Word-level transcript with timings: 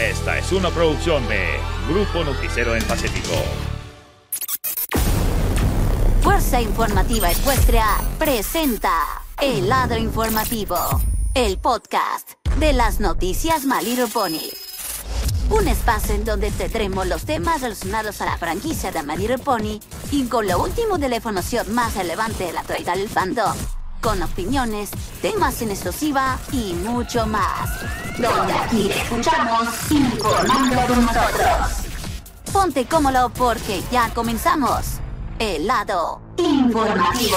Esta 0.00 0.38
es 0.38 0.52
una 0.52 0.70
producción 0.70 1.26
de 1.26 1.58
Grupo 1.88 2.22
Noticiero 2.22 2.70
del 2.70 2.84
Pacífico. 2.84 3.34
Fuerza 6.22 6.60
Informativa 6.60 7.32
Ecuestria 7.32 7.84
presenta 8.16 8.92
El 9.42 9.68
Lado 9.68 9.96
Informativo, 9.96 10.76
el 11.34 11.58
podcast 11.58 12.34
de 12.60 12.74
las 12.74 13.00
noticias 13.00 13.64
My 13.64 13.84
Little 13.84 14.06
Pony. 14.06 14.52
Un 15.50 15.66
espacio 15.66 16.14
en 16.14 16.24
donde 16.24 16.52
tendremos 16.52 17.08
los 17.08 17.24
temas 17.24 17.62
relacionados 17.62 18.20
a 18.20 18.26
la 18.26 18.38
franquicia 18.38 18.92
de 18.92 19.02
My 19.02 19.16
Little 19.16 19.38
Pony 19.38 19.80
y 20.12 20.26
con 20.26 20.46
lo 20.46 20.62
último 20.62 20.98
de 20.98 21.08
la 21.08 21.16
información 21.16 21.74
más 21.74 21.96
relevante 21.96 22.44
de 22.44 22.52
la 22.52 22.60
actualidad 22.60 22.94
del 22.94 23.08
fandom. 23.08 23.56
Con 24.00 24.22
opiniones, 24.22 24.90
temas 25.20 25.60
en 25.60 25.70
exclusiva 25.70 26.38
y 26.52 26.72
mucho 26.72 27.26
más. 27.26 27.68
Donde 28.16 28.52
aquí 28.52 28.88
te 28.88 28.98
escuchamos 29.00 29.68
informando 29.90 30.76
con 30.86 31.04
nosotros. 31.04 31.88
Ponte 32.52 32.86
cómodo 32.86 33.30
porque 33.30 33.82
ya 33.90 34.08
comenzamos. 34.14 35.00
El 35.38 35.66
lado 35.66 36.20
informativo. 36.36 37.36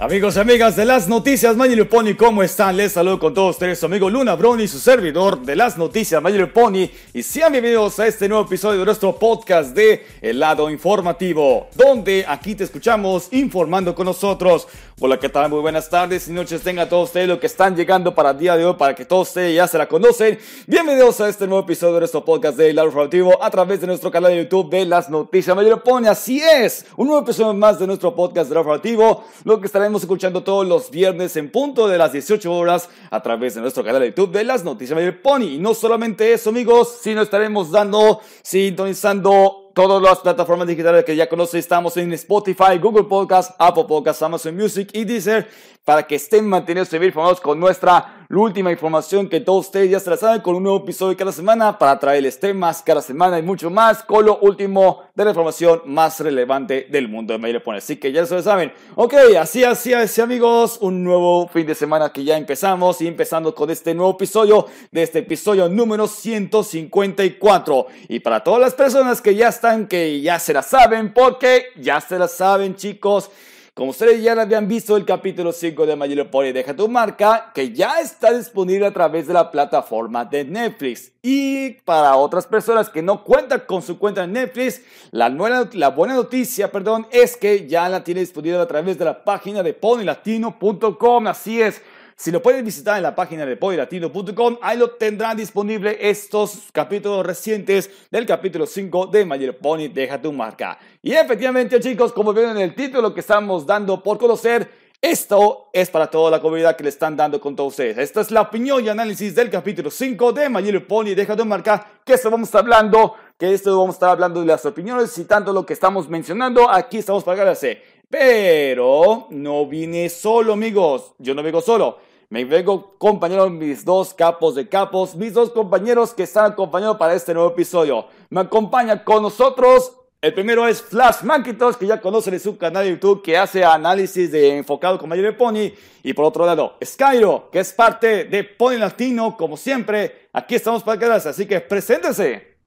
Amigos 0.00 0.36
y 0.36 0.38
amigas 0.38 0.76
de 0.76 0.84
las 0.84 1.08
noticias 1.08 1.56
Mayor 1.56 1.88
Pony, 1.88 2.14
¿cómo 2.16 2.44
están? 2.44 2.76
Les 2.76 2.92
saludo 2.92 3.18
con 3.18 3.34
todos 3.34 3.56
ustedes 3.56 3.80
su 3.80 3.86
amigo 3.86 4.08
Luna 4.08 4.36
Brony, 4.36 4.68
su 4.68 4.78
servidor 4.78 5.42
de 5.42 5.56
las 5.56 5.76
noticias 5.76 6.22
Mayor 6.22 6.52
Pony 6.52 6.88
y 7.12 7.24
sean 7.24 7.50
bienvenidos 7.50 7.98
a 7.98 8.06
este 8.06 8.28
nuevo 8.28 8.44
episodio 8.44 8.78
de 8.78 8.84
nuestro 8.84 9.18
podcast 9.18 9.74
de 9.74 10.06
El 10.20 10.38
Lado 10.38 10.70
Informativo, 10.70 11.66
donde 11.74 12.24
aquí 12.28 12.54
te 12.54 12.62
escuchamos 12.62 13.26
informando 13.32 13.92
con 13.96 14.06
nosotros. 14.06 14.68
Hola, 15.00 15.20
¿qué 15.20 15.28
tal? 15.28 15.48
Muy 15.48 15.60
buenas 15.60 15.88
tardes 15.88 16.26
y 16.26 16.32
noches 16.32 16.60
tengan 16.60 16.88
todos 16.88 17.10
ustedes 17.10 17.28
lo 17.28 17.38
que 17.38 17.46
están 17.46 17.76
llegando 17.76 18.16
para 18.16 18.30
el 18.30 18.38
día 18.38 18.56
de 18.56 18.66
hoy, 18.66 18.74
para 18.74 18.96
que 18.96 19.04
todos 19.04 19.28
ustedes 19.28 19.54
ya 19.54 19.68
se 19.68 19.78
la 19.78 19.86
conocen. 19.86 20.40
Bienvenidos 20.66 21.20
a 21.20 21.28
este 21.28 21.46
nuevo 21.46 21.62
episodio 21.62 21.94
de 21.94 22.00
nuestro 22.00 22.24
podcast 22.24 22.58
de 22.58 22.72
Lado 22.72 22.88
Informativo 22.88 23.40
a 23.40 23.48
través 23.48 23.80
de 23.80 23.86
nuestro 23.86 24.10
canal 24.10 24.32
de 24.32 24.42
YouTube 24.42 24.70
de 24.70 24.84
las 24.86 25.08
noticias 25.08 25.54
Mayor. 25.54 25.84
Así 26.08 26.42
es, 26.42 26.84
un 26.96 27.06
nuevo 27.06 27.22
episodio 27.22 27.54
más 27.54 27.78
de 27.78 27.86
nuestro 27.86 28.12
podcast 28.12 28.48
de 28.48 28.56
Lado 28.56 28.62
Informativo, 28.62 29.22
lo 29.44 29.60
que 29.60 29.66
estaremos 29.66 30.02
escuchando 30.02 30.42
todos 30.42 30.66
los 30.66 30.90
viernes 30.90 31.36
en 31.36 31.52
punto 31.52 31.86
de 31.86 31.96
las 31.96 32.10
18 32.10 32.52
horas 32.52 32.88
a 33.12 33.22
través 33.22 33.54
de 33.54 33.60
nuestro 33.60 33.84
canal 33.84 34.00
de 34.00 34.08
YouTube 34.08 34.32
de 34.32 34.42
las 34.42 34.64
noticias 34.64 34.96
Mayor 34.96 35.22
Pony. 35.22 35.44
Y 35.44 35.58
no 35.58 35.74
solamente 35.74 36.32
eso, 36.32 36.50
amigos, 36.50 36.98
sino 37.00 37.22
estaremos 37.22 37.70
dando, 37.70 38.20
sintonizando 38.42 39.67
todas 39.78 40.02
las 40.02 40.18
plataformas 40.18 40.66
digitales 40.66 41.04
que 41.04 41.14
ya 41.14 41.28
conoce. 41.28 41.56
Estamos 41.56 41.96
en 41.98 42.12
Spotify, 42.14 42.78
Google 42.82 43.04
Podcast, 43.04 43.54
Apple 43.60 43.84
Podcast, 43.86 44.20
Amazon 44.24 44.56
Music 44.56 44.90
y 44.92 45.04
Deezer 45.04 45.48
para 45.88 46.06
que 46.06 46.16
estén 46.16 46.46
mantenidos 46.46 46.90
bien 46.90 47.04
informados 47.04 47.40
con 47.40 47.58
nuestra 47.58 48.26
última 48.28 48.70
información 48.70 49.26
que 49.26 49.40
todos 49.40 49.68
ustedes 49.68 49.90
ya 49.90 49.98
se 49.98 50.10
la 50.10 50.18
saben 50.18 50.42
con 50.42 50.54
un 50.54 50.62
nuevo 50.62 50.80
episodio 50.80 51.16
cada 51.16 51.32
semana 51.32 51.78
para 51.78 51.98
traerles 51.98 52.38
temas 52.38 52.82
cada 52.82 53.00
semana 53.00 53.38
y 53.38 53.42
mucho 53.42 53.70
más 53.70 54.02
con 54.02 54.26
lo 54.26 54.36
último 54.40 55.04
de 55.14 55.24
la 55.24 55.30
información 55.30 55.80
más 55.86 56.20
relevante 56.20 56.88
del 56.90 57.08
mundo 57.08 57.32
de 57.32 57.38
Mayor 57.38 57.62
Así 57.74 57.96
que 57.96 58.12
ya 58.12 58.26
se 58.26 58.34
lo 58.34 58.42
saben. 58.42 58.70
Ok, 58.96 59.14
así, 59.40 59.64
así, 59.64 59.94
así 59.94 60.20
amigos, 60.20 60.76
un 60.82 61.02
nuevo 61.02 61.48
fin 61.48 61.66
de 61.66 61.74
semana 61.74 62.12
que 62.12 62.22
ya 62.22 62.36
empezamos 62.36 63.00
y 63.00 63.06
empezando 63.06 63.54
con 63.54 63.70
este 63.70 63.94
nuevo 63.94 64.12
episodio 64.12 64.66
de 64.92 65.02
este 65.02 65.20
episodio 65.20 65.70
número 65.70 66.06
154. 66.06 67.86
Y 68.10 68.20
para 68.20 68.44
todas 68.44 68.60
las 68.60 68.74
personas 68.74 69.22
que 69.22 69.34
ya 69.34 69.48
están, 69.48 69.88
que 69.88 70.20
ya 70.20 70.38
se 70.38 70.52
la 70.52 70.60
saben, 70.60 71.14
porque 71.14 71.68
ya 71.80 71.98
se 72.02 72.18
la 72.18 72.28
saben 72.28 72.76
chicos. 72.76 73.30
Como 73.78 73.92
ustedes 73.92 74.20
ya 74.20 74.32
habían 74.32 74.66
visto 74.66 74.96
el 74.96 75.04
capítulo 75.04 75.52
5 75.52 75.86
de 75.86 75.94
My 75.94 76.52
Deja 76.52 76.74
tu 76.74 76.88
marca, 76.88 77.52
que 77.54 77.70
ya 77.70 78.00
está 78.00 78.36
disponible 78.36 78.84
a 78.84 78.92
través 78.92 79.28
de 79.28 79.34
la 79.34 79.52
plataforma 79.52 80.24
de 80.24 80.44
Netflix. 80.44 81.12
Y 81.22 81.74
para 81.84 82.16
otras 82.16 82.44
personas 82.44 82.90
que 82.90 83.02
no 83.02 83.22
cuentan 83.22 83.62
con 83.68 83.80
su 83.80 83.96
cuenta 83.96 84.24
en 84.24 84.32
Netflix, 84.32 84.82
la, 85.12 85.28
la 85.28 85.90
buena 85.90 86.14
noticia, 86.14 86.72
perdón, 86.72 87.06
es 87.12 87.36
que 87.36 87.68
ya 87.68 87.88
la 87.88 88.02
tiene 88.02 88.18
disponible 88.18 88.58
a 88.58 88.66
través 88.66 88.98
de 88.98 89.04
la 89.04 89.22
página 89.22 89.62
de 89.62 89.74
ponylatino.com. 89.74 91.28
Así 91.28 91.62
es. 91.62 91.80
Si 92.20 92.32
lo 92.32 92.42
pueden 92.42 92.64
visitar 92.64 92.96
en 92.96 93.04
la 93.04 93.14
página 93.14 93.46
de 93.46 93.56
poylatino.com, 93.56 94.58
ahí 94.60 94.76
lo 94.76 94.90
tendrán 94.90 95.36
disponible 95.36 95.96
estos 96.00 96.64
capítulos 96.72 97.24
recientes 97.24 97.88
del 98.10 98.26
capítulo 98.26 98.66
5 98.66 99.06
de 99.06 99.24
Mayor 99.24 99.56
Pony 99.58 99.86
Deja 99.86 100.20
tu 100.20 100.32
marca. 100.32 100.80
Y 101.00 101.12
efectivamente, 101.12 101.78
chicos, 101.78 102.12
como 102.12 102.32
ven 102.32 102.48
en 102.48 102.58
el 102.58 102.74
título 102.74 103.14
que 103.14 103.20
estamos 103.20 103.64
dando 103.64 104.02
por 104.02 104.18
conocer, 104.18 104.68
esto 105.00 105.70
es 105.72 105.90
para 105.90 106.08
toda 106.10 106.28
la 106.32 106.40
comunidad 106.40 106.74
que 106.74 106.82
le 106.82 106.88
están 106.88 107.16
dando 107.16 107.40
con 107.40 107.54
todos 107.54 107.74
ustedes. 107.74 107.98
Esta 107.98 108.20
es 108.20 108.32
la 108.32 108.40
opinión 108.40 108.84
y 108.84 108.88
análisis 108.88 109.36
del 109.36 109.48
capítulo 109.48 109.88
5 109.88 110.32
de 110.32 110.48
Mayor 110.48 110.84
Pony 110.88 111.14
Deja 111.14 111.36
tu 111.36 111.44
marca, 111.44 111.86
que 112.04 112.14
esto 112.14 112.32
vamos 112.32 112.48
a 112.48 112.50
estar 112.50 112.62
hablando, 112.62 113.14
que 113.38 113.54
esto 113.54 113.78
vamos 113.78 113.94
a 113.94 113.96
estar 113.96 114.10
hablando 114.10 114.40
de 114.40 114.46
las 114.46 114.66
opiniones, 114.66 115.12
citando 115.12 115.52
lo 115.52 115.64
que 115.64 115.74
estamos 115.74 116.08
mencionando. 116.08 116.68
Aquí 116.68 116.98
estamos 116.98 117.22
para 117.22 117.42
agradecer. 117.42 117.80
Pero 118.10 119.28
no 119.30 119.66
vine 119.66 120.08
solo, 120.08 120.54
amigos. 120.54 121.14
Yo 121.18 121.32
no 121.32 121.44
vengo 121.44 121.60
solo. 121.60 122.07
Me 122.30 122.44
vengo 122.44 122.94
compañeros, 122.98 123.50
mis 123.50 123.86
dos 123.86 124.12
capos 124.12 124.54
de 124.54 124.68
capos, 124.68 125.16
mis 125.16 125.32
dos 125.32 125.50
compañeros 125.50 126.12
que 126.12 126.24
están 126.24 126.52
acompañando 126.52 126.98
para 126.98 127.14
este 127.14 127.32
nuevo 127.32 127.48
episodio. 127.48 128.06
Me 128.28 128.40
acompaña 128.40 129.02
con 129.02 129.22
nosotros. 129.22 129.94
El 130.20 130.34
primero 130.34 130.68
es 130.68 130.82
Flash 130.82 131.22
Manquitos, 131.22 131.78
que 131.78 131.86
ya 131.86 132.02
conocen 132.02 132.34
en 132.34 132.40
su 132.40 132.58
canal 132.58 132.84
de 132.84 132.90
YouTube, 132.90 133.22
que 133.22 133.38
hace 133.38 133.64
análisis 133.64 134.30
de 134.30 134.58
enfocado 134.58 134.98
con 134.98 135.08
Mayor 135.08 135.38
Pony. 135.38 135.72
Y 136.02 136.12
por 136.12 136.26
otro 136.26 136.44
lado, 136.44 136.76
Skyro, 136.84 137.48
que 137.50 137.60
es 137.60 137.72
parte 137.72 138.24
de 138.24 138.44
Pony 138.44 138.76
Latino, 138.76 139.34
como 139.34 139.56
siempre. 139.56 140.28
Aquí 140.34 140.54
estamos 140.54 140.82
para 140.82 140.98
quedarse, 140.98 141.30
así 141.30 141.46
que 141.46 141.60
preséntense. 141.60 142.58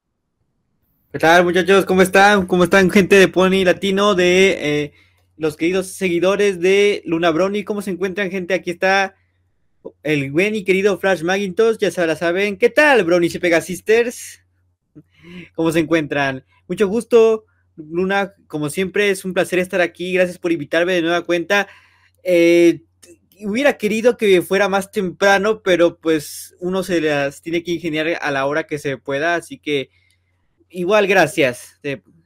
¿Qué 1.11 1.19
tal, 1.19 1.43
muchachos? 1.43 1.85
¿Cómo 1.85 2.01
están? 2.01 2.47
¿Cómo 2.47 2.63
están, 2.63 2.89
gente 2.89 3.17
de 3.17 3.27
Pony 3.27 3.63
Latino, 3.63 4.15
de 4.15 4.85
eh, 4.85 4.93
los 5.37 5.55
queridos 5.55 5.85
seguidores 5.85 6.59
de 6.59 7.03
Luna 7.05 7.29
Brony? 7.29 7.63
¿Cómo 7.63 7.83
se 7.83 7.91
encuentran, 7.91 8.31
gente? 8.31 8.55
Aquí 8.55 8.71
está 8.71 9.13
el 10.03 10.31
buen 10.31 10.55
y 10.55 10.63
querido 10.63 10.97
Flash 10.97 11.23
Magintosh, 11.23 11.77
ya 11.77 11.91
se 11.91 12.05
la 12.05 12.15
saben. 12.15 12.57
¿Qué 12.57 12.69
tal, 12.69 13.03
Brony 13.03 13.25
y 13.25 13.39
Pega 13.39 13.61
Sisters? 13.61 14.41
¿Cómo 15.55 15.71
se 15.71 15.79
encuentran? 15.79 16.45
Mucho 16.67 16.87
gusto, 16.87 17.45
Luna, 17.75 18.33
como 18.47 18.69
siempre, 18.69 19.09
es 19.09 19.25
un 19.25 19.33
placer 19.33 19.59
estar 19.59 19.81
aquí. 19.81 20.13
Gracias 20.13 20.37
por 20.37 20.51
invitarme 20.51 20.93
de 20.93 21.01
nueva 21.01 21.21
cuenta. 21.21 21.67
Eh, 22.23 22.81
hubiera 23.43 23.77
querido 23.77 24.17
que 24.17 24.41
fuera 24.41 24.69
más 24.69 24.91
temprano, 24.91 25.61
pero 25.61 25.97
pues 25.97 26.55
uno 26.59 26.83
se 26.83 27.01
las 27.01 27.41
tiene 27.41 27.63
que 27.63 27.71
ingeniar 27.71 28.19
a 28.21 28.31
la 28.31 28.45
hora 28.45 28.65
que 28.65 28.79
se 28.79 28.97
pueda, 28.97 29.35
así 29.35 29.57
que 29.57 29.89
igual 30.69 31.07
gracias. 31.07 31.79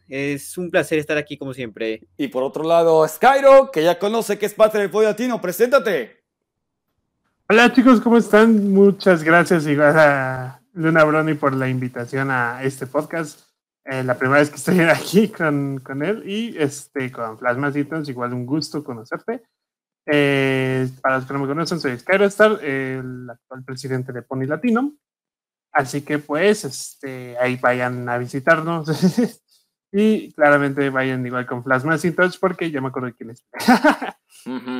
Es 0.07 0.57
un 0.57 0.69
placer 0.69 0.99
estar 0.99 1.17
aquí 1.17 1.37
como 1.37 1.53
siempre. 1.53 2.01
Y 2.17 2.27
por 2.27 2.43
otro 2.43 2.63
lado, 2.63 3.07
Skyro, 3.07 3.71
que 3.71 3.83
ya 3.83 3.97
conoce 3.97 4.37
que 4.37 4.45
es 4.45 4.53
parte 4.53 4.77
del 4.77 4.91
Pollo 4.91 5.09
Latino, 5.09 5.41
preséntate. 5.41 6.24
Hola 7.47 7.71
chicos, 7.71 8.01
¿cómo 8.01 8.17
están? 8.17 8.73
Muchas 8.73 9.23
gracias 9.23 9.67
igual 9.67 9.99
a 9.99 10.63
Luna 10.73 11.03
Brony 11.03 11.35
por 11.35 11.53
la 11.53 11.69
invitación 11.69 12.31
a 12.31 12.63
este 12.63 12.87
podcast. 12.87 13.39
Eh, 13.83 14.03
la 14.03 14.17
primera 14.17 14.39
vez 14.39 14.49
que 14.49 14.55
estoy 14.55 14.79
aquí 14.81 15.27
con, 15.27 15.79
con 15.81 16.01
él 16.01 16.23
y 16.27 16.57
este, 16.57 17.11
con 17.11 17.37
Plasmacitos, 17.37 18.09
igual 18.09 18.33
un 18.33 18.47
gusto 18.47 18.83
conocerte. 18.83 19.43
Eh, 20.07 20.89
para 21.01 21.17
los 21.17 21.27
que 21.27 21.33
no 21.33 21.39
me 21.39 21.47
conocen, 21.47 21.79
soy 21.79 21.99
Skyrostar, 21.99 22.63
el 22.63 23.29
actual 23.29 23.63
presidente 23.63 24.11
de 24.11 24.23
Pony 24.23 24.47
Latino. 24.47 24.95
Así 25.71 26.01
que 26.01 26.17
pues, 26.17 26.65
este, 26.65 27.37
ahí 27.37 27.57
vayan 27.57 28.09
a 28.09 28.17
visitarnos. 28.17 28.89
y 29.91 30.33
claramente 30.33 30.89
vayan 30.89 31.23
igual 31.23 31.45
con 31.45 31.63
Plasmacitos 31.63 32.39
porque 32.39 32.71
ya 32.71 32.81
me 32.81 32.87
acuerdo 32.87 33.13
quién 33.15 33.29
es. 33.29 33.45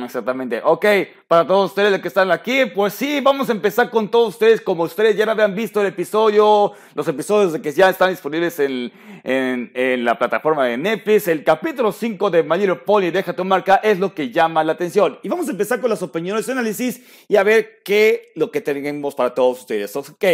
exactamente. 0.04 0.60
Ok, 0.64 0.86
para 1.26 1.46
todos 1.46 1.70
ustedes 1.70 2.00
que 2.00 2.08
están 2.08 2.30
aquí, 2.30 2.66
pues 2.66 2.94
sí, 2.94 3.20
vamos 3.20 3.48
a 3.48 3.52
empezar 3.52 3.90
con 3.90 4.08
todos 4.10 4.30
ustedes. 4.30 4.60
Como 4.60 4.84
ustedes 4.84 5.16
ya 5.16 5.30
habían 5.30 5.54
visto 5.54 5.80
el 5.80 5.88
episodio, 5.88 6.72
los 6.94 7.08
episodios 7.08 7.58
que 7.60 7.72
ya 7.72 7.90
están 7.90 8.10
disponibles 8.10 8.58
en, 8.60 8.92
en, 9.24 10.04
la 10.04 10.18
plataforma 10.18 10.66
de 10.66 10.76
Netflix, 10.76 11.28
el 11.28 11.42
capítulo 11.42 11.90
5 11.90 12.30
de 12.30 12.42
My 12.42 12.66
Pony, 12.84 13.10
Deja 13.10 13.32
tu 13.32 13.44
marca, 13.44 13.76
es 13.76 13.98
lo 13.98 14.14
que 14.14 14.30
llama 14.30 14.62
la 14.62 14.72
atención. 14.72 15.18
Y 15.22 15.28
vamos 15.28 15.48
a 15.48 15.50
empezar 15.50 15.80
con 15.80 15.90
las 15.90 16.02
opiniones 16.02 16.46
y 16.46 16.52
análisis 16.52 17.00
y 17.28 17.36
a 17.36 17.42
ver 17.42 17.80
qué 17.84 18.32
lo 18.36 18.50
que 18.50 18.60
tenemos 18.60 19.14
para 19.14 19.34
todos 19.34 19.60
ustedes. 19.60 19.94
Ok. 19.96 20.24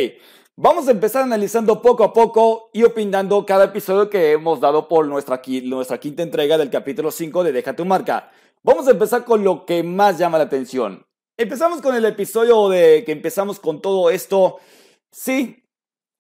Vamos 0.57 0.87
a 0.87 0.91
empezar 0.91 1.23
analizando 1.23 1.81
poco 1.81 2.05
a 2.05 2.13
poco 2.13 2.69
y 2.75 2.83
opinando 2.83 3.47
cada 3.47 3.65
episodio 3.65 4.11
que 4.11 4.33
hemos 4.33 4.61
dado 4.61 4.87
por 4.87 5.07
nuestra, 5.07 5.41
quinta 5.41 6.23
entrega 6.23 6.59
del 6.59 6.69
capítulo 6.69 7.11
5 7.11 7.43
de 7.43 7.53
Deja 7.53 7.75
tu 7.75 7.87
marca. 7.87 8.31
Vamos 8.63 8.87
a 8.87 8.91
empezar 8.91 9.25
con 9.25 9.45
lo 9.45 9.65
que 9.65 9.83
más 9.83 10.19
llama 10.19 10.37
la 10.37 10.45
atención. 10.45 11.07
Empezamos 11.39 11.81
con 11.81 11.97
el 11.97 12.05
episodio 12.05 12.69
de 12.69 13.03
que 13.07 13.13
empezamos 13.13 13.59
con 13.61 13.81
todo 13.81 14.11
esto. 14.11 14.59
Sí, 15.11 15.65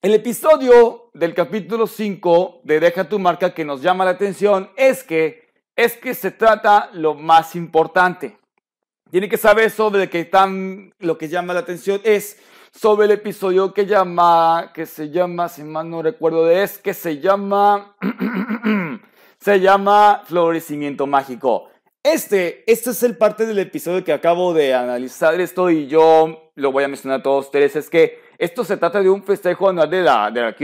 El 0.00 0.14
episodio 0.14 1.10
del 1.12 1.34
capítulo 1.34 1.86
5 1.86 2.62
de 2.64 2.80
Deja 2.80 3.10
tu 3.10 3.18
marca 3.18 3.52
que 3.52 3.66
nos 3.66 3.82
llama 3.82 4.06
la 4.06 4.12
atención 4.12 4.70
es 4.76 5.04
que 5.04 5.52
es 5.76 5.98
que 5.98 6.14
se 6.14 6.30
trata 6.30 6.88
lo 6.94 7.14
más 7.14 7.54
importante. 7.54 8.38
Tiene 9.10 9.28
que 9.28 9.36
saber 9.36 9.70
sobre 9.70 10.08
que 10.08 10.24
tan 10.24 10.90
lo 11.00 11.18
que 11.18 11.28
llama 11.28 11.52
la 11.52 11.60
atención 11.60 12.00
es 12.02 12.38
sobre 12.72 13.06
el 13.06 13.12
episodio 13.12 13.72
que 13.74 13.86
llama 13.86 14.72
que 14.74 14.86
se 14.86 15.10
llama 15.10 15.48
si 15.48 15.62
mal 15.62 15.88
no 15.88 16.02
recuerdo 16.02 16.50
es 16.50 16.78
que 16.78 16.94
se 16.94 17.20
llama 17.20 17.94
se 19.38 19.60
llama 19.60 20.22
florecimiento 20.24 21.06
mágico. 21.06 21.68
Este, 22.02 22.64
este 22.70 22.90
es 22.90 23.02
el 23.04 23.16
parte 23.16 23.46
del 23.46 23.60
episodio 23.60 24.02
que 24.02 24.12
acabo 24.12 24.54
de 24.54 24.74
analizar 24.74 25.40
esto 25.40 25.70
y 25.70 25.86
yo 25.86 26.50
lo 26.56 26.72
voy 26.72 26.82
a 26.84 26.88
mencionar 26.88 27.20
a 27.20 27.22
todos 27.22 27.46
ustedes. 27.46 27.76
Es 27.76 27.88
que 27.88 28.20
esto 28.38 28.64
se 28.64 28.76
trata 28.76 29.00
de 29.00 29.08
un 29.08 29.22
festejo 29.22 29.68
anual 29.68 29.88
de 29.88 30.02
la, 30.02 30.30
de 30.30 30.40
la 30.40 30.56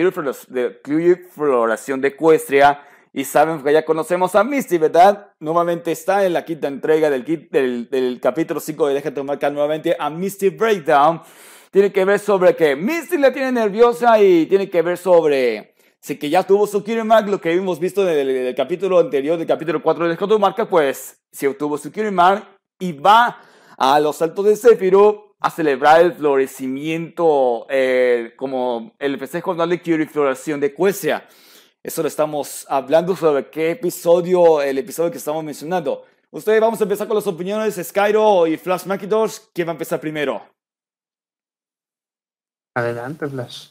Floración 1.31 2.01
de 2.01 2.09
Ecuestria. 2.09 2.83
Y 3.13 3.25
saben 3.25 3.63
que 3.63 3.73
ya 3.73 3.85
conocemos 3.85 4.35
a 4.35 4.45
Misty, 4.45 4.79
¿verdad? 4.79 5.33
Nuevamente 5.41 5.93
está 5.93 6.27
en 6.27 6.33
la 6.33 6.45
quinta 6.45 6.69
entrega 6.69 7.09
del, 7.09 7.25
del, 7.51 7.89
del 7.89 8.21
capítulo 8.21 8.61
5 8.61 8.89
de 8.89 8.95
Déjate 8.95 9.23
marcar 9.23 9.53
nuevamente 9.53 9.97
a 9.99 10.11
Misty 10.11 10.51
Breakdown. 10.51 11.23
Tiene 11.71 11.93
que 11.93 12.05
ver 12.05 12.19
sobre 12.19 12.57
que 12.57 12.77
Misty 12.77 13.19
la 13.19 13.33
tiene 13.33 13.53
nerviosa 13.53 14.21
y 14.23 14.47
tiene 14.47 14.71
que 14.71 14.83
ver 14.83 14.97
sobre 14.97 15.75
si 16.01 16.19
que 16.19 16.31
ya 16.31 16.47
tuvo 16.47 16.67
su 16.67 16.83
Mag, 17.05 17.29
lo 17.29 17.41
que 17.41 17.53
hemos 17.53 17.79
visto 17.79 18.09
en 18.09 18.29
el, 18.29 18.55
capítulo 18.55 18.99
anterior, 18.99 19.37
del 19.37 19.47
capítulo 19.47 19.83
4 19.83 20.05
de 20.05 20.11
Déjate 20.11 20.39
marca, 20.39 20.69
pues 20.69 21.21
si 21.33 21.47
obtuvo 21.47 21.77
su 21.77 21.91
Mag 22.13 22.45
y 22.79 22.93
va 22.93 23.41
a 23.77 24.01
los 24.01 24.23
altos 24.23 24.45
de 24.47 24.57
Sephiroth 24.57 25.29
a 25.41 25.51
celebrar 25.51 26.01
el 26.01 26.13
florecimiento 26.15 27.67
eh, 27.69 28.33
como 28.37 28.95
el 28.99 29.19
festejo 29.19 29.53
anual 29.53 29.71
de 29.71 29.83
Curie 29.83 30.07
Floración 30.07 30.61
de 30.61 30.73
Cuesia. 30.73 31.29
Eso 31.83 32.03
lo 32.03 32.09
estamos 32.09 32.67
hablando 32.69 33.15
sobre 33.15 33.51
qué 33.51 33.71
episodio, 33.73 34.63
el 34.63 34.79
episodio 34.79 35.11
que 35.11 35.19
estamos 35.19 35.45
mencionando. 35.45 36.05
Ustedes 36.31 36.61
vamos 36.61 36.81
a 36.81 36.85
empezar 36.85 37.07
con 37.07 37.17
las 37.17 37.27
opiniones 37.27 37.81
Skyro 37.83 38.47
y 38.47 38.57
Flash 38.57 38.85
Macintosh. 38.87 39.39
¿Quién 39.55 39.69
va 39.69 39.73
a 39.73 39.75
empezar 39.75 40.01
primero? 40.01 40.58
Adelante, 42.79 43.27
Flash. 43.27 43.69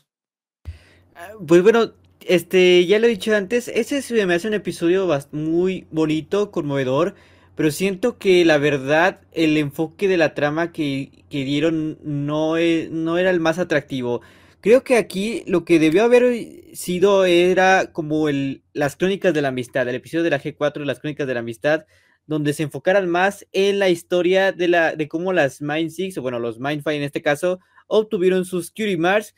Ah, 1.15 1.31
pues 1.45 1.63
bueno, 1.63 1.93
este, 2.21 2.85
ya 2.85 2.99
lo 2.99 3.07
he 3.07 3.09
dicho 3.09 3.35
antes, 3.35 3.67
ese 3.67 4.25
me 4.25 4.33
hace 4.33 4.47
un 4.47 4.53
episodio 4.53 5.07
muy 5.31 5.87
bonito, 5.91 6.51
conmovedor 6.51 7.15
pero 7.57 7.71
siento 7.71 8.19
que 8.19 8.45
la 8.45 8.59
verdad 8.59 9.21
el 9.31 9.57
enfoque 9.57 10.07
de 10.07 10.17
la 10.17 10.35
trama 10.35 10.71
que, 10.71 11.25
dieron 11.31 11.97
no, 12.03 12.55
e, 12.55 12.87
no 12.91 13.17
era 13.17 13.31
el 13.31 13.39
más 13.39 13.57
atractivo. 13.57 14.21
Creo 14.61 14.83
que 14.83 14.95
aquí 14.95 15.43
lo 15.47 15.65
que 15.65 15.79
debió 15.79 16.03
haber 16.03 16.75
sido 16.75 17.25
era 17.25 17.91
como 17.91 18.29
el, 18.29 18.61
las 18.73 18.95
crónicas 18.95 19.33
de 19.33 19.41
la 19.41 19.47
amistad, 19.47 19.89
el 19.89 19.95
episodio 19.95 20.23
de 20.23 20.29
la 20.29 20.39
G4, 20.39 20.85
las 20.85 20.99
crónicas 20.99 21.25
de 21.25 21.33
la 21.33 21.39
amistad, 21.39 21.85
donde 22.27 22.53
se 22.53 22.61
enfocaran 22.61 23.09
más 23.09 23.47
en 23.53 23.79
la 23.79 23.89
historia 23.89 24.51
de, 24.51 24.67
la, 24.67 24.95
de 24.95 25.07
cómo 25.07 25.33
las 25.33 25.59
Mind 25.59 25.89
Six, 25.89 26.15
o 26.19 26.21
bueno, 26.21 26.37
los 26.37 26.59
Mind 26.59 26.83
Five 26.83 26.97
en 26.97 27.03
este 27.03 27.23
caso, 27.23 27.59
obtuvieron 27.87 28.45
sus 28.45 28.71
Curie 28.71 28.97
Mars 28.97 29.33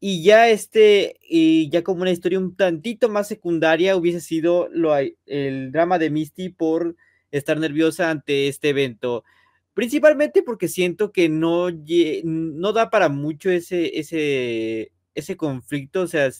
y 0.00 0.22
ya 0.22 0.50
este, 0.50 1.18
y 1.22 1.70
ya 1.70 1.82
como 1.82 2.02
una 2.02 2.10
historia 2.10 2.38
un 2.38 2.54
tantito 2.56 3.08
más 3.08 3.26
secundaria 3.26 3.96
hubiese 3.96 4.20
sido 4.20 4.68
lo, 4.70 4.94
el 4.96 5.72
drama 5.72 5.98
de 5.98 6.10
Misty 6.10 6.50
por 6.50 6.96
estar 7.30 7.58
nerviosa 7.58 8.10
ante 8.10 8.48
este 8.48 8.68
evento. 8.68 9.24
Principalmente 9.72 10.42
porque 10.42 10.68
siento 10.68 11.10
que 11.10 11.28
no, 11.28 11.68
no 12.22 12.72
da 12.72 12.90
para 12.90 13.08
mucho 13.08 13.50
ese, 13.50 13.98
ese, 13.98 14.92
ese 15.14 15.36
conflicto. 15.36 16.02
O 16.02 16.06
sea, 16.06 16.30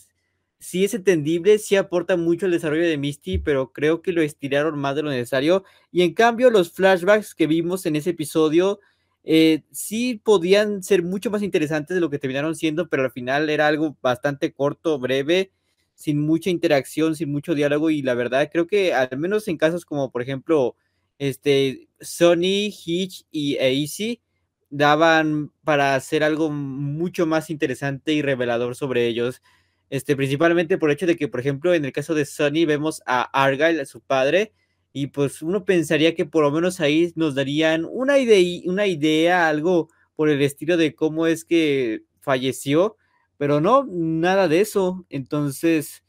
sí 0.59 0.85
es 0.85 0.93
entendible, 0.93 1.57
sí 1.57 1.75
aporta 1.75 2.17
mucho 2.17 2.45
el 2.45 2.53
desarrollo 2.53 2.85
de 2.85 2.97
Misty, 2.97 3.39
pero 3.39 3.73
creo 3.73 4.01
que 4.01 4.13
lo 4.13 4.21
estiraron 4.21 4.79
más 4.79 4.95
de 4.95 5.03
lo 5.03 5.09
necesario. 5.09 5.63
Y 5.91 6.03
en 6.03 6.13
cambio, 6.13 6.49
los 6.49 6.71
flashbacks 6.71 7.35
que 7.35 7.47
vimos 7.47 7.85
en 7.85 7.95
ese 7.95 8.11
episodio 8.11 8.79
eh, 9.25 9.63
sí 9.71 10.21
podían 10.23 10.83
ser 10.83 11.03
mucho 11.03 11.31
más 11.31 11.41
interesantes 11.43 11.95
de 11.95 12.01
lo 12.01 12.09
que 12.09 12.19
terminaron 12.19 12.55
siendo, 12.55 12.87
pero 12.89 13.03
al 13.03 13.11
final 13.11 13.49
era 13.49 13.67
algo 13.67 13.97
bastante 14.01 14.53
corto, 14.53 14.99
breve 14.99 15.51
sin 15.95 16.21
mucha 16.21 16.49
interacción, 16.49 17.15
sin 17.15 17.31
mucho 17.31 17.55
diálogo 17.55 17.89
y 17.89 18.01
la 18.01 18.13
verdad 18.13 18.49
creo 18.51 18.67
que 18.67 18.93
al 18.93 19.17
menos 19.17 19.47
en 19.47 19.57
casos 19.57 19.85
como 19.85 20.11
por 20.11 20.21
ejemplo 20.21 20.75
este, 21.19 21.87
Sony, 21.99 22.69
Hitch 22.85 23.25
y 23.31 23.55
Easy 23.57 24.21
daban 24.69 25.51
para 25.63 25.95
hacer 25.95 26.23
algo 26.23 26.49
mucho 26.51 27.25
más 27.25 27.49
interesante 27.49 28.13
y 28.13 28.21
revelador 28.21 28.75
sobre 28.75 29.07
ellos. 29.07 29.41
Este, 29.89 30.15
principalmente 30.15 30.77
por 30.77 30.89
el 30.89 30.95
hecho 30.95 31.05
de 31.07 31.15
que, 31.15 31.27
por 31.27 31.39
ejemplo, 31.39 31.73
en 31.73 31.85
el 31.85 31.93
caso 31.93 32.13
de 32.15 32.25
Sony 32.25 32.65
vemos 32.67 33.01
a 33.05 33.21
Argyle, 33.21 33.79
a 33.79 33.85
su 33.85 34.01
padre, 34.01 34.53
y 34.97 35.07
pues 35.07 35.41
uno 35.41 35.65
pensaría 35.65 36.15
que 36.15 36.25
por 36.25 36.43
lo 36.45 36.51
menos 36.51 36.79
ahí 36.79 37.11
nos 37.17 37.35
darían 37.35 37.85
una 37.91 38.17
idea, 38.17 38.61
una 38.65 38.87
idea, 38.87 39.49
algo 39.49 39.89
por 40.15 40.29
el 40.29 40.41
estilo 40.41 40.77
de 40.77 40.95
cómo 40.95 41.27
es 41.27 41.43
que 41.43 42.03
falleció, 42.21 42.95
pero 43.37 43.59
no, 43.59 43.85
nada 43.89 44.47
de 44.47 44.61
eso. 44.61 45.05
Entonces, 45.09 46.05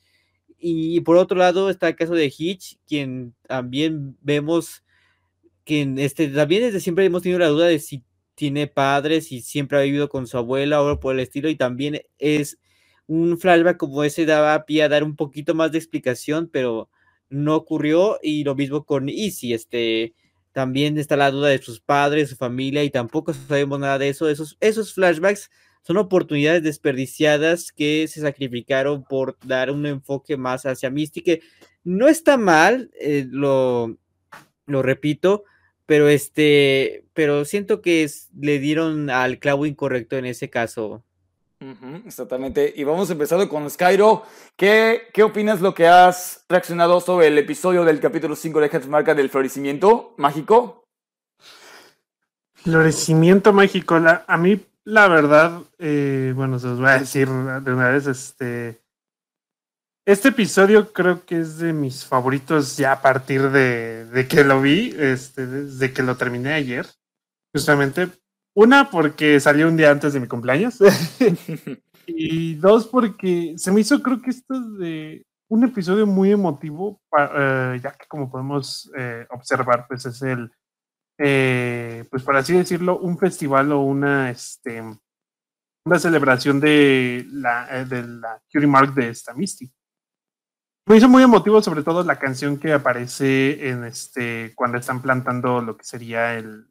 y 0.56 1.00
por 1.00 1.16
otro 1.16 1.36
lado 1.36 1.68
está 1.68 1.88
el 1.88 1.96
caso 1.96 2.14
de 2.14 2.32
Hitch, 2.38 2.78
quien 2.86 3.34
también 3.48 4.16
vemos 4.20 4.84
que 5.64 5.92
este, 5.98 6.28
también 6.28 6.62
desde 6.62 6.78
siempre 6.78 7.04
hemos 7.06 7.22
tenido 7.22 7.40
la 7.40 7.48
duda 7.48 7.66
de 7.66 7.80
si 7.80 8.04
tiene 8.36 8.68
padres, 8.68 9.32
y 9.32 9.40
siempre 9.40 9.78
ha 9.78 9.82
vivido 9.82 10.08
con 10.08 10.28
su 10.28 10.38
abuela 10.38 10.80
o 10.80 11.00
por 11.00 11.14
el 11.16 11.20
estilo, 11.20 11.48
y 11.48 11.56
también 11.56 12.02
es 12.20 12.56
un 13.08 13.36
flashback 13.36 13.78
como 13.78 14.04
ese 14.04 14.26
daba 14.26 14.64
pie 14.64 14.84
a 14.84 14.88
dar 14.88 15.02
un 15.02 15.16
poquito 15.16 15.56
más 15.56 15.72
de 15.72 15.78
explicación, 15.78 16.48
pero 16.52 16.88
no 17.28 17.56
ocurrió, 17.56 18.18
y 18.22 18.44
lo 18.44 18.54
mismo 18.54 18.84
con 18.84 19.08
Easy, 19.08 19.52
este, 19.52 20.14
también 20.52 20.98
está 20.98 21.16
la 21.16 21.30
duda 21.30 21.48
de 21.48 21.58
sus 21.58 21.80
padres, 21.80 22.30
su 22.30 22.36
familia, 22.36 22.84
y 22.84 22.90
tampoco 22.90 23.34
sabemos 23.34 23.78
nada 23.78 23.98
de 23.98 24.08
eso, 24.08 24.28
esos, 24.28 24.56
esos 24.60 24.94
flashbacks 24.94 25.50
son 25.82 25.98
oportunidades 25.98 26.64
desperdiciadas 26.64 27.70
que 27.70 28.08
se 28.08 28.20
sacrificaron 28.20 29.04
por 29.04 29.36
dar 29.44 29.70
un 29.70 29.86
enfoque 29.86 30.36
más 30.36 30.66
hacia 30.66 30.90
Misty, 30.90 31.22
que 31.22 31.42
no 31.84 32.08
está 32.08 32.36
mal, 32.36 32.90
eh, 32.98 33.26
lo, 33.30 33.96
lo 34.66 34.82
repito, 34.82 35.44
pero 35.86 36.08
este, 36.08 37.04
pero 37.14 37.44
siento 37.44 37.80
que 37.80 38.10
le 38.36 38.58
dieron 38.58 39.10
al 39.10 39.38
clavo 39.38 39.66
incorrecto 39.66 40.16
en 40.16 40.26
ese 40.26 40.50
caso. 40.50 41.04
Exactamente. 42.04 42.72
Y 42.76 42.84
vamos 42.84 43.10
empezando 43.10 43.48
con 43.48 43.68
Skyro. 43.70 44.24
¿Qué, 44.56 45.08
¿Qué 45.12 45.22
opinas 45.22 45.60
lo 45.60 45.74
que 45.74 45.86
has 45.86 46.44
reaccionado 46.48 47.00
sobre 47.00 47.28
el 47.28 47.38
episodio 47.38 47.84
del 47.84 48.00
capítulo 48.00 48.36
5 48.36 48.60
de 48.60 48.80
Marca 48.88 49.14
del 49.14 49.30
florecimiento 49.30 50.14
mágico? 50.16 50.88
Florecimiento 52.54 53.52
mágico. 53.52 53.96
a 54.26 54.36
mí, 54.36 54.60
la 54.84 55.08
verdad, 55.08 55.62
eh, 55.78 56.32
bueno, 56.34 56.58
se 56.58 56.66
los 56.68 56.78
voy 56.78 56.88
a 56.88 56.98
decir 56.98 57.28
de 57.28 57.72
una 57.72 57.88
vez, 57.90 58.06
este 58.06 58.80
este 60.06 60.28
episodio 60.28 60.92
creo 60.92 61.26
que 61.26 61.40
es 61.40 61.58
de 61.58 61.72
mis 61.72 62.04
favoritos 62.04 62.76
ya 62.76 62.92
a 62.92 63.02
partir 63.02 63.50
de, 63.50 64.26
que 64.30 64.44
lo 64.44 64.60
vi, 64.62 64.94
este, 64.96 65.48
desde 65.48 65.92
que 65.92 66.04
lo 66.04 66.16
terminé 66.16 66.52
ayer. 66.52 66.86
Justamente, 67.52 68.10
una 68.56 68.90
porque 68.90 69.38
salió 69.38 69.68
un 69.68 69.76
día 69.76 69.90
antes 69.90 70.12
de 70.12 70.20
mi 70.20 70.26
cumpleaños. 70.26 70.78
y 72.06 72.54
dos 72.54 72.88
porque 72.88 73.54
se 73.56 73.70
me 73.70 73.80
hizo 73.80 74.02
creo 74.02 74.20
que 74.20 74.30
esto 74.30 74.54
es 74.54 74.78
de 74.78 75.26
un 75.48 75.64
episodio 75.64 76.06
muy 76.06 76.32
emotivo, 76.32 77.00
eh, 77.16 77.78
ya 77.82 77.92
que 77.92 78.06
como 78.08 78.30
podemos 78.30 78.90
eh, 78.96 79.26
observar, 79.30 79.86
pues 79.86 80.06
es 80.06 80.22
el, 80.22 80.50
eh, 81.18 82.04
pues 82.10 82.22
por 82.22 82.36
así 82.36 82.54
decirlo, 82.54 82.98
un 82.98 83.18
festival 83.18 83.70
o 83.72 83.80
una, 83.80 84.30
este, 84.30 84.82
una 85.84 85.98
celebración 85.98 86.58
de 86.58 87.26
la, 87.30 87.84
de 87.84 88.02
la 88.02 88.42
Curie 88.50 88.66
Mark 88.66 88.94
de 88.94 89.10
esta 89.10 89.34
Misty. 89.34 89.70
Me 90.88 90.96
hizo 90.96 91.08
muy 91.08 91.22
emotivo, 91.22 91.60
sobre 91.60 91.82
todo 91.82 92.04
la 92.04 92.18
canción 92.18 92.58
que 92.58 92.72
aparece 92.72 93.68
en 93.68 93.84
este 93.84 94.52
cuando 94.54 94.78
están 94.78 95.02
plantando 95.02 95.60
lo 95.60 95.76
que 95.76 95.84
sería 95.84 96.34
el, 96.34 96.68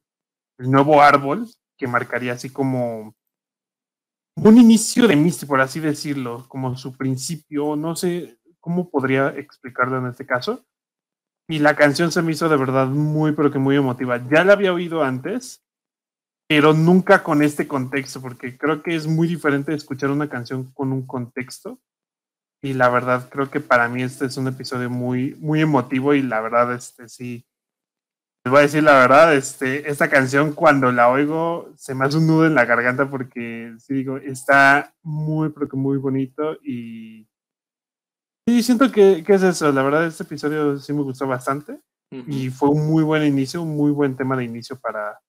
nuevo 0.57 1.01
árbol, 1.01 1.47
que 1.77 1.87
marcaría 1.87 2.33
así 2.33 2.49
como 2.49 3.15
un 4.35 4.57
inicio 4.57 5.07
de 5.07 5.15
Misty, 5.15 5.45
por 5.45 5.61
así 5.61 5.79
decirlo, 5.79 6.45
como 6.47 6.75
su 6.77 6.95
principio, 6.95 7.75
no 7.75 7.95
sé 7.95 8.37
cómo 8.59 8.89
podría 8.89 9.29
explicarlo 9.29 9.97
en 9.97 10.07
este 10.07 10.25
caso. 10.25 10.65
Y 11.47 11.59
la 11.59 11.75
canción 11.75 12.11
se 12.11 12.21
me 12.21 12.31
hizo 12.31 12.49
de 12.49 12.57
verdad 12.57 12.87
muy, 12.87 13.33
pero 13.33 13.51
que 13.51 13.59
muy 13.59 13.75
emotiva. 13.75 14.17
Ya 14.29 14.43
la 14.43 14.53
había 14.53 14.73
oído 14.73 15.03
antes, 15.03 15.63
pero 16.47 16.73
nunca 16.73 17.23
con 17.23 17.43
este 17.43 17.67
contexto, 17.67 18.21
porque 18.21 18.57
creo 18.57 18.81
que 18.81 18.95
es 18.95 19.07
muy 19.07 19.27
diferente 19.27 19.73
escuchar 19.73 20.09
una 20.09 20.29
canción 20.29 20.71
con 20.73 20.91
un 20.91 21.05
contexto 21.05 21.79
y 22.65 22.73
la 22.73 22.89
verdad 22.89 23.29
creo 23.29 23.51
que 23.51 23.59
para 23.59 23.87
mí 23.87 24.01
este 24.01 24.25
es 24.25 24.37
un 24.37 24.47
episodio 24.47 24.89
muy, 24.89 25.35
muy 25.35 25.61
emotivo 25.61 26.13
y 26.15 26.23
la 26.23 26.41
verdad 26.41 26.73
este 26.73 27.07
sí, 27.07 27.45
Les 28.45 28.51
voy 28.51 28.59
a 28.59 28.61
decir 28.61 28.83
la 28.83 28.93
verdad, 28.93 29.33
este, 29.33 29.89
esta 29.89 30.07
canción 30.07 30.53
cuando 30.53 30.91
la 30.91 31.09
oigo 31.09 31.73
se 31.77 31.95
me 31.95 32.05
hace 32.05 32.17
un 32.17 32.27
nudo 32.27 32.45
en 32.45 32.53
la 32.53 32.65
garganta 32.65 33.09
porque, 33.09 33.73
sí 33.79 33.95
digo, 33.95 34.17
está 34.17 34.93
muy, 35.01 35.49
pero 35.49 35.67
que 35.67 35.75
muy 35.75 35.97
bonito 35.97 36.53
y, 36.61 37.27
y 38.45 38.61
siento 38.61 38.91
que, 38.91 39.23
que 39.23 39.33
es 39.33 39.41
eso. 39.41 39.71
La 39.71 39.81
verdad, 39.81 40.05
este 40.05 40.21
episodio 40.21 40.77
sí 40.77 40.93
me 40.93 41.01
gustó 41.01 41.25
bastante 41.25 41.79
y 42.11 42.51
fue 42.51 42.69
un 42.69 42.85
muy 42.85 43.03
buen 43.03 43.23
inicio, 43.23 43.63
un 43.63 43.75
muy 43.75 43.89
buen 43.89 44.15
tema 44.15 44.37
de 44.37 44.43
inicio 44.43 44.79
para 44.79 45.19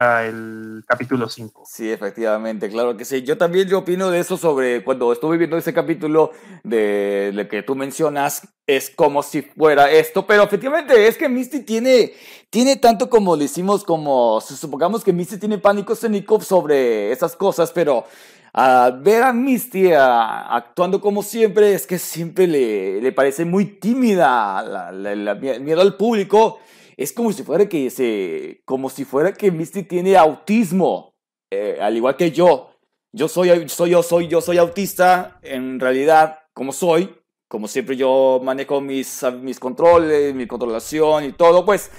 el 0.00 0.84
capítulo 0.86 1.28
5. 1.28 1.64
Sí, 1.66 1.90
efectivamente, 1.90 2.68
claro 2.68 2.96
que 2.96 3.04
sí. 3.04 3.22
Yo 3.22 3.38
también 3.38 3.68
yo 3.68 3.78
opino 3.78 4.10
de 4.10 4.20
eso 4.20 4.36
sobre 4.36 4.82
cuando 4.82 5.12
estuve 5.12 5.38
viendo 5.38 5.56
ese 5.56 5.72
capítulo 5.72 6.32
de 6.62 7.30
lo 7.32 7.48
que 7.48 7.62
tú 7.62 7.74
mencionas, 7.74 8.48
es 8.66 8.90
como 8.90 9.22
si 9.22 9.42
fuera 9.42 9.90
esto, 9.90 10.26
pero 10.26 10.42
efectivamente 10.42 11.06
es 11.06 11.16
que 11.16 11.28
Misty 11.28 11.60
tiene, 11.60 12.12
tiene 12.50 12.76
tanto 12.76 13.08
como 13.08 13.36
decimos, 13.36 13.84
como 13.84 14.40
supongamos 14.40 15.04
que 15.04 15.12
Misty 15.12 15.38
tiene 15.38 15.58
pánico 15.58 15.92
escénico 15.92 16.40
sobre 16.40 17.12
esas 17.12 17.36
cosas, 17.36 17.70
pero 17.72 18.04
a 18.52 18.90
ver 18.90 19.22
a 19.22 19.32
Misty 19.32 19.92
actuando 19.92 21.00
como 21.00 21.22
siempre 21.22 21.74
es 21.74 21.86
que 21.86 21.98
siempre 21.98 22.46
le, 22.46 23.00
le 23.00 23.12
parece 23.12 23.44
muy 23.44 23.66
tímida, 23.66 24.62
la, 24.62 24.92
la, 24.92 25.34
miedo 25.34 25.80
al 25.80 25.96
público 25.96 26.58
es 26.96 27.12
como 27.12 27.32
si 27.32 27.42
fuera 27.42 27.68
que 27.68 27.90
se, 27.90 28.62
como 28.64 28.90
si 28.90 29.04
fuera 29.04 29.32
que 29.32 29.50
Misty 29.50 29.82
tiene 29.82 30.16
autismo, 30.16 31.14
eh, 31.50 31.78
al 31.80 31.96
igual 31.96 32.16
que 32.16 32.30
yo. 32.30 32.70
Yo 33.12 33.28
soy, 33.28 33.68
soy, 33.68 33.90
yo 33.90 34.02
soy, 34.02 34.28
yo 34.28 34.40
soy 34.40 34.58
autista, 34.58 35.38
en 35.42 35.78
realidad, 35.78 36.40
como 36.52 36.72
soy, 36.72 37.14
como 37.48 37.68
siempre 37.68 37.96
yo 37.96 38.40
manejo 38.42 38.80
mis, 38.80 39.24
mis 39.40 39.60
controles, 39.60 40.34
mi 40.34 40.46
controlación 40.46 41.24
y 41.24 41.32
todo, 41.32 41.64
pues 41.64 41.90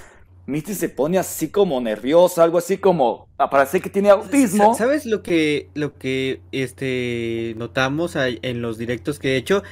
Misty 0.46 0.74
se 0.74 0.88
pone 0.88 1.18
así 1.18 1.48
como 1.48 1.80
nerviosa, 1.80 2.44
algo 2.44 2.58
así 2.58 2.78
como, 2.78 3.28
ah, 3.38 3.50
parece 3.50 3.80
que 3.80 3.90
tiene 3.90 4.10
autismo. 4.10 4.74
¿Sabes 4.74 5.04
lo 5.04 5.22
que, 5.22 5.70
lo 5.74 5.94
que 5.94 6.40
este, 6.52 7.54
notamos 7.56 8.14
en 8.16 8.62
los 8.62 8.78
directos 8.78 9.18
que 9.18 9.32
he 9.32 9.36
hecho? 9.36 9.62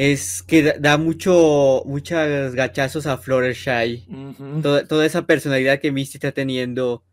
Es 0.00 0.42
que 0.42 0.62
da 0.62 0.96
mucho, 0.96 1.82
muchos 1.84 2.54
gachazos 2.54 3.04
a 3.04 3.18
Fluttershy. 3.18 4.06
toda, 4.62 5.04
esa 5.04 5.26
personalidad 5.26 5.78
que 5.78 5.92
Misty 5.92 6.16
está 6.16 6.32
teniendo. 6.32 7.04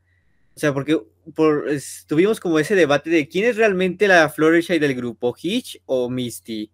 O 0.56 0.60
sea, 0.60 0.74
porque 0.74 0.98
por, 1.36 1.66
tuvimos 2.08 2.40
como 2.40 2.60
ese 2.60 2.76
debate 2.76 3.10
de 3.10 3.28
quién 3.28 3.44
es 3.44 3.58
realmente 3.58 4.08
la 4.08 4.30
Fluttershy 4.30 4.80
del 4.80 4.96
grupo, 4.96 5.36
Hitch 5.38 5.82
o 5.86 6.10
Misty. 6.10 6.72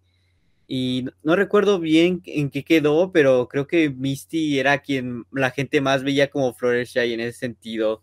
Y 0.68 1.06
no, 1.24 1.34
recuerdo 1.34 1.80
bien 1.80 2.22
en 2.26 2.48
qué 2.48 2.62
quedó, 2.62 3.10
pero 3.10 3.48
creo 3.48 3.66
que 3.66 3.90
Misty 3.90 4.60
era 4.60 4.78
quien 4.78 5.24
la 5.32 5.50
gente 5.50 5.80
más 5.80 6.04
veía 6.04 6.30
como 6.30 6.54
Fluttershy 6.54 7.12
en 7.12 7.18
ese 7.18 7.40
sentido. 7.40 8.02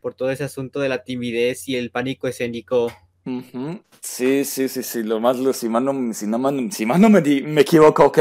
Por 0.00 0.14
todo 0.14 0.32
ese 0.32 0.42
asunto 0.42 0.80
de 0.80 0.88
la 0.88 1.04
timidez 1.04 1.68
y 1.68 1.76
el 1.76 1.92
pánico 1.92 2.26
escénico. 2.26 2.92
Sí, 4.00 4.44
sí, 4.44 4.68
sí, 4.68 4.82
sí, 4.82 5.02
lo 5.02 5.18
más, 5.18 5.38
si 5.56 5.68
más 5.68 5.82
no, 5.82 5.92
si 6.12 6.26
no, 6.26 6.70
si 6.70 6.84
no 6.84 7.08
me, 7.08 7.20
me 7.22 7.60
equivoco, 7.62 8.04
ok. 8.04 8.18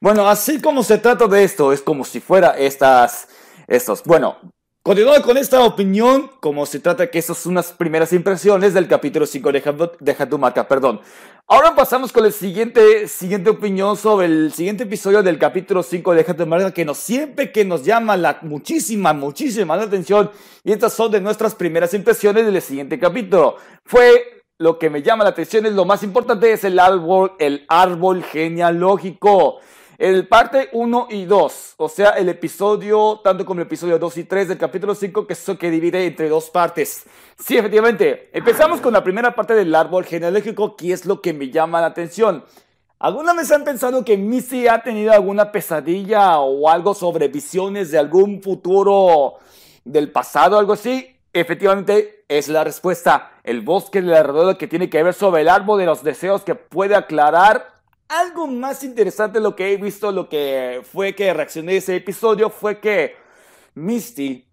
Bueno, 0.00 0.28
así 0.28 0.60
como 0.60 0.82
se 0.82 0.98
trata 0.98 1.26
de 1.26 1.42
esto, 1.42 1.72
es 1.72 1.80
como 1.80 2.04
si 2.04 2.20
fuera 2.20 2.50
estas, 2.50 3.28
estos. 3.66 4.02
Bueno, 4.04 4.36
continuando 4.82 5.22
con 5.22 5.38
esta 5.38 5.64
opinión, 5.64 6.30
como 6.40 6.66
se 6.66 6.80
trata 6.80 7.10
que 7.10 7.18
estas 7.18 7.38
son 7.38 7.52
unas 7.52 7.72
primeras 7.72 8.12
impresiones 8.12 8.74
del 8.74 8.88
capítulo 8.88 9.24
5 9.24 9.52
de, 9.52 9.90
de 10.00 10.26
tu 10.26 10.38
marca, 10.38 10.68
perdón. 10.68 11.00
Ahora 11.46 11.74
pasamos 11.74 12.12
con 12.12 12.26
el 12.26 12.32
siguiente, 12.32 13.08
siguiente 13.08 13.48
opinión 13.48 13.96
sobre 13.96 14.26
el 14.26 14.52
siguiente 14.52 14.84
episodio 14.84 15.22
del 15.22 15.38
capítulo 15.38 15.82
5 15.82 16.14
de 16.14 16.24
tu 16.24 16.46
marca, 16.46 16.74
que 16.74 16.84
nos 16.84 16.98
siempre 16.98 17.52
que 17.52 17.64
nos 17.64 17.84
llama 17.84 18.18
la 18.18 18.38
muchísima, 18.42 19.14
muchísima 19.14 19.76
la 19.76 19.84
atención, 19.84 20.30
y 20.62 20.72
estas 20.72 20.92
son 20.92 21.10
de 21.10 21.22
nuestras 21.22 21.54
primeras 21.54 21.94
impresiones 21.94 22.44
del 22.44 22.60
siguiente 22.60 22.98
capítulo. 22.98 23.56
Fue 23.84 24.41
lo 24.62 24.78
que 24.78 24.90
me 24.90 25.02
llama 25.02 25.24
la 25.24 25.30
atención 25.30 25.66
es 25.66 25.72
lo 25.72 25.84
más 25.84 26.04
importante 26.04 26.52
es 26.52 26.62
el 26.62 26.78
árbol, 26.78 27.32
el 27.40 27.64
árbol 27.68 28.22
genealógico. 28.22 29.58
El 29.98 30.26
parte 30.28 30.68
1 30.72 31.08
y 31.10 31.24
2, 31.26 31.74
o 31.76 31.88
sea, 31.88 32.10
el 32.10 32.28
episodio, 32.28 33.20
tanto 33.22 33.44
como 33.44 33.60
el 33.60 33.66
episodio 33.66 33.98
2 33.98 34.18
y 34.18 34.24
3 34.24 34.48
del 34.48 34.58
capítulo 34.58 34.94
5, 34.94 35.26
que 35.26 35.32
es 35.32 35.42
eso 35.42 35.58
que 35.58 35.70
divide 35.70 36.06
entre 36.06 36.28
dos 36.28 36.50
partes. 36.50 37.04
Sí, 37.38 37.56
efectivamente, 37.56 38.30
empezamos 38.32 38.80
con 38.80 38.92
la 38.92 39.04
primera 39.04 39.34
parte 39.34 39.54
del 39.54 39.72
árbol 39.74 40.04
genealógico, 40.04 40.76
que 40.76 40.92
es 40.92 41.06
lo 41.06 41.20
que 41.20 41.32
me 41.32 41.50
llama 41.50 41.80
la 41.80 41.88
atención. 41.88 42.44
¿Alguna 42.98 43.34
vez 43.34 43.50
han 43.52 43.64
pensado 43.64 44.04
que 44.04 44.16
Missy 44.16 44.66
ha 44.66 44.82
tenido 44.82 45.12
alguna 45.12 45.52
pesadilla 45.52 46.38
o 46.38 46.68
algo 46.68 46.94
sobre 46.94 47.28
visiones 47.28 47.90
de 47.90 47.98
algún 47.98 48.42
futuro 48.42 49.34
del 49.84 50.10
pasado, 50.10 50.58
algo 50.58 50.72
así? 50.72 51.12
Efectivamente, 51.32 52.24
es 52.28 52.48
la 52.48 52.64
respuesta. 52.64 53.32
El 53.42 53.62
bosque 53.62 54.02
de 54.02 54.16
alrededor 54.16 54.58
que 54.58 54.68
tiene 54.68 54.90
que 54.90 55.02
ver 55.02 55.14
sobre 55.14 55.42
el 55.42 55.48
árbol 55.48 55.78
de 55.78 55.86
los 55.86 56.02
deseos 56.02 56.42
que 56.42 56.54
puede 56.54 56.94
aclarar 56.94 57.72
algo 58.08 58.46
más 58.46 58.84
interesante 58.84 59.40
lo 59.40 59.56
que 59.56 59.72
he 59.72 59.76
visto, 59.78 60.12
lo 60.12 60.28
que 60.28 60.82
fue 60.92 61.14
que 61.14 61.32
reaccioné 61.32 61.72
a 61.72 61.76
ese 61.76 61.96
episodio, 61.96 62.50
fue 62.50 62.78
que 62.78 63.16
Misty 63.74 64.46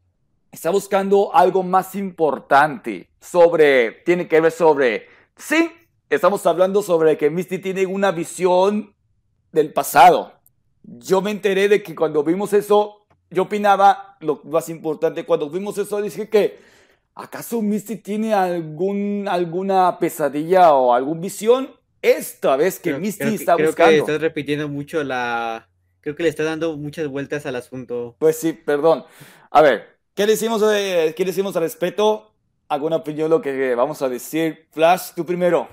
está 0.50 0.70
buscando 0.70 1.36
algo 1.36 1.62
más 1.62 1.94
importante 1.96 3.10
sobre, 3.20 3.92
tiene 4.06 4.30
que 4.30 4.40
ver 4.40 4.54
sobre, 4.54 5.08
sí, 5.36 5.72
estamos 6.10 6.46
hablando 6.46 6.82
sobre 6.82 7.18
que 7.18 7.30
Misty 7.30 7.60
tiene 7.60 7.86
una 7.86 8.12
visión 8.12 8.96
del 9.52 9.74
pasado. 9.74 10.34
Yo 10.84 11.22
me 11.22 11.32
enteré 11.32 11.68
de 11.68 11.84
que 11.84 11.96
cuando 11.96 12.24
vimos 12.24 12.54
eso, 12.54 13.06
yo 13.30 13.44
opinaba, 13.44 14.09
lo 14.20 14.42
más 14.46 14.70
importante, 14.70 15.26
cuando 15.26 15.50
vimos 15.50 15.78
eso, 15.78 16.02
dije 16.02 16.30
que 16.30 16.70
¿Acaso 17.20 17.62
Misty 17.62 17.98
tiene 17.98 18.34
algún, 18.34 19.28
alguna 19.30 20.00
pesadilla 20.00 20.74
o 20.74 20.94
alguna 20.94 21.20
visión? 21.20 21.70
Esta 22.02 22.56
vez 22.56 22.80
que 22.80 22.94
Misty 22.94 23.36
está 23.36 23.56
buscando. 23.56 23.74
Creo 23.74 23.88
que 23.88 23.98
estás 23.98 24.22
repitiendo 24.22 24.70
mucho 24.70 25.04
la. 25.04 25.70
Creo 26.00 26.16
que 26.16 26.24
le 26.24 26.30
está 26.30 26.46
dando 26.46 26.78
muchas 26.78 27.10
vueltas 27.10 27.46
al 27.46 27.58
asunto. 27.58 28.16
Pues 28.20 28.38
sí, 28.38 28.54
perdón. 28.54 29.04
A 29.52 29.62
ver, 29.62 29.98
¿qué 30.16 30.26
decimos, 30.26 30.62
de, 30.62 31.14
qué 31.18 31.26
decimos 31.26 31.54
al 31.58 31.64
respecto? 31.64 32.34
¿Alguna 32.70 32.98
opinión 32.98 33.30
lo 33.30 33.42
que 33.42 33.76
vamos 33.76 34.02
a 34.02 34.08
decir? 34.08 34.68
Flash, 34.72 35.12
tú 35.14 35.26
primero. 35.26 35.68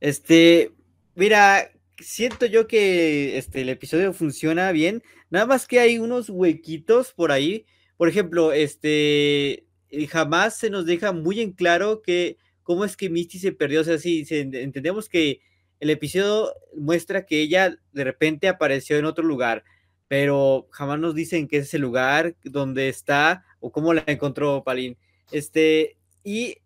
Este, 0.00 0.72
mira, 1.16 1.70
siento 2.00 2.46
yo 2.46 2.66
que 2.66 3.38
este, 3.38 3.62
el 3.62 3.68
episodio 3.68 4.12
funciona 4.12 4.72
bien. 4.72 5.02
Nada 5.30 5.46
más 5.46 5.66
que 5.66 5.80
hay 5.80 5.98
unos 5.98 6.28
huequitos 6.28 7.12
por 7.12 7.32
ahí. 7.32 7.66
Por 7.96 8.08
ejemplo, 8.08 8.52
este, 8.52 9.66
jamás 10.08 10.56
se 10.56 10.70
nos 10.70 10.86
deja 10.86 11.12
muy 11.12 11.40
en 11.40 11.52
claro 11.52 12.02
que 12.02 12.38
cómo 12.62 12.84
es 12.84 12.96
que 12.96 13.10
Misty 13.10 13.38
se 13.38 13.52
perdió. 13.52 13.80
O 13.80 13.84
sea, 13.84 13.98
sí, 13.98 14.26
entendemos 14.28 15.08
que 15.08 15.40
el 15.80 15.90
episodio 15.90 16.52
muestra 16.76 17.26
que 17.26 17.40
ella 17.40 17.76
de 17.92 18.04
repente 18.04 18.48
apareció 18.48 18.98
en 18.98 19.06
otro 19.06 19.24
lugar, 19.24 19.64
pero 20.08 20.68
jamás 20.70 20.98
nos 20.98 21.14
dicen 21.14 21.48
qué 21.48 21.58
es 21.58 21.66
ese 21.66 21.78
lugar, 21.78 22.36
dónde 22.44 22.88
está 22.88 23.44
o 23.60 23.72
cómo 23.72 23.94
la 23.94 24.04
encontró 24.06 24.62
Palin. 24.64 24.96
Este, 25.30 25.96
y 26.24 26.56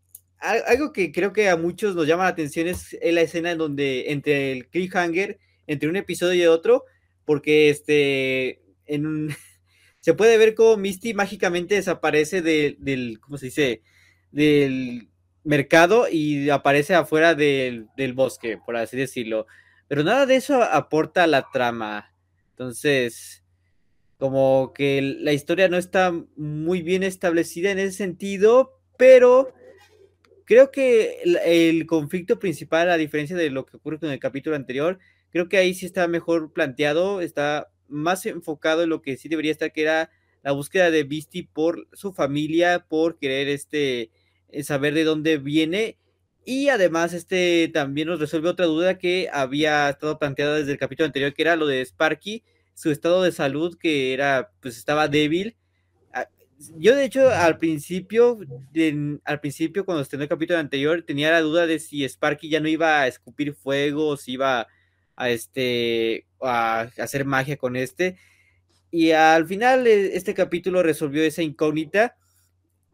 algo 0.41 0.93
que 0.93 1.13
creo 1.13 1.33
que 1.33 1.49
a 1.49 1.57
muchos 1.57 1.95
nos 1.95 2.07
llama 2.07 2.25
la 2.25 2.31
atención 2.31 2.69
es 2.69 2.97
la 3.03 3.23
escena 3.23 3.53
en 3.53 3.59
donde 3.59 4.13
entre 4.13 4.53
el 4.53 4.69
cliffhanger, 4.69 5.39
entre 5.67 5.89
un 5.89 5.97
episodio 5.97 6.45
y 6.45 6.47
otro, 6.47 6.85
porque 7.25 7.71
este, 7.71 8.61
en 8.87 9.07
un 9.07 9.35
se 10.01 10.13
puede 10.15 10.37
ver 10.37 10.55
cómo 10.55 10.77
Misty 10.77 11.15
mágicamente 11.15 11.77
desaparece 11.77 12.43
del, 12.43 13.19
¿cómo 13.21 13.39
se 13.39 13.47
dice? 13.47 13.83
Del 14.33 15.09
mercado 15.45 16.09
y 16.11 16.51
aparece 16.51 16.95
afuera 16.95 17.35
del, 17.35 17.89
bosque, 18.15 18.59
por 18.59 18.77
así 18.77 18.99
decirlo. 18.99 19.47
Pero 19.89 20.05
nada 20.05 20.27
de 20.27 20.37
eso 20.37 20.63
aporta 20.63 21.25
a 21.25 21.27
la 21.27 21.49
trama. 21.51 22.13
Entonces, 22.51 23.45
como 24.19 24.73
que 24.75 25.01
la 25.01 25.33
historia 25.33 25.69
no 25.69 25.79
está 25.79 26.13
muy 26.37 26.83
bien 26.83 27.03
establecida 27.03 27.71
en 27.71 27.79
ese 27.79 27.97
sentido, 27.97 28.79
pero 28.99 29.55
creo 30.45 30.71
que 30.71 31.23
el, 31.25 31.87
conflicto 31.87 32.39
principal, 32.39 32.91
a 32.91 32.97
diferencia 32.97 33.37
de 33.37 33.51
lo 33.51 33.67
que 33.67 33.77
ocurre 33.77 33.99
con 33.99 34.11
el 34.11 34.19
capítulo 34.19 34.57
anterior, 34.57 34.99
creo 35.31 35.49
que 35.49 35.57
ahí 35.57 35.75
sí 35.75 35.87
está 35.87 36.09
mejor 36.09 36.53
planteado, 36.53 37.21
está 37.21 37.71
más 37.89 38.27
enfocado 38.27 38.83
en 38.83 38.91
lo 38.91 39.03
que 39.03 39.17
sí 39.17 39.29
debería 39.29 39.53
estar, 39.53 39.73
que 39.73 39.83
era 39.83 40.11
la 40.43 40.53
búsqueda 40.53 40.91
de 40.91 41.05
Beastie 41.05 41.49
por 41.53 41.89
su 41.93 42.13
familia, 42.13 42.87
por 42.89 43.19
querer 43.19 43.49
este, 43.49 44.11
eh, 44.51 44.63
saber 44.63 44.95
de 44.95 45.05
dónde 45.05 45.39
viene. 45.39 45.99
Y 46.45 46.69
además, 46.69 47.15
este 47.15 47.71
también 47.73 48.09
nos 48.09 48.21
resuelve 48.21 48.51
otra 48.51 48.67
duda 48.67 48.99
que 48.99 49.31
había 49.33 49.89
estado 49.89 50.19
planteada 50.19 50.57
desde 50.57 50.73
el 50.73 50.79
capítulo 50.79 51.07
anterior, 51.07 51.33
que 51.33 51.43
era 51.43 51.57
lo 51.57 51.67
de 51.67 51.81
Sparky, 51.85 52.45
su 52.75 52.91
estado 52.91 53.23
de 53.23 53.33
salud, 53.33 53.79
que 53.79 54.13
era, 54.13 54.53
pues 54.61 54.77
estaba 54.77 55.09
débil. 55.09 55.57
Yo, 56.77 56.95
de 56.95 57.05
hecho, 57.05 57.29
al 57.31 57.59
principio, 57.59 58.39
al 59.25 59.41
principio, 59.41 59.85
cuando 59.85 60.03
estrenó 60.03 60.23
el 60.23 60.29
capítulo 60.29 60.59
anterior, 60.59 61.03
tenía 61.03 61.31
la 61.31 61.41
duda 61.41 61.67
de 61.67 61.79
si 61.79 62.05
Sparky 62.05 62.49
ya 62.49 62.61
no 62.61 62.69
iba 62.69 63.01
a 63.01 63.09
escupir 63.09 63.55
fuego, 63.55 64.17
si 64.17 64.33
iba 64.33 64.67
a 65.17 65.31
este 65.31 66.27
a 66.41 66.89
hacer 66.99 67.25
magia 67.25 67.57
con 67.57 67.77
este. 67.77 68.17
y 68.91 69.13
al 69.13 69.47
final 69.47 69.87
eh, 69.87 70.17
este 70.17 70.35
capítulo 70.35 70.83
resolvió 70.83 71.23
esa 71.25 71.43
incógnita. 71.43 72.17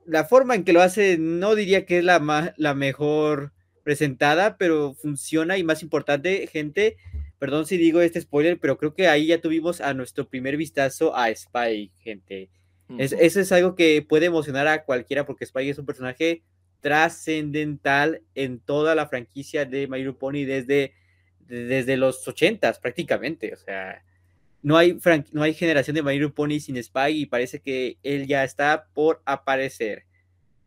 La 0.06 0.24
forma 0.24 0.54
en 0.54 0.64
que 0.64 0.72
lo 0.72 0.82
hace 0.82 1.18
no 1.18 1.54
diría 1.54 1.86
que 1.86 1.98
es 1.98 2.04
la, 2.04 2.54
la 2.56 2.74
mejor 2.74 3.52
presentada, 3.84 4.56
pero 4.58 4.94
funciona 4.94 5.58
y 5.58 5.64
más 5.64 5.82
importante, 5.82 6.46
gente, 6.48 6.96
perdón 7.38 7.66
si 7.66 7.76
digo 7.76 8.00
este 8.00 8.20
spoiler, 8.20 8.58
pero 8.60 8.78
creo 8.78 8.94
que 8.94 9.08
ahí 9.08 9.26
ya 9.28 9.40
tuvimos 9.40 9.80
a 9.80 9.94
nuestro 9.94 10.28
primer 10.28 10.56
vistazo 10.56 11.16
a 11.16 11.34
Spy, 11.34 11.92
gente. 12.02 12.50
Eso 12.99 13.40
es 13.40 13.52
algo 13.52 13.75
que 13.75 14.04
puede 14.06 14.26
emocionar 14.26 14.66
a 14.66 14.85
cualquiera 14.85 15.26
porque 15.26 15.47
Spy 15.47 15.68
es 15.68 15.78
un 15.78 15.87
personaje 15.87 16.42
trascendental 16.80 18.23
en 18.35 18.59
toda 18.59 18.94
la 18.94 19.06
franquicia 19.06 19.64
de 19.64 19.87
My 19.87 19.99
Little 19.99 20.14
Pony 20.14 20.44
desde, 20.44 20.94
desde 21.47 21.97
los 21.97 22.26
ochentas 22.26 22.78
prácticamente. 22.78 23.52
O 23.52 23.56
sea, 23.56 24.02
no 24.62 24.76
hay, 24.76 24.99
no 25.32 25.42
hay 25.42 25.54
generación 25.54 25.94
de 25.94 26.02
My 26.02 26.12
Little 26.12 26.30
Pony 26.30 26.61
sin 26.61 26.82
Spy 26.82 27.20
y 27.20 27.26
parece 27.26 27.61
que 27.61 27.99
él 28.02 28.26
ya 28.26 28.44
está 28.44 28.87
por 28.94 29.23
aparecer. 29.25 30.04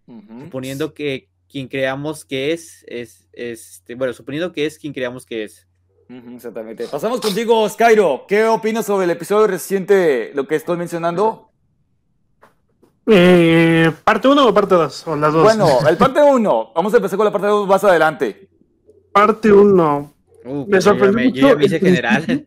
Suponiendo 0.05 0.93
que 0.93 1.29
quien 1.49 1.67
creamos 1.67 2.25
que 2.25 2.51
es, 2.51 2.83
es, 2.87 3.27
este, 3.31 3.95
bueno, 3.95 4.13
suponiendo 4.13 4.51
que 4.51 4.65
es 4.65 4.77
quien 4.77 4.91
creamos 4.91 5.25
que 5.25 5.43
es. 5.43 5.67
Exactamente. 6.09 6.87
Pasamos 6.87 7.21
contigo, 7.21 7.67
Skyro. 7.69 8.25
¿Qué 8.27 8.43
opinas 8.43 8.85
sobre 8.85 9.05
el 9.05 9.11
episodio 9.11 9.47
reciente, 9.47 10.31
lo 10.33 10.47
que 10.47 10.55
estoy 10.55 10.77
mencionando? 10.77 11.52
Eh, 13.05 13.91
¿Parte 14.03 14.27
1 14.27 14.47
o 14.47 14.53
parte 14.53 14.75
2? 14.75 15.07
O 15.07 15.15
las 15.15 15.33
dos. 15.33 15.43
Bueno, 15.43 15.67
el 15.89 15.97
parte 15.97 16.21
1. 16.21 16.71
Vamos 16.75 16.93
a 16.93 16.97
empezar 16.97 17.17
con 17.17 17.25
la 17.25 17.31
parte 17.31 17.47
2 17.47 17.67
más 17.67 17.83
adelante. 17.83 18.49
Parte 19.11 19.51
1. 19.51 20.13
Uh, 20.45 20.65
me 20.67 20.81
sorprendió 20.81 21.57
mucho. 21.57 21.79
general. 21.79 22.45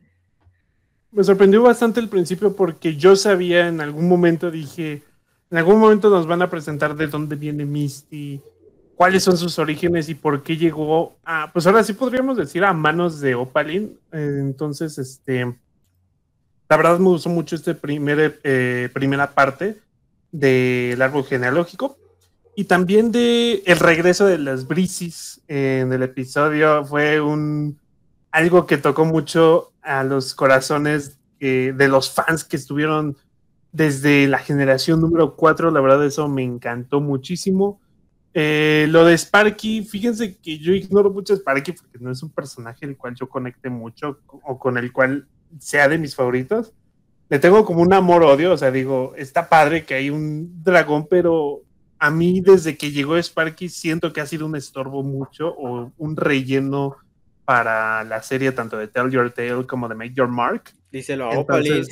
Me 1.12 1.24
sorprendió 1.24 1.62
bastante 1.62 2.00
el 2.00 2.08
principio 2.08 2.54
porque 2.54 2.96
yo 2.96 3.16
sabía 3.16 3.68
en 3.68 3.80
algún 3.80 4.08
momento, 4.08 4.50
dije, 4.50 5.02
en 5.50 5.58
algún 5.58 5.78
momento 5.78 6.10
nos 6.10 6.26
van 6.26 6.42
a 6.42 6.50
presentar 6.50 6.94
de 6.94 7.06
dónde 7.06 7.36
viene 7.36 7.64
Misty, 7.64 8.42
cuáles 8.96 9.22
son 9.22 9.38
sus 9.38 9.58
orígenes 9.58 10.10
y 10.10 10.14
por 10.14 10.42
qué 10.42 10.58
llegó 10.58 11.16
a, 11.24 11.50
pues 11.54 11.66
ahora 11.66 11.84
sí 11.84 11.94
podríamos 11.94 12.36
decir 12.36 12.64
a 12.64 12.72
manos 12.74 13.20
de 13.20 13.34
Opalin. 13.34 13.98
Eh, 14.12 14.38
entonces, 14.40 14.98
este, 14.98 15.56
la 16.68 16.76
verdad 16.76 16.98
me 16.98 17.08
gustó 17.08 17.30
mucho 17.30 17.56
esta 17.56 17.74
eh, 17.82 18.90
primera 18.92 19.30
parte 19.32 19.78
del 20.38 21.00
árbol 21.00 21.24
genealógico 21.24 21.96
y 22.54 22.64
también 22.64 23.10
de 23.10 23.62
el 23.64 23.78
regreso 23.78 24.26
de 24.26 24.38
las 24.38 24.66
Brisis 24.66 25.40
en 25.48 25.92
el 25.92 26.02
episodio 26.02 26.84
fue 26.84 27.20
un 27.20 27.78
algo 28.30 28.66
que 28.66 28.76
tocó 28.76 29.06
mucho 29.06 29.72
a 29.82 30.04
los 30.04 30.34
corazones 30.34 31.18
eh, 31.40 31.72
de 31.74 31.88
los 31.88 32.10
fans 32.10 32.44
que 32.44 32.56
estuvieron 32.56 33.16
desde 33.72 34.26
la 34.26 34.38
generación 34.38 35.00
número 35.00 35.36
4, 35.36 35.70
la 35.70 35.80
verdad 35.80 36.04
eso 36.04 36.28
me 36.28 36.42
encantó 36.42 37.00
muchísimo. 37.00 37.80
Eh, 38.34 38.86
lo 38.90 39.06
de 39.06 39.16
Sparky, 39.16 39.82
fíjense 39.82 40.36
que 40.36 40.58
yo 40.58 40.72
ignoro 40.72 41.10
mucho 41.10 41.32
a 41.32 41.36
Sparky 41.36 41.72
porque 41.72 41.98
no 41.98 42.10
es 42.10 42.22
un 42.22 42.30
personaje 42.30 42.84
el 42.84 42.96
cual 42.96 43.14
yo 43.14 43.28
conecte 43.28 43.70
mucho 43.70 44.18
o 44.26 44.58
con 44.58 44.76
el 44.76 44.92
cual 44.92 45.26
sea 45.58 45.88
de 45.88 45.96
mis 45.98 46.14
favoritos. 46.14 46.72
Le 47.28 47.38
tengo 47.38 47.64
como 47.64 47.82
un 47.82 47.92
amor-odio, 47.92 48.52
o 48.52 48.56
sea, 48.56 48.70
digo, 48.70 49.14
está 49.16 49.48
padre 49.48 49.84
que 49.84 49.94
hay 49.94 50.10
un 50.10 50.62
dragón, 50.62 51.06
pero 51.08 51.62
a 51.98 52.10
mí 52.10 52.40
desde 52.40 52.76
que 52.76 52.92
llegó 52.92 53.16
Sparky 53.16 53.68
siento 53.68 54.12
que 54.12 54.20
ha 54.20 54.26
sido 54.26 54.46
un 54.46 54.54
estorbo 54.54 55.02
mucho 55.02 55.48
o 55.48 55.92
un 55.96 56.16
relleno 56.16 56.96
para 57.44 58.04
la 58.04 58.22
serie 58.22 58.52
tanto 58.52 58.76
de 58.76 58.88
Tell 58.88 59.10
Your 59.10 59.30
Tale 59.32 59.66
como 59.66 59.88
de 59.88 59.94
Make 59.94 60.14
Your 60.14 60.28
Mark. 60.28 60.64
Díselo 60.92 61.30
a 61.30 61.38
Opalis. 61.38 61.88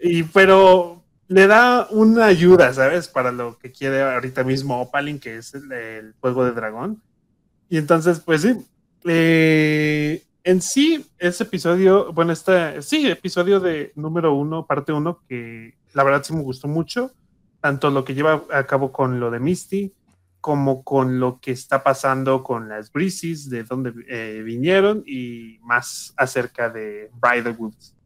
Y 0.00 0.22
pero 0.24 1.02
le 1.28 1.46
da 1.46 1.88
una 1.90 2.26
ayuda, 2.26 2.72
¿sabes? 2.72 3.08
Para 3.08 3.32
lo 3.32 3.58
que 3.58 3.72
quiere 3.72 4.02
ahorita 4.02 4.44
mismo 4.44 4.80
Opalin, 4.80 5.18
que 5.18 5.36
es 5.36 5.54
el, 5.54 6.14
juego 6.20 6.44
de 6.44 6.52
dragón. 6.52 7.02
Y 7.68 7.78
entonces, 7.78 8.20
pues 8.20 8.42
sí. 8.42 8.56
Eh, 9.04 10.22
en 10.46 10.62
sí, 10.62 11.04
ese 11.18 11.42
episodio, 11.42 12.12
bueno, 12.12 12.32
este, 12.32 12.80
sí, 12.80 13.10
episodio 13.10 13.58
de 13.58 13.90
número 13.96 14.32
uno, 14.32 14.64
parte 14.64 14.92
uno, 14.92 15.20
que 15.28 15.74
la 15.92 16.04
verdad 16.04 16.22
sí 16.22 16.32
me 16.34 16.42
gustó 16.42 16.68
mucho. 16.68 17.10
Tanto 17.60 17.90
lo 17.90 18.04
que 18.04 18.14
lleva 18.14 18.44
a 18.52 18.64
cabo 18.64 18.92
con 18.92 19.18
lo 19.18 19.32
de 19.32 19.40
Misty, 19.40 19.92
como 20.40 20.84
con 20.84 21.18
lo 21.18 21.40
que 21.40 21.50
está 21.50 21.82
pasando 21.82 22.44
con 22.44 22.68
las 22.68 22.92
Breezes, 22.92 23.50
de 23.50 23.64
dónde 23.64 23.92
eh, 24.08 24.42
vinieron, 24.44 25.02
y 25.04 25.58
más 25.62 26.14
acerca 26.16 26.70
de 26.70 27.10
Bridal 27.14 27.56
Woods. 27.58 27.96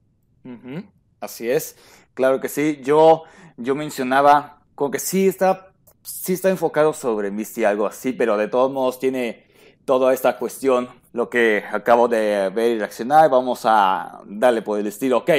Así 1.20 1.50
es. 1.50 1.76
Claro 2.14 2.40
que 2.40 2.48
sí. 2.48 2.80
Yo, 2.82 3.24
yo 3.58 3.74
mencionaba 3.74 4.62
como 4.74 4.90
que 4.90 4.98
sí 4.98 5.28
está, 5.28 5.74
sí 6.02 6.32
está 6.32 6.48
enfocado 6.48 6.94
sobre 6.94 7.30
Misty, 7.30 7.64
algo 7.64 7.86
así, 7.86 8.14
pero 8.14 8.38
de 8.38 8.48
todos 8.48 8.72
modos 8.72 8.98
tiene 8.98 9.44
toda 9.84 10.14
esta 10.14 10.38
cuestión, 10.38 10.88
lo 11.12 11.28
que 11.28 11.64
acabo 11.72 12.08
de 12.08 12.50
ver 12.50 12.72
y 12.72 12.78
reaccionar. 12.78 13.30
Vamos 13.30 13.62
a 13.64 14.20
darle 14.26 14.62
por 14.62 14.78
el 14.78 14.86
estilo, 14.86 15.18
ok. 15.18 15.30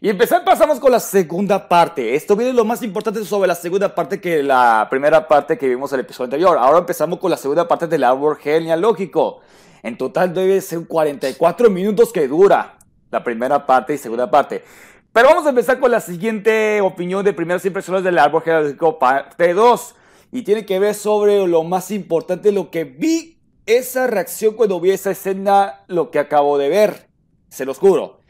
Y 0.00 0.08
empezar, 0.08 0.44
pasamos 0.44 0.80
con 0.80 0.90
la 0.90 0.98
segunda 0.98 1.68
parte. 1.68 2.16
Esto 2.16 2.34
viene 2.34 2.52
lo 2.52 2.64
más 2.64 2.82
importante 2.82 3.24
sobre 3.24 3.46
la 3.46 3.54
segunda 3.54 3.94
parte 3.94 4.20
que 4.20 4.42
la 4.42 4.88
primera 4.90 5.28
parte 5.28 5.56
que 5.56 5.68
vimos 5.68 5.92
en 5.92 6.00
el 6.00 6.04
episodio 6.04 6.24
anterior. 6.24 6.58
Ahora 6.58 6.78
empezamos 6.78 7.20
con 7.20 7.30
la 7.30 7.36
segunda 7.36 7.68
parte 7.68 7.86
del 7.86 8.02
árbol 8.02 8.36
genealógico. 8.36 9.42
En 9.82 9.96
total 9.96 10.34
debe 10.34 10.60
ser 10.60 10.86
44 10.88 11.70
minutos 11.70 12.12
que 12.12 12.26
dura 12.26 12.78
la 13.12 13.22
primera 13.22 13.64
parte 13.64 13.94
y 13.94 13.98
segunda 13.98 14.28
parte. 14.28 14.64
Pero 15.12 15.28
vamos 15.28 15.46
a 15.46 15.50
empezar 15.50 15.78
con 15.78 15.90
la 15.92 16.00
siguiente 16.00 16.80
opinión 16.80 17.24
de 17.24 17.32
primeras 17.32 17.64
impresiones 17.64 18.02
del 18.02 18.18
árbol 18.18 18.42
genealógico 18.42 18.98
parte 18.98 19.54
2. 19.54 19.94
Y 20.32 20.42
tiene 20.42 20.66
que 20.66 20.80
ver 20.80 20.94
sobre 20.94 21.46
lo 21.46 21.62
más 21.62 21.92
importante, 21.92 22.50
lo 22.50 22.70
que 22.70 22.82
vi, 22.82 23.38
esa 23.66 24.06
reacción 24.06 24.54
cuando 24.54 24.80
vi 24.80 24.90
esa 24.90 25.10
escena, 25.10 25.84
lo 25.86 26.10
que 26.10 26.18
acabo 26.18 26.58
de 26.58 26.68
ver. 26.68 27.08
Se 27.48 27.64
los 27.64 27.78
juro. 27.78 28.20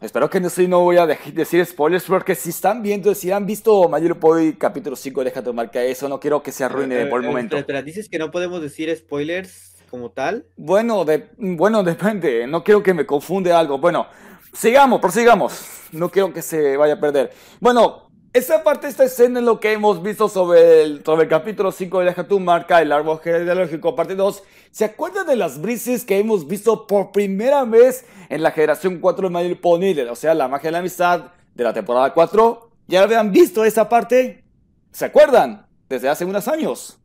Espero 0.00 0.28
que 0.28 0.40
no, 0.40 0.48
no 0.68 0.80
voy 0.80 0.98
a 0.98 1.06
decir 1.06 1.64
spoilers, 1.64 2.04
porque 2.04 2.34
si 2.34 2.50
están 2.50 2.82
viendo, 2.82 3.14
si 3.14 3.30
han 3.32 3.46
visto 3.46 3.88
Mayor 3.88 4.18
Pony 4.18 4.52
capítulo 4.58 4.94
5, 4.94 5.24
déjate 5.24 5.52
marcar 5.52 5.84
eso, 5.84 6.06
no 6.06 6.20
quiero 6.20 6.42
que 6.42 6.52
se 6.52 6.64
arruine 6.64 7.06
por 7.06 7.22
el 7.22 7.26
momento. 7.26 7.56
Pero, 7.66 7.82
dices 7.82 8.08
que 8.08 8.18
no 8.18 8.30
podemos 8.30 8.60
decir 8.60 8.94
spoilers 8.94 9.76
como 9.88 10.10
tal. 10.10 10.46
Bueno, 10.56 11.06
de, 11.06 11.30
bueno, 11.38 11.82
depende, 11.82 12.46
no 12.46 12.62
quiero 12.62 12.82
que 12.82 12.92
me 12.92 13.06
confunde 13.06 13.52
algo. 13.52 13.78
Bueno, 13.78 14.06
sigamos, 14.52 15.00
prosigamos. 15.00 15.64
No 15.92 16.10
quiero 16.10 16.30
que 16.30 16.42
se 16.42 16.76
vaya 16.76 16.94
a 16.94 17.00
perder. 17.00 17.32
Bueno, 17.60 18.05
esa 18.36 18.62
parte, 18.62 18.86
esta 18.86 19.04
escena 19.04 19.38
es 19.38 19.44
lo 19.46 19.60
que 19.60 19.72
hemos 19.72 20.02
visto 20.02 20.28
sobre 20.28 20.82
el, 20.82 21.02
sobre 21.04 21.22
el 21.22 21.28
capítulo 21.28 21.72
5 21.72 22.00
de 22.00 22.04
Deja 22.04 22.28
tu 22.28 22.38
marca, 22.38 22.82
el 22.82 22.92
árbol 22.92 23.18
genealógico, 23.20 23.96
parte 23.96 24.14
2. 24.14 24.42
¿Se 24.70 24.84
acuerdan 24.84 25.26
de 25.26 25.36
las 25.36 25.60
brises 25.60 26.04
que 26.04 26.18
hemos 26.18 26.46
visto 26.46 26.86
por 26.86 27.12
primera 27.12 27.64
vez 27.64 28.04
en 28.28 28.42
la 28.42 28.50
generación 28.50 29.00
4 29.00 29.30
de 29.30 29.42
Little 29.42 29.56
Pony? 29.56 29.98
O 30.10 30.14
sea, 30.14 30.34
la 30.34 30.48
magia 30.48 30.68
de 30.68 30.72
la 30.72 30.78
amistad 30.80 31.32
de 31.54 31.64
la 31.64 31.72
temporada 31.72 32.12
4. 32.12 32.70
¿Ya 32.88 33.02
habían 33.02 33.32
visto 33.32 33.64
esa 33.64 33.88
parte? 33.88 34.44
¿Se 34.92 35.06
acuerdan? 35.06 35.66
Desde 35.88 36.10
hace 36.10 36.26
unos 36.26 36.46
años. 36.46 36.98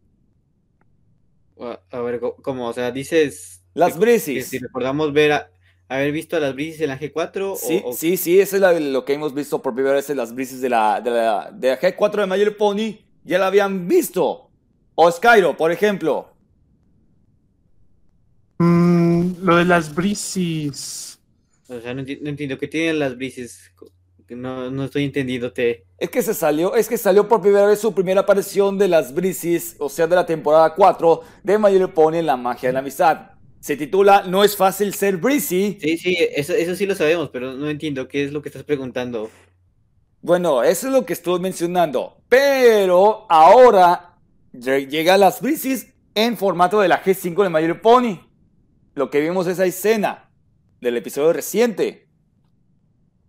A 1.91 1.99
ver, 2.01 2.19
¿cómo? 2.41 2.67
O 2.67 2.73
sea, 2.73 2.91
dices... 2.91 3.63
Las 3.73 3.97
brises. 3.97 4.49
si 4.49 4.57
recordamos 4.57 5.13
ver 5.13 5.31
a, 5.31 5.49
haber 5.95 6.11
visto 6.13 6.37
a 6.37 6.39
las 6.39 6.53
brises 6.53 6.81
en 6.81 6.87
la 6.87 6.99
G4. 6.99 7.57
Sí, 7.57 7.83
sí, 7.93 8.15
sí, 8.15 8.39
eso 8.39 8.55
es 8.55 8.81
lo 8.81 9.03
que 9.03 9.13
hemos 9.13 9.33
visto 9.33 9.61
por 9.61 9.73
primera 9.73 9.95
vez 9.95 10.09
en 10.09 10.17
las 10.17 10.33
brises 10.33 10.61
de 10.61 10.69
la, 10.69 11.01
de 11.01 11.11
la, 11.11 11.51
de 11.51 11.77
G4 11.77 12.21
de 12.21 12.25
Mayor 12.27 12.55
Pony. 12.55 12.99
Ya 13.25 13.37
la 13.37 13.47
habían 13.47 13.87
visto. 13.87 14.49
O 14.95 15.11
Skyro, 15.11 15.57
por 15.57 15.69
ejemplo. 15.71 16.33
Mm, 18.57 19.43
lo 19.43 19.57
de 19.57 19.65
las 19.65 19.93
brises. 19.93 21.19
O 21.67 21.79
sea, 21.81 21.93
no, 21.93 22.01
entiendo 22.01 22.57
qué 22.57 22.67
tienen 22.67 22.99
las 22.99 23.17
brises. 23.17 23.71
No, 24.29 24.71
no 24.71 24.85
estoy 24.85 25.03
entendiéndote. 25.03 25.87
Es 25.97 26.09
que 26.09 26.21
se 26.21 26.33
salió, 26.33 26.73
es 26.73 26.87
que 26.87 26.97
salió 26.97 27.27
por 27.27 27.41
primera 27.41 27.65
vez 27.65 27.79
su 27.79 27.93
primera 27.93 28.21
aparición 28.21 28.77
de 28.77 28.87
las 28.87 29.13
brises, 29.13 29.75
o 29.77 29.89
sea, 29.89 30.07
de 30.07 30.15
la 30.15 30.25
temporada 30.25 30.73
4 30.73 31.21
de 31.43 31.57
Mayor 31.57 31.93
Pony 31.93 32.15
en 32.15 32.27
la 32.27 32.37
magia 32.37 32.69
de 32.69 32.73
la 32.73 32.79
amistad. 32.79 33.30
Se 33.61 33.77
titula 33.77 34.23
No 34.27 34.43
es 34.43 34.57
fácil 34.57 34.93
ser 34.93 35.17
Breezy. 35.17 35.77
Sí, 35.79 35.97
sí, 35.97 36.17
eso, 36.35 36.53
eso 36.53 36.75
sí 36.75 36.87
lo 36.87 36.95
sabemos, 36.95 37.29
pero 37.29 37.53
no 37.53 37.69
entiendo 37.69 38.07
qué 38.07 38.23
es 38.23 38.33
lo 38.33 38.41
que 38.41 38.49
estás 38.49 38.63
preguntando. 38.63 39.29
Bueno, 40.21 40.63
eso 40.63 40.87
es 40.87 40.93
lo 40.93 41.05
que 41.05 41.13
estoy 41.13 41.39
mencionando. 41.39 42.17
Pero 42.27 43.27
ahora 43.29 44.17
llega 44.51 45.17
las 45.17 45.41
Breezes 45.41 45.93
en 46.15 46.37
formato 46.37 46.81
de 46.81 46.87
la 46.87 47.03
G5 47.03 47.43
de 47.43 47.49
Mayor 47.49 47.81
Pony. 47.81 48.19
Lo 48.95 49.11
que 49.11 49.21
vimos 49.21 49.45
esa 49.45 49.65
escena 49.65 50.31
del 50.81 50.97
episodio 50.97 51.31
reciente. 51.31 52.07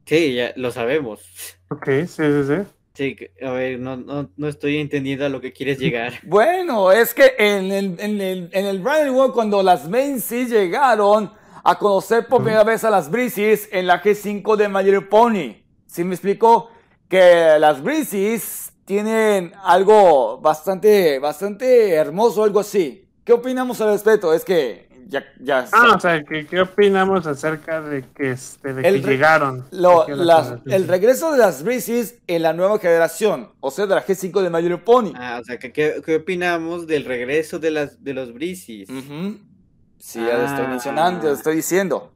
Sí, 0.06 0.34
ya 0.34 0.54
lo 0.56 0.70
sabemos. 0.70 1.20
Ok, 1.68 1.86
sí, 2.06 2.06
sí, 2.06 2.44
sí. 2.46 2.81
Sí, 2.94 3.16
a 3.40 3.50
ver, 3.52 3.78
no, 3.78 3.96
no, 3.96 4.30
no, 4.36 4.48
estoy 4.48 4.78
entendiendo 4.78 5.24
a 5.24 5.30
lo 5.30 5.40
que 5.40 5.52
quieres 5.52 5.78
llegar. 5.78 6.14
Bueno, 6.24 6.92
es 6.92 7.14
que 7.14 7.34
en 7.38 7.72
el, 7.72 7.96
en 7.98 8.20
el, 8.20 8.50
en 8.52 8.66
el 8.66 8.80
World, 8.80 9.32
cuando 9.32 9.62
las 9.62 9.88
Macy 9.88 10.46
llegaron 10.46 11.32
a 11.64 11.78
conocer 11.78 12.26
por 12.26 12.42
primera 12.42 12.64
vez 12.64 12.84
a 12.84 12.90
las 12.90 13.10
Breezes 13.10 13.68
en 13.72 13.86
la 13.86 14.02
G5 14.02 14.56
de 14.56 14.68
My 14.68 15.00
Pony. 15.00 15.62
¿Sí 15.86 16.04
me 16.04 16.14
explico? 16.14 16.70
Que 17.08 17.56
las 17.58 17.82
Breezes 17.82 18.72
tienen 18.84 19.52
algo 19.62 20.38
bastante, 20.38 21.18
bastante 21.18 21.92
hermoso, 21.92 22.44
algo 22.44 22.60
así. 22.60 23.08
¿Qué 23.24 23.32
opinamos 23.32 23.80
al 23.80 23.92
respecto? 23.92 24.34
Es 24.34 24.44
que 24.44 24.88
ya, 25.08 25.24
ya 25.40 25.66
Ah, 25.72 25.94
o 25.96 26.00
sea, 26.00 26.22
¿qué, 26.24 26.46
qué 26.46 26.60
opinamos 26.60 27.26
acerca 27.26 27.80
de 27.80 28.04
que, 28.14 28.30
este, 28.32 28.72
de 28.74 28.88
El 28.88 29.00
que 29.00 29.06
re- 29.06 29.12
llegaron? 29.14 29.64
Lo- 29.70 30.06
las- 30.08 30.54
el 30.66 30.88
regreso 30.88 31.32
de 31.32 31.38
las 31.38 31.62
Breezes 31.62 32.18
en 32.26 32.42
la 32.42 32.52
nueva 32.52 32.78
generación, 32.78 33.50
o 33.60 33.70
sea, 33.70 33.86
de 33.86 33.94
la 33.94 34.04
G5 34.04 34.40
de 34.42 34.62
Little 34.62 34.78
Pony. 34.78 35.12
Ah, 35.14 35.38
o 35.40 35.44
sea, 35.44 35.58
¿qué, 35.58 35.72
qué, 35.72 36.16
opinamos 36.16 36.86
del 36.86 37.04
regreso 37.04 37.58
de 37.58 37.70
las 37.70 38.02
de 38.02 38.14
los 38.14 38.32
Breezes? 38.32 38.88
Ujú. 38.90 39.38
Sí, 39.98 40.18
ya 40.18 40.36
lo 40.38 40.44
estoy 40.46 40.64
Ah. 40.64 40.68
mencionando, 40.68 41.22
ya 41.22 41.28
lo 41.30 41.34
estoy 41.36 41.56
diciendo. 41.56 42.12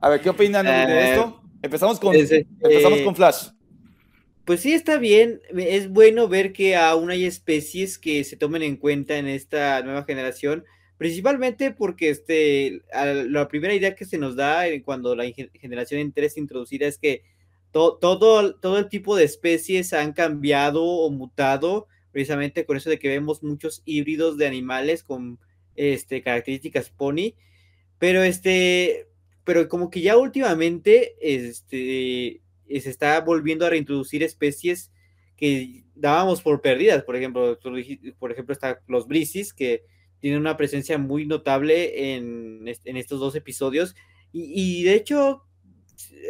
A 0.00 0.08
ver, 0.08 0.20
¿qué 0.20 0.30
opinan 0.30 0.64
de 0.66 0.72
Eh, 0.72 1.10
esto? 1.14 1.40
Empezamos 1.62 1.98
con, 2.00 2.14
es, 2.14 2.22
este, 2.30 2.46
empezamos 2.60 3.00
con 3.02 3.14
Flash. 3.16 3.48
Pues 4.44 4.60
sí, 4.60 4.72
está 4.72 4.96
bien. 4.96 5.40
Es 5.56 5.90
bueno 5.90 6.26
ver 6.28 6.52
que 6.52 6.74
aún 6.76 7.10
hay 7.10 7.24
especies 7.26 7.98
que 7.98 8.24
se 8.24 8.36
tomen 8.36 8.62
en 8.62 8.76
cuenta 8.76 9.16
en 9.18 9.26
esta 9.28 9.82
nueva 9.82 10.04
generación, 10.04 10.64
principalmente 10.98 11.70
porque 11.72 12.10
este, 12.10 12.82
la 12.92 13.48
primera 13.48 13.74
idea 13.74 13.94
que 13.94 14.04
se 14.04 14.18
nos 14.18 14.36
da 14.36 14.66
en- 14.68 14.82
cuando 14.82 15.14
la 15.16 15.24
generación 15.54 16.00
entera 16.00 16.26
es 16.26 16.36
introducida 16.36 16.86
es 16.86 16.98
que 16.98 17.22
to- 17.72 17.96
todo, 18.00 18.54
todo 18.56 18.78
el 18.78 18.88
tipo 18.88 19.16
de 19.16 19.24
especies 19.24 19.92
han 19.92 20.12
cambiado 20.12 20.84
o 20.84 21.10
mutado, 21.10 21.86
precisamente 22.12 22.64
con 22.66 22.76
eso 22.76 22.90
de 22.90 22.98
que 22.98 23.08
vemos 23.08 23.42
muchos 23.42 23.82
híbridos 23.84 24.36
de 24.38 24.46
animales 24.46 25.02
con 25.02 25.38
este, 25.76 26.22
características 26.22 26.90
pony, 26.90 27.34
pero 27.98 28.22
este, 28.22 29.06
pero 29.44 29.68
como 29.68 29.90
que 29.90 30.00
ya 30.00 30.16
últimamente, 30.16 31.14
este, 31.20 32.40
eh, 32.68 32.80
se 32.80 32.90
está 32.90 33.20
volviendo 33.20 33.64
a 33.66 33.70
reintroducir 33.70 34.22
especies 34.22 34.90
que 35.36 35.84
dábamos 35.94 36.42
por 36.42 36.60
perdidas. 36.60 37.04
Por 37.04 37.16
ejemplo, 37.16 37.58
por 38.18 38.32
ejemplo, 38.32 38.52
está 38.52 38.80
los 38.88 39.06
brisis, 39.06 39.54
que 39.54 39.84
tienen 40.20 40.40
una 40.40 40.56
presencia 40.56 40.98
muy 40.98 41.26
notable 41.26 42.14
en, 42.14 42.64
en 42.66 42.96
estos 42.96 43.20
dos 43.20 43.34
episodios. 43.34 43.94
Y, 44.32 44.82
de 44.84 44.94
hecho, 44.94 45.44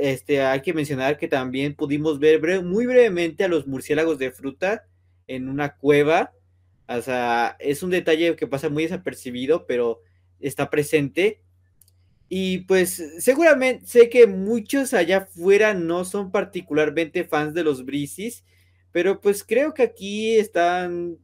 este, 0.01 0.43
hay 0.43 0.63
que 0.63 0.73
mencionar 0.73 1.19
que 1.19 1.29
también 1.29 1.75
pudimos 1.75 2.19
ver 2.19 2.41
bre- 2.41 2.63
muy 2.63 2.87
brevemente 2.87 3.45
a 3.45 3.49
los 3.49 3.67
murciélagos 3.67 4.19
de 4.19 4.31
fruta 4.31 4.87
en 5.27 5.49
una 5.49 5.77
cueva. 5.77 6.33
O 6.89 7.03
sea, 7.03 7.57
es 7.59 7.83
un 7.83 7.91
detalle 7.91 8.37
que 8.37 8.47
pasa 8.47 8.69
muy 8.69 8.85
desapercibido, 8.85 9.67
pero 9.67 10.01
está 10.41 10.71
presente. 10.71 11.43
Y 12.29 12.59
pues 12.61 13.03
seguramente 13.19 13.87
sé 13.87 14.11
que 14.11 14.27
muchos 14.27 14.93
allá 14.93 15.19
afuera 15.19 15.73
no 15.75 16.05
son 16.05 16.31
particularmente 16.31 17.25
fans 17.25 17.55
de 17.55 17.65
los 17.65 17.85
brisis, 17.85 18.45
pero 18.93 19.21
pues 19.21 19.43
creo 19.43 19.73
que 19.73 19.83
aquí 19.83 20.37
están 20.37 21.17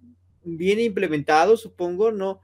bien 0.42 0.80
implementados, 0.80 1.60
supongo, 1.60 2.10
no, 2.10 2.40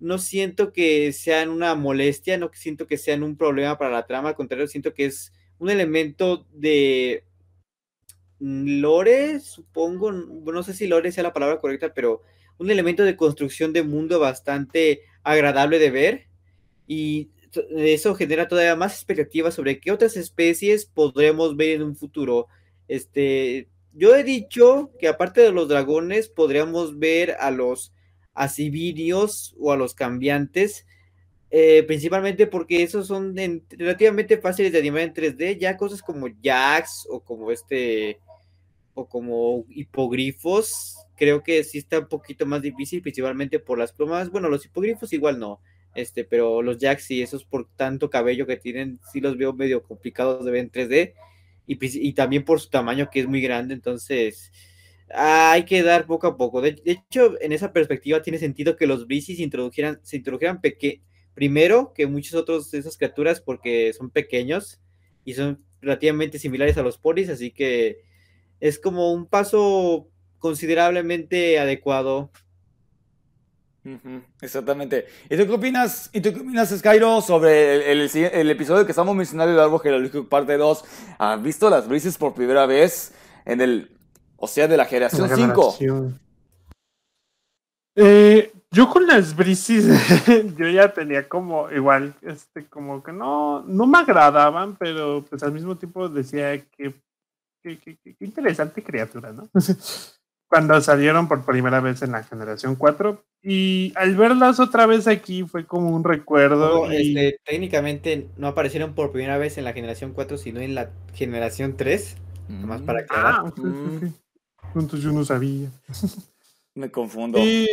no 0.00 0.18
siento 0.18 0.72
que 0.72 1.12
sean 1.12 1.48
una 1.48 1.74
molestia, 1.74 2.38
no 2.38 2.50
siento 2.52 2.86
que 2.86 2.98
sean 2.98 3.22
un 3.22 3.36
problema 3.36 3.78
para 3.78 3.90
la 3.90 4.06
trama, 4.06 4.30
al 4.30 4.34
contrario, 4.34 4.66
siento 4.66 4.94
que 4.94 5.06
es 5.06 5.32
un 5.58 5.70
elemento 5.70 6.46
de 6.52 7.24
lore, 8.38 9.40
supongo, 9.40 10.12
no 10.12 10.62
sé 10.62 10.74
si 10.74 10.86
lore 10.86 11.12
sea 11.12 11.22
la 11.22 11.32
palabra 11.32 11.58
correcta, 11.58 11.94
pero 11.94 12.22
un 12.58 12.70
elemento 12.70 13.04
de 13.04 13.16
construcción 13.16 13.72
de 13.72 13.82
mundo 13.82 14.18
bastante 14.18 15.02
agradable 15.22 15.78
de 15.78 15.90
ver 15.90 16.26
y 16.86 17.30
eso 17.76 18.14
genera 18.14 18.48
todavía 18.48 18.76
más 18.76 18.94
expectativas 18.94 19.54
sobre 19.54 19.80
qué 19.80 19.90
otras 19.90 20.16
especies 20.16 20.84
podremos 20.84 21.56
ver 21.56 21.76
en 21.76 21.82
un 21.82 21.96
futuro. 21.96 22.48
Este, 22.88 23.68
yo 23.92 24.14
he 24.14 24.24
dicho 24.24 24.92
que 24.98 25.08
aparte 25.08 25.40
de 25.40 25.52
los 25.52 25.68
dragones 25.68 26.28
podríamos 26.28 26.98
ver 26.98 27.36
a 27.40 27.50
los 27.50 27.92
asibirios 28.36 29.56
o 29.58 29.72
a 29.72 29.76
los 29.76 29.94
cambiantes, 29.94 30.86
eh, 31.50 31.82
principalmente 31.84 32.46
porque 32.46 32.82
esos 32.82 33.06
son 33.06 33.38
en, 33.38 33.64
relativamente 33.70 34.38
fáciles 34.38 34.72
de 34.72 34.78
animar 34.78 35.02
en 35.02 35.14
3D, 35.14 35.58
ya 35.58 35.76
cosas 35.76 36.02
como 36.02 36.28
Jax 36.42 37.06
o 37.10 37.20
como 37.20 37.50
este 37.50 38.20
o 38.94 39.06
como 39.08 39.64
hipogrifos, 39.68 40.96
creo 41.16 41.42
que 41.42 41.62
sí 41.64 41.78
está 41.78 41.98
un 41.98 42.08
poquito 42.08 42.46
más 42.46 42.62
difícil, 42.62 43.02
principalmente 43.02 43.58
por 43.58 43.78
las 43.78 43.92
plumas. 43.92 44.30
Bueno, 44.30 44.48
los 44.48 44.64
hipogrifos 44.64 45.12
igual 45.12 45.38
no, 45.38 45.60
este, 45.94 46.24
pero 46.24 46.62
los 46.62 46.78
Jacks 46.78 47.10
y 47.10 47.22
esos 47.22 47.44
por 47.44 47.68
tanto 47.76 48.10
cabello 48.10 48.46
que 48.46 48.56
tienen, 48.56 48.98
sí 49.12 49.20
los 49.20 49.36
veo 49.36 49.52
medio 49.52 49.82
complicados 49.82 50.44
de 50.44 50.50
ver 50.50 50.60
en 50.60 50.70
3D 50.70 51.14
y, 51.66 52.08
y 52.08 52.12
también 52.14 52.44
por 52.44 52.60
su 52.60 52.70
tamaño 52.70 53.08
que 53.10 53.20
es 53.20 53.26
muy 53.26 53.40
grande, 53.40 53.74
entonces 53.74 54.50
hay 55.10 55.64
que 55.64 55.82
dar 55.82 56.06
poco 56.06 56.26
a 56.26 56.36
poco. 56.36 56.60
De, 56.60 56.80
hecho, 56.84 57.40
en 57.40 57.52
esa 57.52 57.72
perspectiva 57.72 58.22
tiene 58.22 58.38
sentido 58.38 58.76
que 58.76 58.86
los 58.86 59.06
Brisis 59.06 59.38
introdujeran, 59.38 60.00
se 60.02 60.16
introdujeran 60.16 60.60
peque 60.60 61.02
primero 61.34 61.92
que 61.94 62.06
muchos 62.06 62.34
otros 62.34 62.70
de 62.70 62.78
esas 62.78 62.96
criaturas 62.96 63.40
porque 63.40 63.92
son 63.92 64.10
pequeños 64.10 64.80
y 65.24 65.34
son 65.34 65.62
relativamente 65.80 66.38
similares 66.38 66.78
a 66.78 66.82
los 66.82 66.98
polis, 66.98 67.28
así 67.28 67.50
que 67.50 67.98
es 68.58 68.78
como 68.78 69.12
un 69.12 69.26
paso 69.26 70.08
considerablemente 70.38 71.58
adecuado. 71.58 72.30
Exactamente. 74.40 75.06
¿Y 75.30 75.36
tú 75.36 75.46
qué 75.46 75.52
opinas, 75.52 76.10
¿y 76.12 76.20
tú 76.20 76.32
qué 76.32 76.40
opinas 76.40 76.70
Skyro, 76.76 77.20
sobre 77.20 77.92
el, 77.92 78.50
episodio 78.50 78.84
que 78.84 78.90
estamos 78.90 79.14
mencionando, 79.14 79.52
el 79.52 79.60
árbol 79.60 79.80
genealógico 79.80 80.28
parte 80.28 80.56
2? 80.56 80.84
¿Has 81.18 81.42
visto 81.42 81.70
las 81.70 81.86
brises 81.86 82.18
por 82.18 82.34
primera 82.34 82.66
vez 82.66 83.12
en 83.44 83.60
el, 83.60 83.95
o 84.46 84.48
sea, 84.48 84.68
de 84.68 84.76
la 84.76 84.84
generación 84.84 85.28
5? 85.28 85.76
Eh, 87.98 88.52
yo 88.70 88.88
con 88.90 89.06
las 89.06 89.34
brisis, 89.34 89.86
yo 90.58 90.68
ya 90.68 90.92
tenía 90.92 91.28
como 91.28 91.70
igual, 91.70 92.14
este, 92.22 92.66
como 92.66 93.02
que 93.02 93.12
no, 93.12 93.62
no 93.62 93.86
me 93.86 93.98
agradaban, 93.98 94.76
pero 94.76 95.24
pues 95.28 95.42
al 95.42 95.52
mismo 95.52 95.76
tiempo 95.76 96.08
decía 96.08 96.62
que 96.70 96.94
qué 97.62 98.16
interesante 98.20 98.82
criatura, 98.82 99.32
¿no? 99.32 99.48
Cuando 100.48 100.80
salieron 100.80 101.26
por 101.26 101.44
primera 101.44 101.80
vez 101.80 102.02
en 102.02 102.12
la 102.12 102.22
generación 102.22 102.76
4 102.76 103.20
y 103.42 103.92
al 103.96 104.14
verlas 104.14 104.60
otra 104.60 104.86
vez 104.86 105.08
aquí 105.08 105.42
fue 105.42 105.66
como 105.66 105.90
un 105.90 106.04
recuerdo. 106.04 106.86
No, 106.86 106.92
y... 106.92 107.18
este, 107.18 107.40
técnicamente 107.44 108.28
no 108.36 108.46
aparecieron 108.46 108.94
por 108.94 109.10
primera 109.10 109.38
vez 109.38 109.58
en 109.58 109.64
la 109.64 109.72
generación 109.72 110.12
4, 110.12 110.38
sino 110.38 110.60
en 110.60 110.76
la 110.76 110.90
generación 111.14 111.76
3, 111.76 112.16
mm. 112.48 112.60
nomás 112.60 112.82
para 112.82 113.00
aclarar. 113.00 113.34
Ah. 113.34 113.52
Entonces 114.80 115.02
yo 115.02 115.12
no 115.12 115.24
sabía. 115.24 115.70
Me 116.74 116.90
confundo. 116.90 117.38
Y 117.38 117.66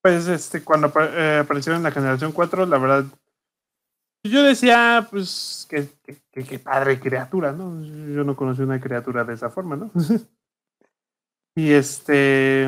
pues 0.00 0.26
este, 0.28 0.62
cuando 0.64 0.92
eh, 1.00 1.40
aparecieron 1.42 1.78
en 1.78 1.84
la 1.84 1.90
generación 1.90 2.32
4, 2.32 2.64
la 2.66 2.78
verdad, 2.78 3.04
yo 4.24 4.42
decía, 4.42 5.06
pues, 5.10 5.66
que, 5.68 5.88
que, 6.02 6.16
que, 6.30 6.44
que 6.44 6.58
padre 6.58 6.98
criatura, 6.98 7.52
¿no? 7.52 7.82
Yo 7.84 8.24
no 8.24 8.36
conocí 8.36 8.62
una 8.62 8.80
criatura 8.80 9.24
de 9.24 9.34
esa 9.34 9.50
forma, 9.50 9.76
¿no? 9.76 9.90
y 11.56 11.72
este. 11.72 12.66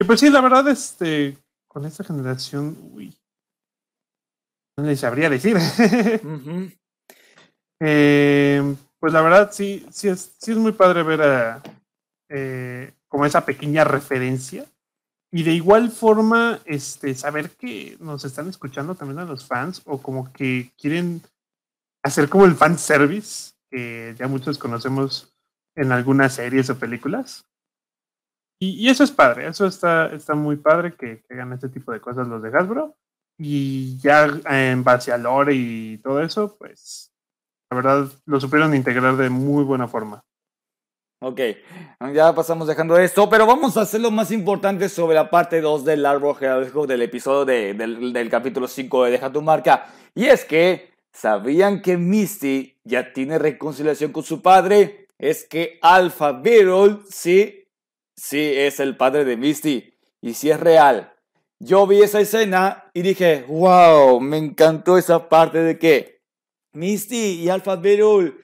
Y 0.00 0.04
pues 0.04 0.20
sí, 0.20 0.30
la 0.30 0.40
verdad, 0.40 0.68
este. 0.68 1.38
Con 1.66 1.86
esta 1.86 2.04
generación, 2.04 2.76
uy. 2.92 3.16
No 4.76 4.84
les 4.84 5.00
sabría 5.00 5.30
decir. 5.30 5.56
uh 5.56 5.58
-huh. 5.58 6.78
eh, 7.80 8.76
pues 9.02 9.12
la 9.12 9.20
verdad, 9.20 9.50
sí, 9.50 9.84
sí 9.90 10.06
es, 10.06 10.36
sí 10.38 10.54
muy 10.54 10.70
padre 10.70 11.02
ver. 11.02 11.60
Eh, 12.28 12.92
como 13.08 13.26
esa 13.26 13.44
pequeña 13.44 13.82
referencia. 13.82 14.64
Y 15.32 15.42
de 15.42 15.52
igual 15.52 15.90
forma, 15.90 16.60
este, 16.66 17.16
saber 17.16 17.50
que 17.50 17.96
nos 17.98 18.24
están 18.24 18.48
escuchando 18.48 18.94
también 18.94 19.18
a 19.18 19.24
los 19.24 19.44
fans, 19.44 19.82
o 19.86 20.00
como 20.00 20.32
que 20.32 20.70
quieren 20.78 21.20
hacer 22.04 22.28
como 22.28 22.44
el 22.44 22.54
fan 22.54 22.78
service, 22.78 23.54
que 23.68 24.14
ya 24.16 24.28
muchos 24.28 24.56
conocemos 24.56 25.34
en 25.74 25.90
algunas 25.90 26.34
series 26.34 26.70
o 26.70 26.78
películas. 26.78 27.44
Y, 28.60 28.86
y 28.86 28.88
eso 28.88 29.02
es 29.02 29.10
padre, 29.10 29.48
eso 29.48 29.66
está, 29.66 30.06
está 30.14 30.36
muy 30.36 30.56
padre 30.56 30.94
que, 30.94 31.22
que, 31.22 31.34
hagan 31.34 31.52
este 31.52 31.68
tipo 31.68 31.90
de 31.90 32.00
cosas 32.00 32.28
los 32.28 32.40
de 32.40 32.56
Hasbro. 32.56 32.96
Y 33.36 33.98
ya 33.98 34.26
en 34.46 34.84
base 34.84 35.10
a 35.12 35.18
lore 35.18 35.54
y 35.54 35.98
todo 35.98 36.22
eso, 36.22 36.56
pues 36.56 37.11
la 37.72 37.76
verdad 37.76 38.12
lo 38.26 38.38
supieron 38.38 38.74
integrar 38.74 39.16
de 39.16 39.30
muy 39.30 39.64
buena 39.64 39.88
forma. 39.88 40.22
Ok, 41.22 41.40
ya 42.12 42.34
pasamos 42.34 42.68
dejando 42.68 42.98
esto, 42.98 43.30
pero 43.30 43.46
vamos 43.46 43.78
a 43.78 43.82
hacer 43.82 44.02
lo 44.02 44.10
más 44.10 44.30
importante 44.30 44.90
sobre 44.90 45.14
la 45.14 45.30
parte 45.30 45.62
2 45.62 45.84
del 45.86 46.04
árbol 46.04 46.36
genealógico 46.36 46.86
del 46.86 47.00
episodio 47.00 47.46
de, 47.46 47.72
del, 47.72 48.28
capítulo 48.28 48.68
5 48.68 49.04
de 49.04 49.12
Deja 49.12 49.32
tu 49.32 49.40
marca. 49.40 49.86
Y 50.14 50.26
es 50.26 50.44
que, 50.44 50.90
¿sabían 51.14 51.80
que 51.80 51.96
Misty 51.96 52.76
ya 52.84 53.14
tiene 53.14 53.38
reconciliación 53.38 54.12
con 54.12 54.24
su 54.24 54.42
padre? 54.42 55.06
Es 55.16 55.46
que 55.48 55.78
Alpha 55.80 56.32
Beetle, 56.32 56.98
sí, 57.08 57.68
sí, 58.14 58.52
es 58.54 58.80
el 58.80 58.98
padre 58.98 59.24
de 59.24 59.38
Misty. 59.38 59.94
Y 60.20 60.34
sí 60.34 60.50
es 60.50 60.60
real. 60.60 61.14
Yo 61.58 61.86
vi 61.86 62.02
esa 62.02 62.20
escena 62.20 62.90
y 62.92 63.00
dije, 63.00 63.46
wow, 63.48 64.20
me 64.20 64.36
encantó 64.36 64.98
esa 64.98 65.30
parte 65.30 65.62
de 65.62 65.78
que 65.78 66.21
Misty 66.72 67.42
y 67.42 67.48
Alpha 67.48 67.76
Beetle 67.76 68.34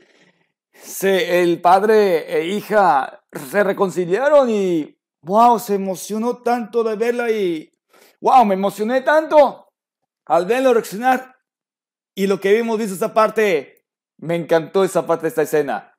Sí, 0.82 1.08
el 1.08 1.60
padre 1.60 2.32
e 2.32 2.46
hija 2.46 3.24
se 3.50 3.64
reconciliaron 3.64 4.48
y 4.48 4.96
wow, 5.22 5.58
se 5.58 5.74
emocionó 5.74 6.38
tanto 6.38 6.84
de 6.84 6.96
verla 6.96 7.30
y 7.30 7.70
wow, 8.20 8.44
me 8.44 8.54
emocioné 8.54 9.02
tanto 9.02 9.72
al 10.26 10.46
verlo 10.46 10.72
reaccionar. 10.72 11.36
Y 12.14 12.26
lo 12.26 12.40
que 12.40 12.54
vimos, 12.54 12.78
visto 12.78 12.94
esta 12.94 13.12
parte, 13.12 13.86
me 14.18 14.36
encantó 14.36 14.84
esa 14.84 15.06
parte 15.06 15.22
de 15.22 15.28
esta 15.28 15.42
escena. 15.42 15.94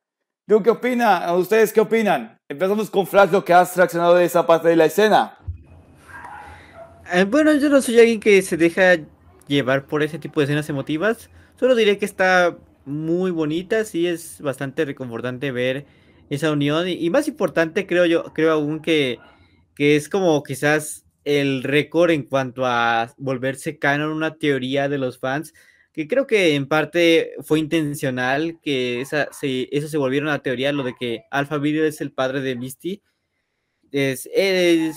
¿Tú 0.47 0.63
qué 0.63 0.71
opina? 0.71 1.31
¿Ustedes 1.33 1.71
qué 1.71 1.81
opinan? 1.81 2.39
Empezamos 2.49 2.89
con 2.89 3.05
Flash, 3.05 3.31
lo 3.31 3.45
que 3.45 3.53
has 3.53 3.75
reaccionado 3.77 4.15
de 4.15 4.25
esa 4.25 4.47
parte 4.47 4.69
de 4.69 4.75
la 4.75 4.85
escena. 4.85 5.37
Eh, 7.11 7.25
bueno, 7.25 7.53
yo 7.53 7.69
no 7.69 7.81
soy 7.81 7.99
alguien 7.99 8.19
que 8.19 8.41
se 8.41 8.57
deja 8.57 8.97
llevar 9.47 9.85
por 9.85 10.03
ese 10.03 10.19
tipo 10.19 10.39
de 10.39 10.45
escenas 10.45 10.69
emotivas. 10.69 11.29
Solo 11.59 11.75
diré 11.75 11.97
que 11.97 12.05
está 12.05 12.57
muy 12.85 13.31
bonita, 13.31 13.83
sí 13.83 14.07
es 14.07 14.39
bastante 14.39 14.85
reconfortante 14.85 15.51
ver 15.51 15.85
esa 16.29 16.53
unión 16.53 16.87
y, 16.87 17.09
más 17.09 17.27
importante 17.27 17.85
creo 17.85 18.05
yo, 18.05 18.23
creo 18.33 18.53
aún 18.53 18.81
que, 18.81 19.19
que 19.75 19.97
es 19.97 20.07
como 20.07 20.41
quizás 20.41 21.05
el 21.25 21.63
récord 21.63 22.11
en 22.11 22.23
cuanto 22.23 22.65
a 22.65 23.13
volverse 23.17 23.77
canon 23.77 24.13
una 24.13 24.35
teoría 24.35 24.87
de 24.87 24.99
los 24.99 25.19
fans, 25.19 25.53
que 25.91 26.07
creo 26.07 26.27
que 26.27 26.55
en 26.55 26.65
parte 26.65 27.33
fue 27.43 27.59
intencional 27.59 28.57
que 28.61 29.01
esa, 29.01 29.27
se, 29.33 29.67
eso 29.75 29.89
se 29.89 29.97
volviera 29.97 30.27
una 30.27 30.41
teoría, 30.41 30.71
lo 30.71 30.83
de 30.83 30.95
que 30.97 31.23
Alpha 31.29 31.57
Video 31.57 31.83
es 31.83 31.99
el 31.99 32.13
padre 32.13 32.39
de 32.39 32.55
Misty. 32.55 33.01
Es, 33.91 34.29
es 34.33 34.95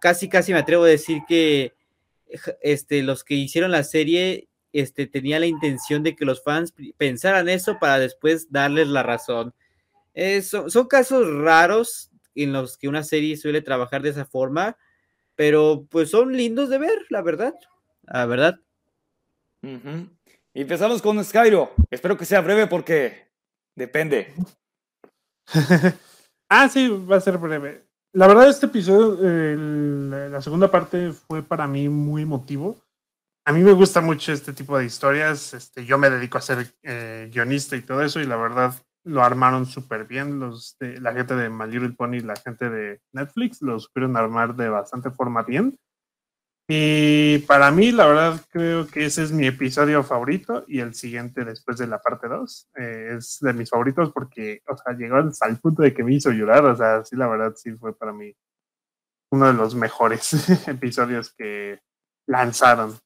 casi, 0.00 0.30
casi 0.30 0.54
me 0.54 0.60
atrevo 0.60 0.84
a 0.84 0.88
decir 0.88 1.20
que 1.28 1.74
este, 2.62 3.02
los 3.02 3.22
que 3.22 3.34
hicieron 3.34 3.70
la 3.70 3.84
serie 3.84 4.48
este, 4.74 5.06
tenía 5.06 5.38
la 5.38 5.46
intención 5.46 6.02
de 6.02 6.16
que 6.16 6.24
los 6.24 6.42
fans 6.42 6.74
pensaran 6.98 7.48
eso 7.48 7.78
para 7.78 8.00
después 8.00 8.50
darles 8.50 8.88
la 8.88 9.04
razón. 9.04 9.54
son, 10.42 10.88
casos 10.88 11.32
raros 11.32 12.10
en 12.34 12.52
los 12.52 12.76
que 12.76 12.88
una 12.88 13.04
serie 13.04 13.36
suele 13.36 13.62
trabajar 13.62 14.02
de 14.02 14.10
esa 14.10 14.26
forma, 14.26 14.76
pero 15.36 15.86
pues 15.88 16.10
son 16.10 16.36
lindos 16.36 16.70
de 16.70 16.78
ver, 16.78 17.06
la 17.08 17.22
verdad. 17.22 17.54
La 18.02 18.26
verdad. 18.26 18.58
Y 19.62 20.60
empezamos 20.60 21.00
con 21.00 21.24
Skyro. 21.24 21.72
Espero 21.88 22.18
que 22.18 22.24
sea 22.24 22.40
breve 22.40 22.66
porque 22.66 23.28
depende. 23.76 24.34
ah, 26.48 26.68
sí, 26.68 26.88
va 26.88 27.16
a 27.16 27.20
ser 27.20 27.38
breve. 27.38 27.84
La 28.12 28.26
verdad, 28.26 28.48
este 28.48 28.66
episodio, 28.66 29.18
la 30.28 30.42
segunda 30.42 30.68
parte 30.68 31.12
fue 31.12 31.44
para 31.44 31.68
mí 31.68 31.88
muy 31.88 32.22
emotivo 32.22 32.83
a 33.46 33.52
mí 33.52 33.62
me 33.62 33.72
gusta 33.72 34.00
mucho 34.00 34.32
este 34.32 34.52
tipo 34.52 34.78
de 34.78 34.86
historias. 34.86 35.54
Este, 35.54 35.84
yo 35.84 35.98
me 35.98 36.10
dedico 36.10 36.38
a 36.38 36.42
ser 36.42 36.74
eh, 36.82 37.30
guionista 37.32 37.76
y 37.76 37.82
todo 37.82 38.02
eso, 38.02 38.20
y 38.20 38.26
la 38.26 38.36
verdad 38.36 38.74
lo 39.04 39.22
armaron 39.22 39.66
súper 39.66 40.06
bien. 40.06 40.40
Los 40.40 40.76
la 40.80 41.12
gente 41.12 41.34
de 41.36 41.50
My 41.50 41.66
Little 41.66 41.92
Pony 41.92 42.16
y 42.16 42.20
la 42.20 42.36
gente 42.36 42.70
de 42.70 43.00
Netflix 43.12 43.60
lo 43.60 43.78
supieron 43.78 44.16
armar 44.16 44.54
de 44.56 44.68
bastante 44.68 45.10
forma 45.10 45.42
bien. 45.42 45.78
Y 46.66 47.40
para 47.40 47.70
mí, 47.70 47.92
la 47.92 48.06
verdad, 48.06 48.40
creo 48.48 48.86
que 48.86 49.04
ese 49.04 49.22
es 49.22 49.32
mi 49.32 49.46
episodio 49.46 50.02
favorito 50.02 50.64
y 50.66 50.80
el 50.80 50.94
siguiente 50.94 51.44
después 51.44 51.76
de 51.76 51.86
la 51.86 52.00
parte 52.00 52.26
2 52.26 52.70
eh, 52.76 53.16
es 53.18 53.38
de 53.42 53.52
mis 53.52 53.68
favoritos 53.68 54.10
porque, 54.12 54.62
o 54.66 54.74
sea, 54.74 54.94
llegó 54.94 55.16
hasta 55.16 55.46
el 55.46 55.58
punto 55.58 55.82
de 55.82 55.92
que 55.92 56.02
me 56.02 56.14
hizo 56.14 56.30
llorar. 56.30 56.64
O 56.64 56.74
sea, 56.74 57.04
sí, 57.04 57.16
la 57.16 57.28
verdad, 57.28 57.52
sí 57.56 57.72
fue 57.72 57.94
para 57.94 58.14
mí 58.14 58.34
uno 59.30 59.46
de 59.48 59.52
los 59.52 59.74
mejores 59.74 60.32
episodios 60.68 61.34
que 61.34 61.80
lanzaron. 62.26 62.98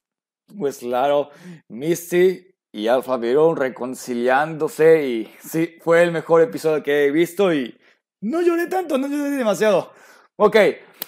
Pues 0.56 0.78
claro, 0.78 1.30
Misty 1.68 2.46
y 2.72 2.88
Alpha 2.88 3.16
Verón 3.18 3.56
reconciliándose 3.56 5.06
y 5.06 5.34
sí, 5.40 5.76
fue 5.82 6.02
el 6.02 6.11
mejor 6.11 6.40
episodio 6.40 6.82
que 6.82 7.04
he 7.04 7.11
visto 7.11 7.52
y 7.52 7.76
no 8.22 8.40
lloré 8.40 8.66
tanto, 8.66 8.96
no 8.96 9.08
lloré 9.08 9.30
demasiado. 9.30 9.92
Ok, 10.37 10.56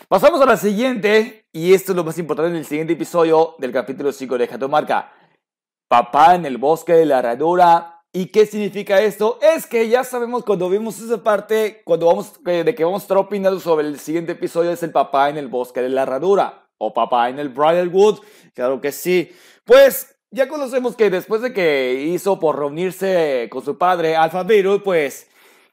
pasamos 0.08 0.40
a 0.42 0.46
la 0.46 0.56
siguiente 0.56 1.46
y 1.52 1.72
esto 1.72 1.92
es 1.92 1.96
lo 1.96 2.04
más 2.04 2.18
importante 2.18 2.52
del 2.52 2.66
siguiente 2.66 2.92
episodio 2.92 3.54
del 3.58 3.72
capítulo 3.72 4.12
5 4.12 4.36
de 4.36 4.68
Marca. 4.68 5.12
Papá 5.88 6.34
en 6.34 6.44
el 6.44 6.58
bosque 6.58 6.92
de 6.92 7.06
la 7.06 7.20
herradura. 7.20 7.96
¿Y 8.12 8.26
qué 8.26 8.44
significa 8.44 9.00
esto? 9.00 9.38
Es 9.40 9.66
que 9.66 9.88
ya 9.88 10.04
sabemos 10.04 10.44
cuando 10.44 10.68
vimos 10.68 11.00
esa 11.00 11.22
parte, 11.22 11.80
cuando 11.84 12.06
vamos, 12.06 12.42
de 12.42 12.74
que 12.74 12.84
vamos 12.84 13.02
a 13.02 13.04
estar 13.04 13.16
opinando 13.16 13.60
sobre 13.60 13.86
el 13.86 13.98
siguiente 13.98 14.32
episodio 14.32 14.72
es 14.72 14.82
el 14.82 14.90
papá 14.90 15.30
en 15.30 15.38
el 15.38 15.48
bosque 15.48 15.80
de 15.80 15.88
la 15.88 16.02
herradura 16.02 16.69
o 16.80 16.92
papá 16.92 17.28
en 17.28 17.38
el 17.38 17.50
Bridalwood. 17.50 18.20
Claro 18.54 18.80
que 18.80 18.90
sí. 18.90 19.30
Pues 19.64 20.16
ya 20.30 20.48
conocemos 20.48 20.96
que 20.96 21.10
después 21.10 21.42
de 21.42 21.52
que 21.52 21.94
hizo 21.94 22.38
por 22.40 22.58
reunirse 22.58 23.48
con 23.50 23.64
su 23.64 23.78
padre 23.78 24.16
Alpha 24.16 24.42
Beetle, 24.42 24.80
pues 24.80 25.28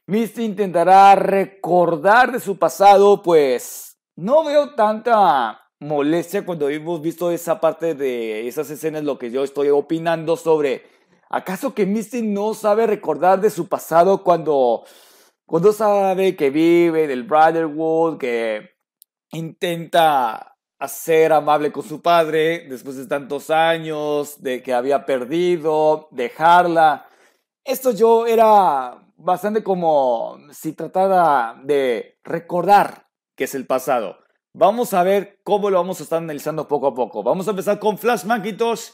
Misty 0.06 0.44
intentará 0.44 1.14
recordar 1.14 2.32
de 2.32 2.40
su 2.40 2.58
pasado, 2.58 3.22
pues 3.22 3.98
no 4.16 4.44
veo 4.44 4.74
tanta 4.74 5.60
molestia 5.80 6.44
cuando 6.44 6.68
hemos 6.68 7.00
visto 7.00 7.30
esa 7.30 7.60
parte 7.60 7.94
de 7.94 8.48
esas 8.48 8.70
escenas, 8.70 9.04
lo 9.04 9.18
que 9.18 9.30
yo 9.30 9.44
estoy 9.44 9.68
opinando 9.68 10.36
sobre, 10.36 10.82
¿acaso 11.28 11.74
que 11.74 11.86
Misty 11.86 12.22
no 12.22 12.54
sabe 12.54 12.86
recordar 12.86 13.40
de 13.40 13.50
su 13.50 13.68
pasado 13.68 14.24
cuando, 14.24 14.84
cuando 15.46 15.72
sabe 15.72 16.36
que 16.36 16.50
vive 16.50 17.04
en 17.04 17.10
el 17.10 17.22
Brotherwood, 17.22 18.18
que 18.18 18.70
intenta 19.30 20.57
a 20.78 20.88
ser 20.88 21.32
amable 21.32 21.72
con 21.72 21.82
su 21.82 22.00
padre 22.00 22.66
después 22.68 22.96
de 22.96 23.06
tantos 23.06 23.50
años, 23.50 24.40
de 24.42 24.62
que 24.62 24.72
había 24.72 25.04
perdido, 25.04 26.08
dejarla. 26.12 27.08
Esto 27.64 27.90
yo 27.90 28.26
era 28.26 29.04
bastante 29.16 29.62
como 29.62 30.38
si 30.52 30.72
tratara 30.72 31.60
de 31.64 32.18
recordar 32.22 33.08
que 33.34 33.44
es 33.44 33.54
el 33.54 33.66
pasado. 33.66 34.18
Vamos 34.52 34.94
a 34.94 35.02
ver 35.02 35.40
cómo 35.44 35.70
lo 35.70 35.78
vamos 35.78 36.00
a 36.00 36.02
estar 36.02 36.18
analizando 36.18 36.66
poco 36.66 36.88
a 36.88 36.94
poco. 36.94 37.22
Vamos 37.22 37.46
a 37.46 37.50
empezar 37.50 37.78
con 37.78 37.98
Flash 37.98 38.24
Macintosh. 38.24 38.90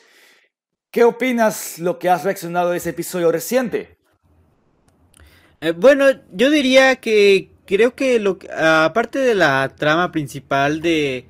¿Qué 0.90 1.04
opinas 1.04 1.78
lo 1.78 1.98
que 1.98 2.10
has 2.10 2.24
reaccionado 2.24 2.70
de 2.70 2.78
ese 2.78 2.90
episodio 2.90 3.32
reciente? 3.32 3.98
Eh, 5.60 5.72
bueno, 5.72 6.06
yo 6.32 6.50
diría 6.50 6.96
que 6.96 7.50
creo 7.66 7.94
que 7.94 8.18
lo 8.20 8.38
aparte 8.56 9.18
de 9.18 9.34
la 9.34 9.72
trama 9.74 10.12
principal 10.12 10.82
de 10.82 11.26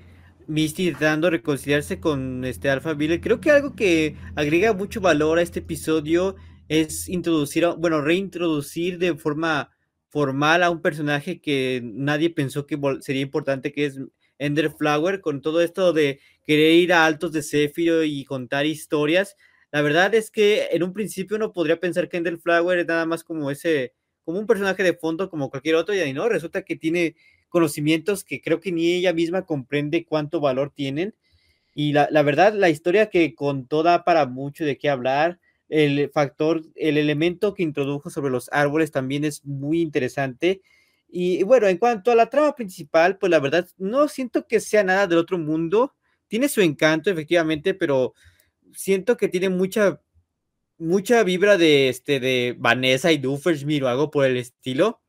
Misty 0.46 0.88
intentando 0.88 1.30
reconciliarse 1.30 2.00
con 2.00 2.44
este 2.44 2.70
Alpha 2.70 2.94
Bill. 2.94 3.20
Creo 3.20 3.40
que 3.40 3.50
algo 3.50 3.74
que 3.74 4.16
agrega 4.34 4.72
mucho 4.72 5.00
valor 5.00 5.38
a 5.38 5.42
este 5.42 5.60
episodio 5.60 6.36
es 6.68 7.08
introducir, 7.08 7.66
bueno, 7.78 8.00
reintroducir 8.00 8.98
de 8.98 9.14
forma 9.14 9.70
formal 10.08 10.62
a 10.62 10.70
un 10.70 10.80
personaje 10.80 11.40
que 11.40 11.80
nadie 11.82 12.30
pensó 12.30 12.66
que 12.66 12.78
sería 13.00 13.22
importante, 13.22 13.72
que 13.72 13.86
es 13.86 13.98
Ender 14.38 14.70
Flower, 14.70 15.20
con 15.20 15.42
todo 15.42 15.60
esto 15.60 15.92
de 15.92 16.20
querer 16.44 16.72
ir 16.74 16.92
a 16.92 17.04
altos 17.04 17.32
de 17.32 17.42
Zephyr 17.42 18.04
y 18.04 18.24
contar 18.24 18.66
historias. 18.66 19.36
La 19.72 19.82
verdad 19.82 20.14
es 20.14 20.30
que 20.30 20.68
en 20.70 20.82
un 20.82 20.92
principio 20.92 21.36
uno 21.36 21.52
podría 21.52 21.80
pensar 21.80 22.08
que 22.08 22.16
Ender 22.16 22.38
Flower 22.38 22.78
es 22.78 22.86
nada 22.86 23.06
más 23.06 23.24
como 23.24 23.50
ese, 23.50 23.92
como 24.24 24.38
un 24.38 24.46
personaje 24.46 24.82
de 24.82 24.94
fondo 24.94 25.28
como 25.28 25.50
cualquier 25.50 25.74
otro, 25.74 25.94
y 25.94 25.98
ahí 25.98 26.12
no, 26.12 26.28
resulta 26.28 26.62
que 26.62 26.76
tiene 26.76 27.16
conocimientos 27.54 28.24
que 28.24 28.40
creo 28.40 28.58
que 28.58 28.72
ni 28.72 28.94
ella 28.94 29.12
misma 29.12 29.46
comprende 29.46 30.04
cuánto 30.04 30.40
valor 30.40 30.72
tienen. 30.74 31.14
Y 31.72 31.92
la, 31.92 32.08
verdad, 32.24 32.52
la 32.52 32.68
historia 32.68 33.10
que 33.10 33.32
contó 33.36 33.84
da 33.84 34.02
para 34.02 34.26
mucho 34.26 34.64
de 34.64 34.76
qué 34.76 34.90
hablar. 34.90 35.38
El 35.68 36.10
factor, 36.10 36.62
el 36.74 36.98
elemento 36.98 37.54
que 37.54 37.62
introdujo 37.62 38.10
sobre 38.10 38.32
los 38.32 38.50
árboles 38.50 38.90
también 38.90 39.24
es 39.24 39.44
muy 39.44 39.82
interesante. 39.82 40.62
Y 41.08 41.44
bueno, 41.44 41.68
en 41.68 41.78
cuanto 41.78 42.10
a 42.10 42.16
la 42.16 42.28
trama 42.28 42.56
principal, 42.56 43.18
pues 43.18 43.30
la 43.30 43.38
verdad, 43.38 43.68
no 43.78 44.08
siento 44.08 44.48
que 44.48 44.58
sea 44.58 44.82
nada 44.82 45.06
del 45.06 45.18
otro 45.18 45.38
mundo. 45.38 45.94
Tiene 46.26 46.48
su 46.48 46.60
encanto, 46.60 47.08
efectivamente, 47.08 47.72
pero 47.72 48.14
siento 48.72 49.16
que 49.16 49.28
tiene 49.28 49.48
mucha, 49.48 50.00
mucha 50.76 51.22
vibra 51.22 51.56
de, 51.56 51.88
este, 51.88 52.18
de 52.18 52.56
Vanessa 52.58 53.12
y 53.12 53.18
Duffersmir 53.18 53.84
o 53.84 53.88
algo 53.88 54.10
por 54.10 54.24
el 54.24 54.38
estilo. 54.38 55.00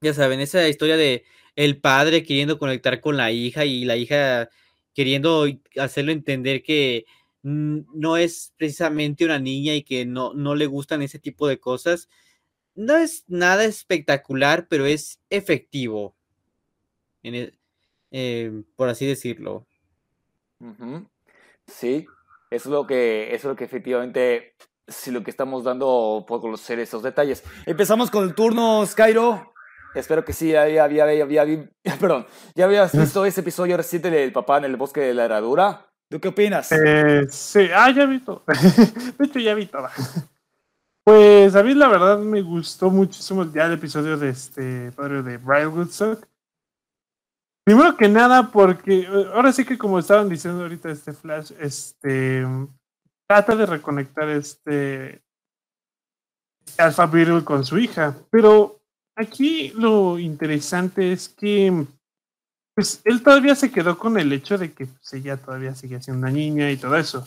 Ya 0.00 0.14
saben, 0.14 0.40
esa 0.40 0.66
historia 0.66 0.96
de 0.96 1.24
el 1.60 1.78
padre 1.78 2.22
queriendo 2.22 2.58
conectar 2.58 3.02
con 3.02 3.18
la 3.18 3.32
hija 3.32 3.66
y 3.66 3.84
la 3.84 3.98
hija 3.98 4.48
queriendo 4.94 5.44
hacerlo 5.76 6.10
entender 6.10 6.62
que 6.62 7.04
no 7.42 8.16
es 8.16 8.54
precisamente 8.56 9.26
una 9.26 9.38
niña 9.38 9.74
y 9.74 9.82
que 9.82 10.06
no, 10.06 10.32
no 10.32 10.54
le 10.54 10.64
gustan 10.64 11.02
ese 11.02 11.18
tipo 11.18 11.46
de 11.46 11.60
cosas. 11.60 12.08
No 12.74 12.96
es 12.96 13.24
nada 13.28 13.66
espectacular, 13.66 14.68
pero 14.70 14.86
es 14.86 15.20
efectivo, 15.28 16.14
e, 17.22 17.52
eh, 18.10 18.62
por 18.74 18.88
así 18.88 19.04
decirlo. 19.04 19.66
Sí, 21.66 22.06
eso 22.50 22.68
es 22.70 22.72
lo 22.72 22.86
que, 22.86 23.34
es 23.34 23.44
lo 23.44 23.54
que 23.54 23.64
efectivamente, 23.64 24.54
lo 25.08 25.22
que 25.22 25.30
estamos 25.30 25.64
dando 25.64 26.24
por 26.26 26.40
conocer 26.40 26.78
esos 26.78 27.02
detalles. 27.02 27.44
Empezamos 27.66 28.10
con 28.10 28.24
el 28.24 28.34
turno, 28.34 28.86
Skyro. 28.86 29.50
Espero 29.94 30.24
que 30.24 30.32
sí, 30.32 30.54
había, 30.54 30.84
había, 30.84 31.04
había, 31.04 31.46
perdón, 32.00 32.26
ya 32.54 32.66
habías 32.66 32.96
visto 32.96 33.24
ese 33.24 33.40
episodio 33.40 33.76
reciente 33.76 34.10
del 34.10 34.32
papá 34.32 34.58
en 34.58 34.64
el 34.64 34.76
bosque 34.76 35.00
de 35.00 35.14
la 35.14 35.24
herradura. 35.24 35.86
¿Tú 36.08 36.20
qué 36.20 36.28
opinas? 36.28 36.70
Eh, 36.72 37.26
sí, 37.30 37.68
ah, 37.74 37.90
ya 37.90 38.02
he 38.02 38.06
visto. 38.06 38.42
de 39.18 39.24
hecho, 39.24 39.38
ya 39.38 39.54
vi 39.54 39.66
toda. 39.66 39.90
Pues 41.04 41.54
a 41.54 41.62
mí 41.62 41.74
la 41.74 41.88
verdad 41.88 42.18
me 42.18 42.42
gustó 42.42 42.90
muchísimo 42.90 43.50
ya 43.52 43.66
el 43.66 43.72
episodio 43.72 44.16
de 44.16 44.30
este 44.30 44.92
padre 44.92 45.22
de 45.22 45.38
Brian 45.38 45.68
Woodstock. 45.68 46.26
Primero 47.64 47.96
que 47.96 48.08
nada, 48.08 48.50
porque 48.50 49.00
eh, 49.00 49.26
ahora 49.32 49.52
sí 49.52 49.64
que 49.64 49.78
como 49.78 49.98
estaban 49.98 50.28
diciendo 50.28 50.62
ahorita 50.62 50.90
este 50.90 51.12
Flash, 51.12 51.52
este 51.60 52.46
trata 53.26 53.54
de 53.54 53.66
reconectar 53.66 54.28
este 54.28 55.22
Alpha 56.78 57.06
Beetle 57.06 57.44
con 57.44 57.64
su 57.64 57.78
hija. 57.78 58.16
Pero 58.30 58.79
aquí 59.20 59.72
lo 59.74 60.18
interesante 60.18 61.12
es 61.12 61.28
que 61.28 61.86
pues 62.74 63.02
él 63.04 63.22
todavía 63.22 63.54
se 63.54 63.70
quedó 63.70 63.98
con 63.98 64.18
el 64.18 64.32
hecho 64.32 64.56
de 64.56 64.72
que 64.72 64.86
pues, 64.86 65.12
ella 65.12 65.36
todavía 65.36 65.74
sigue 65.74 66.00
siendo 66.00 66.26
una 66.26 66.30
niña 66.30 66.70
y 66.70 66.76
todo 66.76 66.96
eso. 66.96 67.26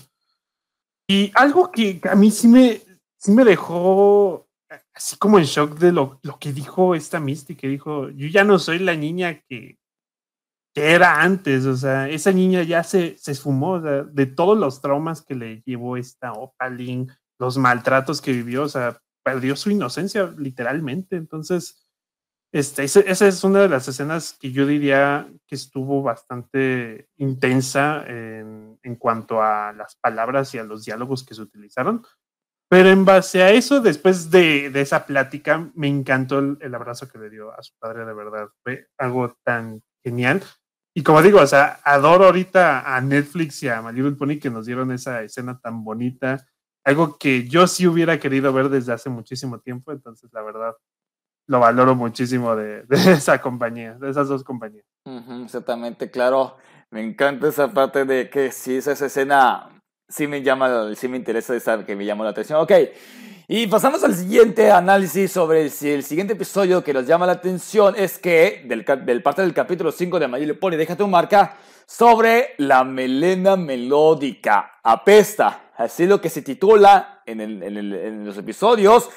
Y 1.08 1.32
algo 1.36 1.72
que 1.72 2.02
a 2.10 2.16
mí 2.16 2.32
sí 2.32 2.48
me, 2.48 2.82
sí 3.18 3.32
me 3.32 3.44
dejó 3.44 4.48
así 4.94 5.18
como 5.18 5.38
en 5.38 5.46
shock 5.46 5.78
de 5.78 5.92
lo, 5.92 6.20
lo 6.24 6.40
que 6.40 6.52
dijo 6.52 6.96
esta 6.96 7.20
Misty, 7.20 7.56
que 7.56 7.68
dijo, 7.68 8.10
yo 8.10 8.28
ya 8.28 8.44
no 8.44 8.58
soy 8.58 8.80
la 8.80 8.96
niña 8.96 9.42
que, 9.48 9.78
que 10.74 10.92
era 10.92 11.22
antes, 11.22 11.66
o 11.66 11.76
sea, 11.76 12.10
esa 12.10 12.32
niña 12.32 12.64
ya 12.64 12.84
se, 12.84 13.18
se 13.18 13.32
esfumó 13.32 13.80
de 13.80 14.26
todos 14.26 14.58
los 14.58 14.82
traumas 14.82 15.22
que 15.22 15.36
le 15.36 15.62
llevó 15.66 15.98
esta 15.98 16.34
Opaling, 16.34 17.12
los 17.38 17.58
maltratos 17.58 18.22
que 18.22 18.32
vivió, 18.32 18.64
o 18.64 18.70
sea, 18.70 19.00
perdió 19.24 19.56
su 19.56 19.70
inocencia 19.72 20.34
literalmente, 20.38 21.16
entonces 21.16 21.83
este, 22.54 22.84
esa 22.84 23.28
es 23.28 23.44
una 23.44 23.62
de 23.64 23.70
las 23.70 23.88
escenas 23.88 24.38
que 24.40 24.52
yo 24.52 24.68
diría 24.68 25.28
que 25.48 25.56
estuvo 25.56 26.04
bastante 26.04 27.10
intensa 27.18 28.06
en, 28.08 28.78
cuanto 29.00 29.42
a 29.42 29.74
las 29.74 29.96
palabras 29.96 30.54
y 30.54 30.60
a 30.60 30.64
los 30.64 30.86
diálogos 30.86 31.26
que 31.26 31.34
se 31.34 31.42
utilizaron. 31.42 32.06
Pero 32.70 32.90
en 32.90 33.06
base 33.06 33.42
a 33.42 33.50
eso, 33.50 33.82
después 33.82 34.30
de, 34.30 34.68
esa 34.80 35.08
plática, 35.08 35.72
me 35.74 35.88
encantó 35.88 36.38
el, 36.38 36.60
el, 36.62 36.76
abrazo 36.76 37.10
que 37.10 37.18
le 37.18 37.32
dio 37.32 37.52
a 37.52 37.64
su 37.64 37.74
padre, 37.80 38.06
de 38.06 38.14
verdad. 38.14 38.48
Fue 38.62 38.88
algo 39.00 39.36
tan 39.44 39.82
genial. 40.04 40.44
Y 40.96 41.02
como 41.02 41.24
digo, 41.24 41.42
o 41.42 41.48
sea, 41.48 41.80
adoro 41.84 42.26
ahorita 42.26 42.96
a 42.96 43.02
Netflix 43.02 43.64
y 43.64 43.68
a 43.68 43.82
My 43.82 43.92
Little 43.94 44.12
Pony 44.12 44.40
que 44.40 44.52
nos 44.52 44.68
dieron 44.68 44.92
esa 44.92 45.24
escena 45.24 45.60
tan 45.60 45.84
bonita. 45.84 46.46
Algo 46.84 47.18
que 47.18 47.48
yo 47.48 47.66
sí 47.66 47.88
hubiera 47.88 48.20
querido 48.20 48.54
ver 48.54 48.70
desde 48.70 48.94
hace 48.94 49.10
muchísimo 49.10 49.60
tiempo. 49.60 49.92
Entonces, 49.92 50.30
la 50.32 50.44
verdad, 50.44 50.74
lo 51.48 51.60
valoro 51.60 51.96
muchísimo 51.96 52.56
de, 52.56 52.84
de, 52.88 53.14
esa 53.14 53.42
compañía, 53.42 53.94
de 53.94 54.10
esas 54.10 54.28
dos 54.28 54.44
compañías. 54.44 54.86
Exactamente, 55.44 56.10
claro. 56.10 56.58
Me 56.92 57.04
encanta 57.04 57.48
esa 57.48 57.74
parte 57.74 58.06
de 58.06 58.30
que 58.30 58.52
si 58.52 58.78
esa 58.78 58.92
escena 58.92 59.82
sí 60.08 60.28
me 60.28 60.44
llama, 60.44 60.94
sí 60.96 61.08
me 61.08 61.18
interesa 61.18 61.56
esa 61.56 61.84
que 61.86 61.96
me 61.96 62.06
llamó 62.06 62.24
la 62.24 62.30
atención. 62.30 62.60
Ok, 62.62 62.72
y 63.48 63.68
pasamos 63.68 64.04
al 64.04 64.16
siguiente 64.16 64.72
análisis 64.72 65.32
sobre 65.32 65.70
si 65.70 65.90
el 65.90 66.04
siguiente 66.04 66.34
episodio 66.34 66.84
que 66.84 66.94
nos 66.94 67.06
llama 67.06 67.26
la 67.26 67.34
atención 67.34 67.94
es 67.98 68.18
que, 68.18 68.64
del, 68.66 68.86
del 69.06 69.22
parte 69.22 69.42
del 69.42 69.54
capítulo 69.54 69.92
5 69.92 70.20
de 70.20 70.28
Mayor 70.28 70.60
Pony, 70.60 70.78
Deja 70.78 70.96
tu 70.96 71.08
marca, 71.08 71.58
sobre 71.86 72.56
la 72.58 72.86
melena 72.86 73.58
melódica. 73.58 74.80
Apesta, 74.82 75.72
así 75.76 76.06
lo 76.06 76.22
que 76.22 76.30
se 76.30 76.42
titula 76.42 77.22
en, 77.26 77.42
el, 77.42 77.64
en, 77.64 77.78
el, 77.78 77.94
en 77.94 78.26
los 78.26 78.38
episodios. 78.38 79.10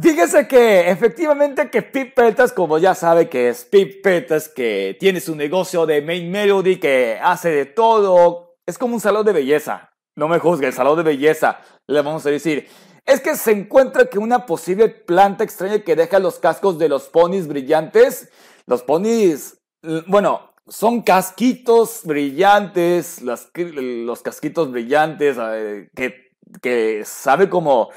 Fíjese 0.00 0.46
que 0.46 0.90
efectivamente 0.90 1.70
que 1.70 1.82
Pete 1.82 2.12
Peters, 2.14 2.52
como 2.52 2.78
ya 2.78 2.94
sabe 2.94 3.28
que 3.28 3.48
es 3.48 3.64
Pete 3.64 4.00
Peters, 4.02 4.48
que 4.48 4.96
tiene 4.98 5.20
su 5.20 5.34
negocio 5.34 5.86
de 5.86 6.02
Main 6.02 6.30
Melody, 6.30 6.78
que 6.78 7.18
hace 7.20 7.50
de 7.50 7.66
todo, 7.66 8.56
es 8.66 8.78
como 8.78 8.94
un 8.94 9.00
salón 9.00 9.26
de 9.26 9.32
belleza. 9.32 9.90
No 10.14 10.28
me 10.28 10.38
juzgue, 10.38 10.66
el 10.66 10.72
salón 10.72 10.96
de 10.96 11.02
belleza, 11.02 11.60
le 11.86 12.00
vamos 12.02 12.24
a 12.26 12.30
decir. 12.30 12.68
Es 13.06 13.20
que 13.20 13.36
se 13.36 13.52
encuentra 13.52 14.06
que 14.06 14.18
una 14.18 14.46
posible 14.46 14.88
planta 14.88 15.42
extraña 15.42 15.80
que 15.80 15.96
deja 15.96 16.18
los 16.18 16.38
cascos 16.38 16.78
de 16.78 16.88
los 16.88 17.08
ponis 17.08 17.48
brillantes. 17.48 18.28
Los 18.66 18.82
ponis, 18.82 19.58
bueno, 20.06 20.52
son 20.68 21.02
casquitos 21.02 22.02
brillantes, 22.04 23.22
los, 23.22 23.48
los 23.54 24.22
casquitos 24.22 24.70
brillantes, 24.70 25.38
eh, 25.40 25.88
que, 25.94 26.32
que 26.60 27.02
sabe 27.04 27.48
como 27.48 27.90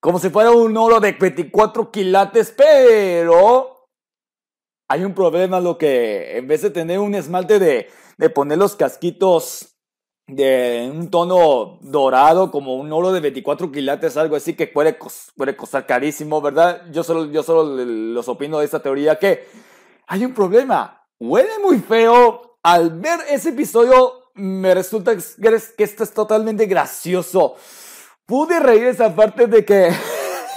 como 0.00 0.18
si 0.18 0.30
fuera 0.30 0.50
un 0.50 0.76
oro 0.76 1.00
de 1.00 1.12
24 1.12 1.90
quilates, 1.90 2.54
pero 2.56 3.86
hay 4.88 5.04
un 5.04 5.14
problema, 5.14 5.60
lo 5.60 5.76
que 5.76 6.38
en 6.38 6.46
vez 6.46 6.62
de 6.62 6.70
tener 6.70 6.98
un 6.98 7.14
esmalte 7.14 7.58
de, 7.58 7.88
de 8.16 8.30
poner 8.30 8.58
los 8.58 8.76
casquitos 8.76 9.74
de 10.28 10.90
un 10.94 11.10
tono 11.10 11.78
dorado, 11.80 12.50
como 12.50 12.76
un 12.76 12.92
oro 12.92 13.12
de 13.12 13.20
24 13.20 13.72
quilates, 13.72 14.16
algo 14.16 14.36
así 14.36 14.54
que 14.54 14.66
puede, 14.66 14.96
puede 15.36 15.56
costar 15.56 15.86
carísimo, 15.86 16.40
¿verdad? 16.40 16.82
Yo 16.92 17.02
solo, 17.02 17.26
yo 17.26 17.42
solo 17.42 17.84
los 17.84 18.28
opino 18.28 18.58
de 18.58 18.66
esta 18.66 18.80
teoría 18.80 19.18
que 19.18 19.46
hay 20.06 20.24
un 20.24 20.34
problema. 20.34 21.06
Huele 21.18 21.58
muy 21.60 21.78
feo. 21.78 22.58
Al 22.62 22.90
ver 22.98 23.20
ese 23.30 23.50
episodio, 23.50 24.30
me 24.34 24.74
resulta 24.74 25.16
que 25.16 25.84
esto 25.84 26.04
es 26.04 26.12
totalmente 26.12 26.66
gracioso 26.66 27.56
pude 28.28 28.60
reír 28.60 28.84
esa 28.84 29.16
parte 29.16 29.46
de 29.46 29.64
que 29.64 29.90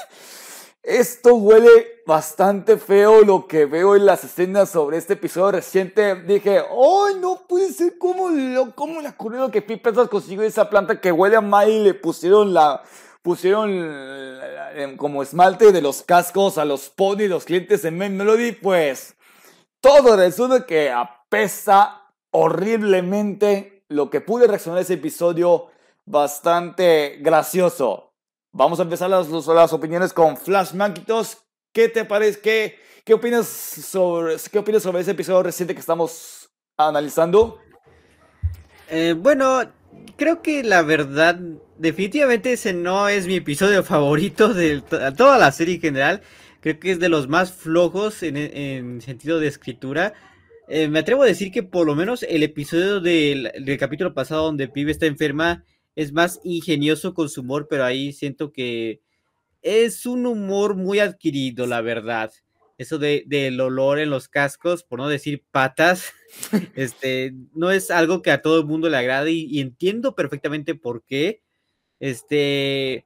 esto 0.83 1.35
huele 1.35 2.01
bastante 2.05 2.77
feo 2.77 3.21
lo 3.21 3.47
que 3.47 3.65
veo 3.65 3.95
en 3.95 4.05
las 4.05 4.25
escenas 4.25 4.69
sobre 4.69 4.97
este 4.97 5.13
episodio 5.13 5.53
reciente. 5.53 6.15
Dije, 6.15 6.59
¡ay, 6.59 7.15
no 7.21 7.43
puede 7.47 7.71
ser! 7.71 7.97
¿Cómo, 7.97 8.29
lo, 8.29 8.75
cómo 8.75 8.99
le 8.99 9.07
ocurrió 9.07 9.49
que 9.49 9.61
Pete 9.61 9.93
consiguió 10.09 10.43
esa 10.43 10.69
planta 10.69 10.99
que 10.99 11.13
huele 11.13 11.37
a 11.37 11.41
mal 11.41 11.69
y 11.69 11.79
le 11.79 11.93
pusieron 11.93 12.53
la... 12.53 12.83
Pusieron 13.21 14.97
como 14.97 15.21
esmalte 15.21 15.71
de 15.71 15.79
los 15.79 16.01
cascos 16.01 16.57
a 16.57 16.65
los 16.65 16.89
pony, 16.89 17.27
los 17.27 17.45
clientes 17.45 17.85
en 17.85 17.95
Main 17.95 18.17
Melody, 18.17 18.53
pues 18.53 19.15
todo 19.79 20.17
resulta 20.17 20.65
que 20.65 20.89
apesta 20.89 22.09
horriblemente. 22.31 23.85
Lo 23.89 24.09
que 24.09 24.21
pude 24.21 24.47
reaccionar 24.47 24.81
ese 24.81 24.95
episodio 24.95 25.70
bastante 26.05 27.17
gracioso. 27.21 28.13
Vamos 28.51 28.79
a 28.79 28.83
empezar 28.83 29.09
las, 29.09 29.29
las 29.29 29.73
opiniones 29.73 30.13
con 30.13 30.37
Flash 30.37 30.73
Manquitos. 30.73 31.37
¿Qué 31.71 31.87
te 31.87 32.03
parece? 32.03 32.39
¿Qué, 32.41 32.75
qué, 33.05 33.13
opinas 33.13 33.47
sobre, 33.47 34.35
¿Qué 34.51 34.59
opinas 34.59 34.83
sobre 34.83 35.01
ese 35.01 35.11
episodio 35.11 35.43
reciente 35.43 35.73
que 35.73 35.79
estamos 35.79 36.49
analizando? 36.75 37.59
Eh, 38.89 39.15
bueno, 39.17 39.61
creo 40.17 40.41
que 40.41 40.63
la 40.63 40.81
verdad, 40.81 41.39
definitivamente 41.77 42.53
ese 42.53 42.73
no 42.73 43.07
es 43.07 43.25
mi 43.25 43.35
episodio 43.35 43.83
favorito 43.85 44.53
de 44.53 44.81
toda 45.15 45.37
la 45.37 45.51
serie 45.51 45.75
en 45.75 45.81
general. 45.81 46.21
Creo 46.59 46.79
que 46.79 46.91
es 46.91 46.99
de 46.99 47.09
los 47.09 47.27
más 47.27 47.53
flojos 47.53 48.21
en, 48.21 48.37
en 48.37 49.01
sentido 49.01 49.39
de 49.39 49.47
escritura. 49.47 50.13
Eh, 50.67 50.87
me 50.87 50.99
atrevo 50.99 51.23
a 51.23 51.25
decir 51.25 51.51
que 51.51 51.63
por 51.63 51.85
lo 51.85 51.95
menos 51.95 52.23
el 52.23 52.43
episodio 52.43 53.01
del, 53.01 53.51
del 53.59 53.77
capítulo 53.77 54.13
pasado 54.13 54.45
donde 54.45 54.67
Pibe 54.69 54.91
está 54.91 55.05
enferma 55.05 55.65
es 56.01 56.13
más 56.13 56.39
ingenioso 56.43 57.13
con 57.13 57.29
su 57.29 57.41
humor, 57.41 57.67
pero 57.69 57.85
ahí 57.85 58.13
siento 58.13 58.51
que 58.51 59.01
es 59.61 60.05
un 60.05 60.25
humor 60.25 60.75
muy 60.75 60.99
adquirido, 60.99 61.67
la 61.67 61.81
verdad. 61.81 62.31
Eso 62.77 62.97
de, 62.97 63.23
del 63.27 63.61
olor 63.61 63.99
en 63.99 64.09
los 64.09 64.27
cascos, 64.27 64.83
por 64.83 64.99
no 64.99 65.07
decir 65.07 65.43
patas, 65.51 66.13
este, 66.75 67.33
no 67.53 67.71
es 67.71 67.91
algo 67.91 68.21
que 68.21 68.31
a 68.31 68.41
todo 68.41 68.59
el 68.59 68.65
mundo 68.65 68.89
le 68.89 68.97
agrade 68.97 69.31
y, 69.31 69.45
y 69.45 69.59
entiendo 69.59 70.15
perfectamente 70.15 70.73
por 70.75 71.03
qué. 71.03 71.41
Este, 71.99 73.05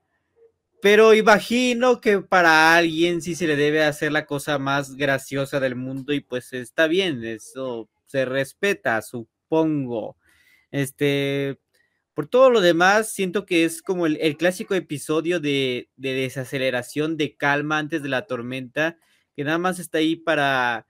pero 0.82 1.14
imagino 1.14 2.00
que 2.00 2.20
para 2.20 2.78
alguien 2.78 3.22
sí 3.22 3.36
se 3.36 3.48
le 3.48 3.56
debe 3.56 3.84
hacer 3.84 4.12
la 4.12 4.26
cosa 4.26 4.60
más 4.60 4.96
graciosa 4.96 5.60
del 5.60 5.76
mundo 5.76 6.14
y 6.14 6.22
pues 6.22 6.54
está 6.54 6.88
bien, 6.88 7.26
eso 7.26 7.90
se 8.06 8.24
respeta, 8.24 9.02
supongo. 9.02 10.16
Este, 10.72 11.58
por 12.16 12.28
todo 12.28 12.50
lo 12.50 12.62
demás, 12.62 13.10
siento 13.12 13.46
que 13.46 13.66
es 13.66 13.82
como 13.82 14.06
el, 14.06 14.38
clásico 14.38 14.74
episodio 14.74 15.42
de, 15.42 15.90
de, 15.98 16.14
desaceleración, 16.14 17.18
de 17.18 17.36
calma 17.36 17.78
antes 17.78 18.02
de 18.02 18.10
la 18.10 18.26
tormenta, 18.26 18.98
que 19.36 19.44
nada 19.44 19.58
más 19.58 19.80
está 19.80 19.98
ahí 19.98 20.16
para, 20.16 20.88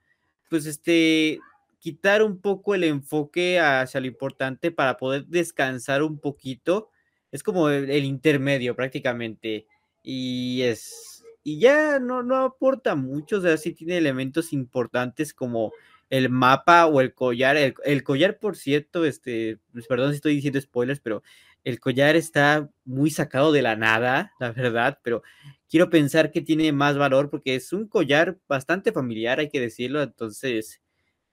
pues, 0.48 0.66
este, 0.66 1.40
quitar 1.80 2.22
un 2.22 2.40
poco 2.40 2.76
el 2.76 2.84
enfoque 2.84 3.58
hacia 3.58 4.00
lo 4.00 4.06
importante 4.06 4.70
para 4.70 4.96
poder 4.96 5.26
descansar 5.26 6.04
un 6.04 6.20
poquito. 6.20 6.90
Es 7.32 7.42
como 7.42 7.70
el, 7.70 7.90
el 7.90 8.04
intermedio 8.04 8.76
prácticamente. 8.76 9.66
Y 10.04 10.62
es, 10.62 11.24
y 11.42 11.58
ya 11.58 11.98
no, 11.98 12.22
no 12.22 12.36
aporta 12.36 12.94
mucho, 12.94 13.38
o 13.38 13.40
sea, 13.40 13.56
sí 13.56 13.72
tiene 13.72 13.96
elementos 13.98 14.52
importantes 14.52 15.34
como 15.34 15.72
el 16.10 16.30
mapa 16.30 16.86
o 16.86 17.00
el 17.00 17.14
collar. 17.14 17.56
El, 17.56 18.02
collar, 18.04 18.38
por 18.38 18.56
cierto, 18.56 19.04
este, 19.04 19.58
pues, 19.72 19.86
perdón 19.86 20.10
si 20.10 20.16
estoy 20.16 20.34
diciendo 20.34 20.60
spoilers, 20.60 21.00
pero 21.00 21.22
el 21.64 21.80
collar 21.80 22.16
está 22.16 22.70
muy 22.84 23.10
sacado 23.10 23.52
de 23.52 23.62
la 23.62 23.76
nada, 23.76 24.32
la 24.38 24.52
verdad, 24.52 25.00
pero 25.02 25.22
quiero 25.68 25.90
pensar 25.90 26.30
que 26.30 26.40
tiene 26.40 26.72
más 26.72 26.96
valor 26.96 27.30
porque 27.30 27.56
es 27.56 27.72
un 27.72 27.88
collar 27.88 28.38
bastante 28.48 28.92
familiar, 28.92 29.40
hay 29.40 29.48
que 29.48 29.60
decirlo. 29.60 30.02
Entonces, 30.02 30.80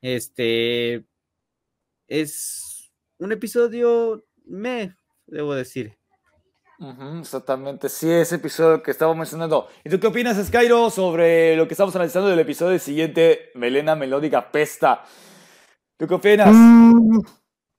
este 0.02 1.06
es 2.08 2.92
un 3.18 3.32
episodio 3.32 4.26
me, 4.46 4.96
debo 5.28 5.56
decir. 5.56 5.98
Exactamente, 7.20 7.88
sí, 7.88 8.10
ese 8.10 8.36
episodio 8.36 8.82
que 8.82 8.92
estaba 8.92 9.14
mencionando. 9.14 9.68
¿Y 9.84 9.90
tú 9.90 10.00
qué 10.00 10.08
opinas, 10.08 10.44
Skyro, 10.44 10.90
sobre 10.90 11.56
lo 11.56 11.68
que 11.68 11.76
estamos 11.76 11.96
analizando 11.96 12.30
del 12.30 12.40
episodio 12.40 12.80
siguiente, 12.80 13.52
Melena 13.56 13.96
Melódica 13.96 14.52
Pesta? 14.52 15.04
¿Tú 15.98 16.08
qué 16.08 16.16
opinas? 16.16 16.50
Mm, 16.52 17.20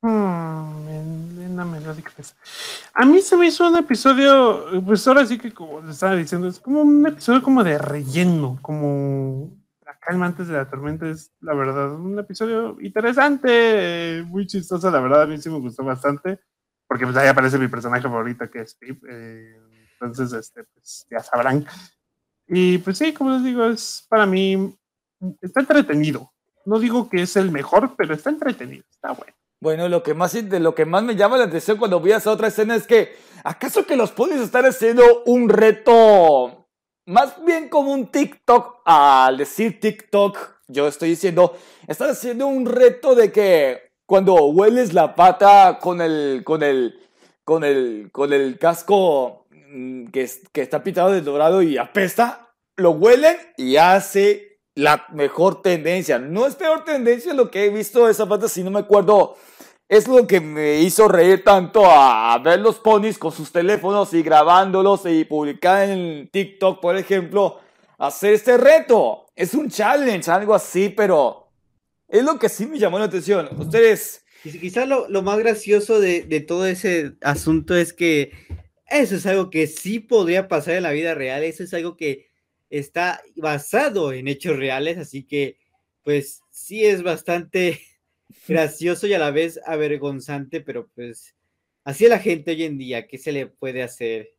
mm, 0.02 0.84
Melena 0.86 1.64
Melódica 1.64 2.12
Pesta. 2.16 2.36
A 2.94 3.04
mí 3.04 3.20
se 3.20 3.36
me 3.36 3.46
hizo 3.48 3.68
un 3.68 3.76
episodio, 3.76 4.64
pues 4.86 5.06
ahora 5.08 5.26
sí 5.26 5.38
que 5.38 5.52
como 5.52 5.80
les 5.80 5.90
estaba 5.90 6.14
diciendo, 6.14 6.46
es 6.48 6.60
como 6.60 6.82
un 6.82 7.04
episodio 7.06 7.42
como 7.42 7.64
de 7.64 7.78
relleno, 7.78 8.58
como 8.62 9.50
la 9.84 9.98
calma 9.98 10.26
antes 10.26 10.46
de 10.46 10.54
la 10.54 10.70
tormenta, 10.70 11.08
es 11.08 11.32
la 11.40 11.52
verdad, 11.54 11.92
un 11.92 12.18
episodio 12.18 12.76
interesante, 12.80 14.22
muy 14.28 14.46
chistoso, 14.46 14.88
la 14.90 15.00
verdad, 15.00 15.22
a 15.22 15.26
mí 15.26 15.36
sí 15.38 15.50
me 15.50 15.58
gustó 15.58 15.84
bastante, 15.84 16.38
porque 16.94 17.06
pues 17.06 17.16
ahí 17.16 17.26
aparece 17.26 17.58
mi 17.58 17.66
personaje 17.66 18.04
favorito 18.04 18.48
que 18.48 18.60
es 18.60 18.70
Steve, 18.70 19.00
eh, 19.10 19.56
entonces, 19.94 20.32
este, 20.32 20.62
pues 20.62 21.04
ya 21.10 21.18
sabrán. 21.18 21.66
Y 22.46 22.78
pues 22.78 22.98
sí, 22.98 23.12
como 23.12 23.30
les 23.30 23.42
digo, 23.42 23.64
es 23.64 24.06
para 24.08 24.26
mí, 24.26 24.78
está 25.40 25.58
entretenido. 25.58 26.30
No 26.64 26.78
digo 26.78 27.08
que 27.08 27.22
es 27.22 27.34
el 27.34 27.50
mejor, 27.50 27.96
pero 27.96 28.14
está 28.14 28.30
entretenido, 28.30 28.84
está 28.88 29.10
bueno. 29.10 29.34
Bueno, 29.60 29.88
lo 29.88 30.04
que 30.04 30.14
más 30.14 30.34
de 30.34 30.60
lo 30.60 30.76
que 30.76 30.84
más 30.84 31.02
me 31.02 31.16
llama 31.16 31.36
la 31.36 31.46
atención 31.46 31.78
cuando 31.78 31.98
vi 31.98 32.12
esa 32.12 32.30
otra 32.30 32.46
escena 32.46 32.76
es 32.76 32.86
que 32.86 33.16
¿acaso 33.42 33.84
que 33.84 33.96
los 33.96 34.12
ponis 34.12 34.38
están 34.38 34.64
haciendo 34.64 35.24
un 35.24 35.48
reto 35.48 36.68
más 37.06 37.44
bien 37.44 37.68
como 37.70 37.90
un 37.90 38.06
TikTok 38.06 38.82
al 38.84 39.36
decir 39.36 39.80
TikTok? 39.80 40.38
Yo 40.68 40.86
estoy 40.86 41.08
diciendo, 41.08 41.58
están 41.88 42.10
haciendo 42.10 42.46
un 42.46 42.66
reto 42.66 43.16
de 43.16 43.32
que 43.32 43.93
cuando 44.06 44.34
hueles 44.46 44.92
la 44.92 45.14
pata 45.14 45.78
con 45.80 46.00
el 46.00 46.42
con 46.44 46.62
el 46.62 47.00
con 47.44 47.64
el 47.64 48.10
con 48.12 48.32
el 48.32 48.58
casco 48.58 49.46
mm, 49.50 50.06
que, 50.06 50.30
que 50.52 50.62
está 50.62 50.82
pintado 50.82 51.12
de 51.12 51.20
dorado 51.20 51.62
y 51.62 51.78
apesta, 51.78 52.54
lo 52.76 52.92
huelen 52.92 53.36
y 53.56 53.76
hace 53.76 54.58
la 54.74 55.06
mejor 55.12 55.62
tendencia. 55.62 56.18
No 56.18 56.46
es 56.46 56.54
peor 56.56 56.84
tendencia 56.84 57.32
lo 57.34 57.50
que 57.50 57.64
he 57.64 57.70
visto 57.70 58.06
de 58.06 58.12
esa 58.12 58.28
pata, 58.28 58.48
si 58.48 58.62
no 58.62 58.70
me 58.70 58.80
acuerdo. 58.80 59.36
Es 59.88 60.08
lo 60.08 60.26
que 60.26 60.40
me 60.40 60.76
hizo 60.76 61.08
reír 61.08 61.44
tanto 61.44 61.84
a 61.86 62.36
ver 62.38 62.58
los 62.60 62.76
ponis 62.76 63.18
con 63.18 63.32
sus 63.32 63.52
teléfonos 63.52 64.14
y 64.14 64.22
grabándolos 64.22 65.02
y 65.04 65.24
publicar 65.24 65.88
en 65.88 66.28
TikTok, 66.32 66.80
por 66.80 66.96
ejemplo, 66.96 67.60
hacer 67.98 68.32
este 68.32 68.56
reto. 68.56 69.26
Es 69.36 69.54
un 69.54 69.68
challenge, 69.68 70.30
algo 70.30 70.54
así, 70.54 70.88
pero 70.88 71.43
es 72.18 72.24
lo 72.24 72.38
que 72.38 72.48
sí 72.48 72.66
me 72.66 72.78
llamó 72.78 72.98
la 72.98 73.06
atención. 73.06 73.48
Ustedes, 73.58 74.24
Quiz- 74.42 74.60
Quizá 74.60 74.86
lo, 74.86 75.08
lo 75.08 75.22
más 75.22 75.38
gracioso 75.38 76.00
de, 76.00 76.22
de 76.22 76.40
todo 76.40 76.66
ese 76.66 77.14
asunto 77.22 77.74
es 77.76 77.92
que 77.92 78.32
eso 78.88 79.16
es 79.16 79.26
algo 79.26 79.50
que 79.50 79.66
sí 79.66 79.98
podría 80.00 80.46
pasar 80.48 80.74
en 80.74 80.82
la 80.84 80.92
vida 80.92 81.14
real, 81.14 81.42
eso 81.42 81.62
es 81.64 81.72
algo 81.74 81.96
que 81.96 82.26
está 82.70 83.22
basado 83.36 84.12
en 84.12 84.28
hechos 84.28 84.56
reales, 84.56 84.98
así 84.98 85.24
que 85.24 85.58
pues 86.02 86.40
sí 86.50 86.84
es 86.84 87.02
bastante 87.02 87.80
gracioso 88.48 89.06
y 89.06 89.14
a 89.14 89.18
la 89.18 89.30
vez 89.30 89.58
avergonzante, 89.66 90.60
pero 90.60 90.88
pues 90.94 91.34
así 91.84 92.04
es 92.04 92.10
la 92.10 92.18
gente 92.18 92.50
hoy 92.52 92.64
en 92.64 92.78
día, 92.78 93.06
¿qué 93.06 93.16
se 93.18 93.32
le 93.32 93.46
puede 93.46 93.82
hacer? 93.82 94.34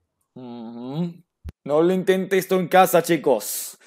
No 1.63 1.81
lo 1.81 1.93
intente 1.93 2.37
esto 2.37 2.59
en 2.59 2.67
casa, 2.67 3.01
chicos. 3.01 3.77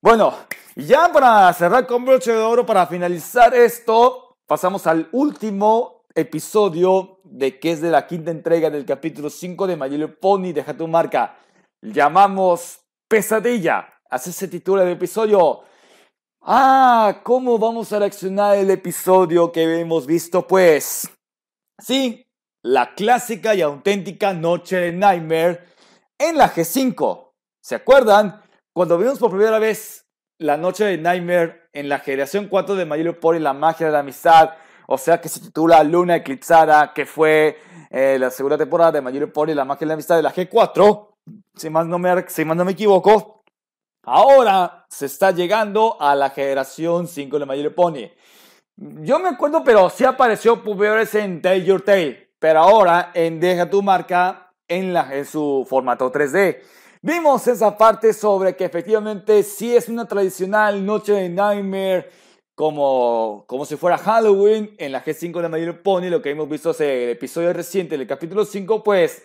Bueno, 0.00 0.32
ya 0.76 1.10
para 1.12 1.52
cerrar 1.52 1.84
con 1.84 2.04
broche 2.04 2.30
de 2.30 2.38
oro, 2.38 2.64
para 2.64 2.86
finalizar 2.86 3.52
esto, 3.52 4.36
pasamos 4.46 4.86
al 4.86 5.08
último 5.10 6.04
episodio 6.14 7.18
de 7.24 7.58
que 7.58 7.72
es 7.72 7.80
de 7.80 7.90
la 7.90 8.06
quinta 8.06 8.30
entrega 8.30 8.70
del 8.70 8.86
capítulo 8.86 9.28
5 9.28 9.66
de 9.66 9.76
My 9.76 9.88
Little 9.90 10.06
Pony, 10.06 10.52
deja 10.52 10.76
tu 10.76 10.86
marca. 10.86 11.36
Llamamos 11.82 12.78
Pesadilla. 13.08 13.88
Así 14.08 14.30
se 14.30 14.46
titula 14.46 14.84
el 14.84 14.90
episodio. 14.90 15.62
Ah, 16.42 17.20
¿cómo 17.24 17.58
vamos 17.58 17.92
a 17.92 17.98
reaccionar 17.98 18.56
el 18.56 18.70
episodio 18.70 19.50
que 19.50 19.80
hemos 19.80 20.06
visto? 20.06 20.46
Pues, 20.46 21.10
sí, 21.76 22.24
la 22.62 22.94
clásica 22.94 23.52
y 23.56 23.62
auténtica 23.62 24.32
noche 24.32 24.76
de 24.76 24.92
Nightmare 24.92 25.64
en 26.16 26.38
la 26.38 26.54
G5. 26.54 27.32
¿Se 27.60 27.74
acuerdan? 27.74 28.47
Cuando 28.78 28.96
vimos 28.96 29.18
por 29.18 29.32
primera 29.32 29.58
vez 29.58 30.06
la 30.38 30.56
noche 30.56 30.84
de 30.84 30.98
Nightmare 30.98 31.68
en 31.72 31.88
la 31.88 31.98
generación 31.98 32.46
4 32.46 32.76
de 32.76 32.84
My 32.84 32.96
Little 32.96 33.14
Pony, 33.14 33.40
la 33.40 33.52
magia 33.52 33.86
de 33.86 33.92
la 33.92 33.98
amistad, 33.98 34.50
o 34.86 34.96
sea 34.96 35.20
que 35.20 35.28
se 35.28 35.40
titula 35.40 35.82
Luna 35.82 36.14
Eclipsada, 36.14 36.92
que 36.94 37.04
fue 37.04 37.58
eh, 37.90 38.18
la 38.20 38.30
segunda 38.30 38.56
temporada 38.56 38.92
de 38.92 39.02
My 39.02 39.10
Little 39.10 39.32
Pony, 39.32 39.48
la 39.48 39.64
magia 39.64 39.80
de 39.80 39.86
la 39.86 39.94
amistad 39.94 40.14
de 40.14 40.22
la 40.22 40.32
G4, 40.32 41.08
si 41.56 41.70
más 41.70 41.88
no 41.88 41.98
me, 41.98 42.28
si 42.28 42.44
más 42.44 42.56
no 42.56 42.64
me 42.64 42.70
equivoco. 42.70 43.42
Ahora 44.04 44.86
se 44.88 45.06
está 45.06 45.32
llegando 45.32 46.00
a 46.00 46.14
la 46.14 46.30
generación 46.30 47.08
5 47.08 47.36
de 47.36 47.46
My 47.46 47.70
Pony. 47.70 48.12
Yo 48.76 49.18
me 49.18 49.30
acuerdo, 49.30 49.64
pero 49.64 49.90
sí 49.90 50.04
apareció 50.04 50.62
por 50.62 50.76
primera 50.76 50.94
vez 50.94 51.12
en 51.16 51.42
Tell 51.42 51.64
Your 51.64 51.82
Tale, 51.82 52.30
pero 52.38 52.60
ahora 52.60 53.10
en 53.12 53.40
Deja 53.40 53.68
tu 53.68 53.82
marca 53.82 54.52
en 54.68 55.24
su 55.24 55.66
formato 55.68 56.12
3D. 56.12 56.60
Vimos 57.00 57.46
esa 57.46 57.78
parte 57.78 58.12
sobre 58.12 58.56
que 58.56 58.64
efectivamente 58.64 59.44
sí 59.44 59.76
es 59.76 59.88
una 59.88 60.08
tradicional 60.08 60.84
noche 60.84 61.12
de 61.12 61.28
Nightmare, 61.28 62.10
como, 62.56 63.44
como 63.46 63.64
si 63.64 63.76
fuera 63.76 63.96
Halloween 63.96 64.74
en 64.78 64.90
la 64.90 65.04
G5 65.04 65.42
de 65.42 65.48
My 65.48 65.72
Pony, 65.74 66.10
lo 66.10 66.20
que 66.20 66.30
hemos 66.30 66.48
visto 66.48 66.74
en 66.80 66.90
el 66.90 67.10
episodio 67.10 67.52
reciente 67.52 67.96
del 67.96 68.04
capítulo 68.08 68.44
5, 68.44 68.82
pues 68.82 69.22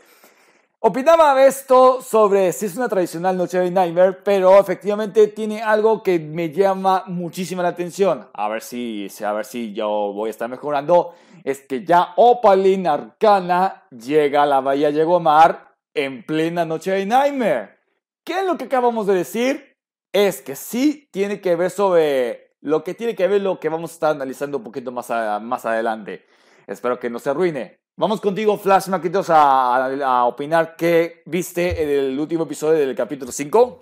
opinaba 0.82 1.43
esto 1.43 1.99
sobre 2.03 2.53
si 2.53 2.67
es 2.67 2.78
una 2.78 2.88
tradicional 2.88 3.36
noche 3.36 3.57
de 3.57 3.71
Nightmare, 3.71 4.19
pero 4.24 4.59
efectivamente 4.59 5.26
tiene 5.30 5.63
algo 5.63 6.03
que 6.03 6.19
me 6.19 6.51
llama 6.51 7.05
muchísima 7.07 7.63
la 7.63 7.69
atención. 7.69 8.28
A 8.36 8.49
ver 8.49 8.61
si, 8.61 9.07
a 9.26 9.34
ver 9.34 9.45
si 9.45 9.74
yo 9.74 9.88
voy 10.13 10.28
a 10.28 10.32
estar 10.32 10.47
mejorando. 10.47 11.15
Es 11.43 11.61
que 11.61 11.84
ya 11.84 12.13
Opaline 12.17 12.88
Arcana 12.88 13.84
llega 13.89 14.43
a 14.43 14.45
la 14.45 14.61
Bahía 14.61 14.91
Yegomar 14.91 15.72
en 15.94 16.24
plena 16.24 16.66
noche 16.66 16.91
de 16.91 17.06
Nightmare. 17.06 17.78
¿Qué 18.24 18.39
es 18.39 18.46
lo 18.46 18.58
que 18.58 18.66
acabamos 18.66 19.08
de 19.08 19.16
decir? 19.16 19.76
Es 20.12 20.41
que 20.41 20.56
sí 20.56 21.08
tiene 21.12 21.41
que 21.41 21.56
ver 21.56 21.72
sobre 21.72 22.56
lo 22.62 22.84
que 22.84 22.94
tiene 22.94 23.16
que 23.16 23.28
ver 23.28 23.41
lo 23.41 23.60
que 23.60 23.70
vamos 23.70 23.91
a 23.91 23.94
estar 23.94 24.12
analizando 24.12 24.58
un 24.58 24.64
poquito 24.64 24.91
más, 24.91 25.10
más 25.41 25.66
adelante. 25.66 26.26
Espero 26.66 27.00
que 27.00 27.10
no 27.10 27.20
se 27.20 27.30
arruine. 27.30 27.80
Vamos 27.96 28.22
contigo, 28.22 28.58
Flash 28.58 28.88
Maquitos, 28.88 29.28
a 29.30 30.24
opinar 30.26 30.76
qué 30.76 31.22
viste 31.26 31.84
en 31.84 31.89
el 31.89 32.20
último 32.20 32.44
episodio 32.44 32.80
del 32.80 32.96
capítulo 32.96 33.32
5. 33.32 33.82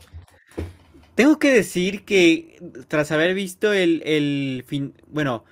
Tengo 1.16 1.38
que 1.38 1.52
decir 1.52 2.04
que 2.06 2.58
tras 2.88 3.12
haber 3.12 3.34
visto 3.34 3.72
el, 3.74 4.02
el 4.06 4.64
fin, 4.66 4.96
bueno, 5.08 5.44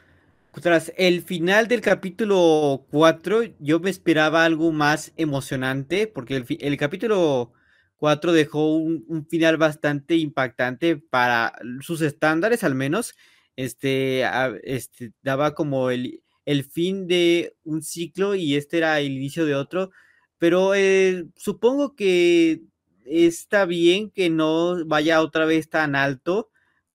tras 0.61 0.93
el 0.97 1.21
final 1.21 1.67
del 1.67 1.81
capítulo 1.81 2.85
4, 2.91 3.55
yo 3.59 3.79
me 3.79 3.89
esperaba 3.89 4.45
algo 4.45 4.71
más 4.71 5.13
emocionante, 5.17 6.07
porque 6.07 6.43
el, 6.59 6.77
capítulo 6.77 7.53
4 7.97 8.31
dejó 8.33 8.75
un, 8.75 9.27
final 9.29 9.57
bastante 9.57 10.15
impactante 10.15 10.97
para 10.97 11.53
sus 11.81 12.01
estándares, 12.01 12.63
al 12.63 12.75
menos. 12.75 13.15
Este, 13.55 14.23
este 14.63 15.11
daba 15.21 15.53
como 15.53 15.89
el, 15.89 16.23
el 16.45 16.63
fin 16.63 17.07
de 17.07 17.55
un 17.63 17.83
ciclo 17.83 18.33
y 18.35 18.55
este 18.55 18.77
era 18.77 18.99
el 18.99 19.11
inicio 19.11 19.45
de 19.45 19.55
otro. 19.55 19.91
Pero 20.37 20.73
eh, 20.75 21.25
supongo 21.35 21.95
que 21.95 22.61
está 23.05 23.65
bien 23.65 24.09
que 24.09 24.29
no 24.29 24.85
vaya 24.85 25.21
otra 25.21 25.45
vez 25.45 25.69
tan 25.69 25.95
alto, 25.95 26.49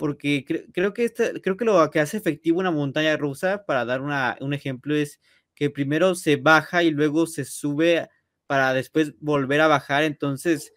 porque 0.05 0.45
cre- 0.47 0.67
creo 0.75 0.93
que 0.93 1.05
esta- 1.05 1.33
creo 1.41 1.57
que 1.57 1.65
lo 1.65 1.91
que 1.91 1.99
hace 2.01 2.19
efectivo 2.19 2.61
una 2.61 2.71
montaña 2.71 3.17
rusa, 3.17 3.65
para 3.67 3.87
dar 3.87 4.03
una- 4.03 4.37
un 4.43 4.53
ejemplo, 4.53 4.95
es 4.95 5.19
que 5.55 5.71
primero 5.71 6.15
se 6.15 6.37
baja 6.37 6.83
y 6.83 6.91
luego 6.91 7.27
se 7.27 7.47
sube 7.47 8.09
para 8.47 8.75
después 8.75 9.15
volver 9.21 9.63
a 9.63 9.67
bajar. 9.69 10.03
Entonces, 10.05 10.75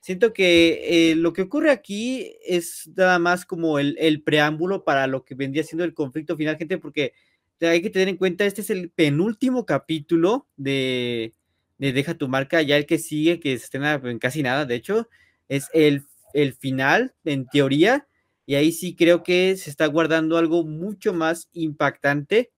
siento 0.00 0.34
que 0.34 1.12
eh, 1.12 1.16
lo 1.16 1.32
que 1.32 1.42
ocurre 1.42 1.70
aquí 1.70 2.36
es 2.46 2.90
nada 2.96 3.18
más 3.18 3.46
como 3.46 3.78
el, 3.78 3.96
el 3.98 4.22
preámbulo 4.22 4.84
para 4.84 5.06
lo 5.06 5.24
que 5.24 5.34
vendría 5.34 5.64
siendo 5.64 5.84
el 5.84 5.94
conflicto 5.94 6.36
final, 6.36 6.58
gente, 6.58 6.76
porque 6.78 7.14
hay 7.62 7.80
que 7.80 7.88
tener 7.90 8.08
en 8.08 8.18
cuenta, 8.18 8.44
este 8.44 8.60
es 8.60 8.68
el 8.70 8.90
penúltimo 8.90 9.64
capítulo 9.64 10.48
de, 10.58 11.32
de 11.78 11.92
Deja 11.94 12.12
tu 12.14 12.28
marca, 12.28 12.60
ya 12.60 12.76
el 12.76 12.84
que 12.84 12.98
sigue, 12.98 13.40
que 13.40 13.56
se 13.56 13.64
estrena 13.64 13.94
en 14.04 14.18
casi 14.18 14.42
nada, 14.42 14.66
de 14.66 14.74
hecho, 14.74 15.08
es 15.48 15.68
el, 15.72 16.04
el 16.34 16.52
final, 16.52 17.14
en 17.24 17.46
teoría, 17.46 18.06
y 18.46 18.54
ahí 18.56 18.72
sí 18.72 18.96
creo 18.96 19.22
que 19.22 19.56
se 19.56 19.70
está 19.70 19.86
guardando 19.86 20.38
algo 20.38 20.64
mucho 20.64 21.12
más 21.12 21.48
impactante, 21.52 22.52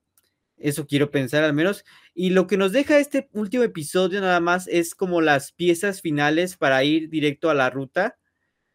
eso 0.58 0.86
quiero 0.86 1.10
pensar 1.10 1.44
al 1.44 1.54
menos, 1.54 1.84
y 2.14 2.30
lo 2.30 2.46
que 2.46 2.56
nos 2.56 2.72
deja 2.72 2.98
este 2.98 3.28
último 3.32 3.64
episodio 3.64 4.20
nada 4.20 4.40
más 4.40 4.66
es 4.68 4.94
como 4.94 5.20
las 5.20 5.52
piezas 5.52 6.00
finales 6.02 6.56
para 6.56 6.82
ir 6.84 7.10
directo 7.10 7.50
a 7.50 7.54
la 7.54 7.70
ruta, 7.70 8.18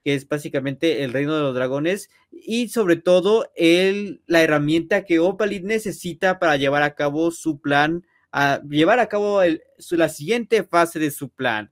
que 0.03 0.15
es 0.15 0.27
básicamente 0.27 1.03
el 1.03 1.13
reino 1.13 1.35
de 1.35 1.41
los 1.41 1.55
dragones, 1.55 2.09
y 2.31 2.69
sobre 2.69 2.97
todo 2.97 3.51
el, 3.55 4.21
la 4.27 4.41
herramienta 4.43 5.05
que 5.05 5.19
Opalit 5.19 5.63
necesita 5.63 6.39
para 6.39 6.57
llevar 6.57 6.83
a 6.83 6.95
cabo 6.95 7.31
su 7.31 7.61
plan, 7.61 8.05
a 8.31 8.61
llevar 8.69 8.99
a 8.99 9.07
cabo 9.07 9.41
el- 9.43 9.61
la 9.91 10.09
siguiente 10.09 10.63
fase 10.63 10.99
de 10.99 11.11
su 11.11 11.29
plan. 11.29 11.71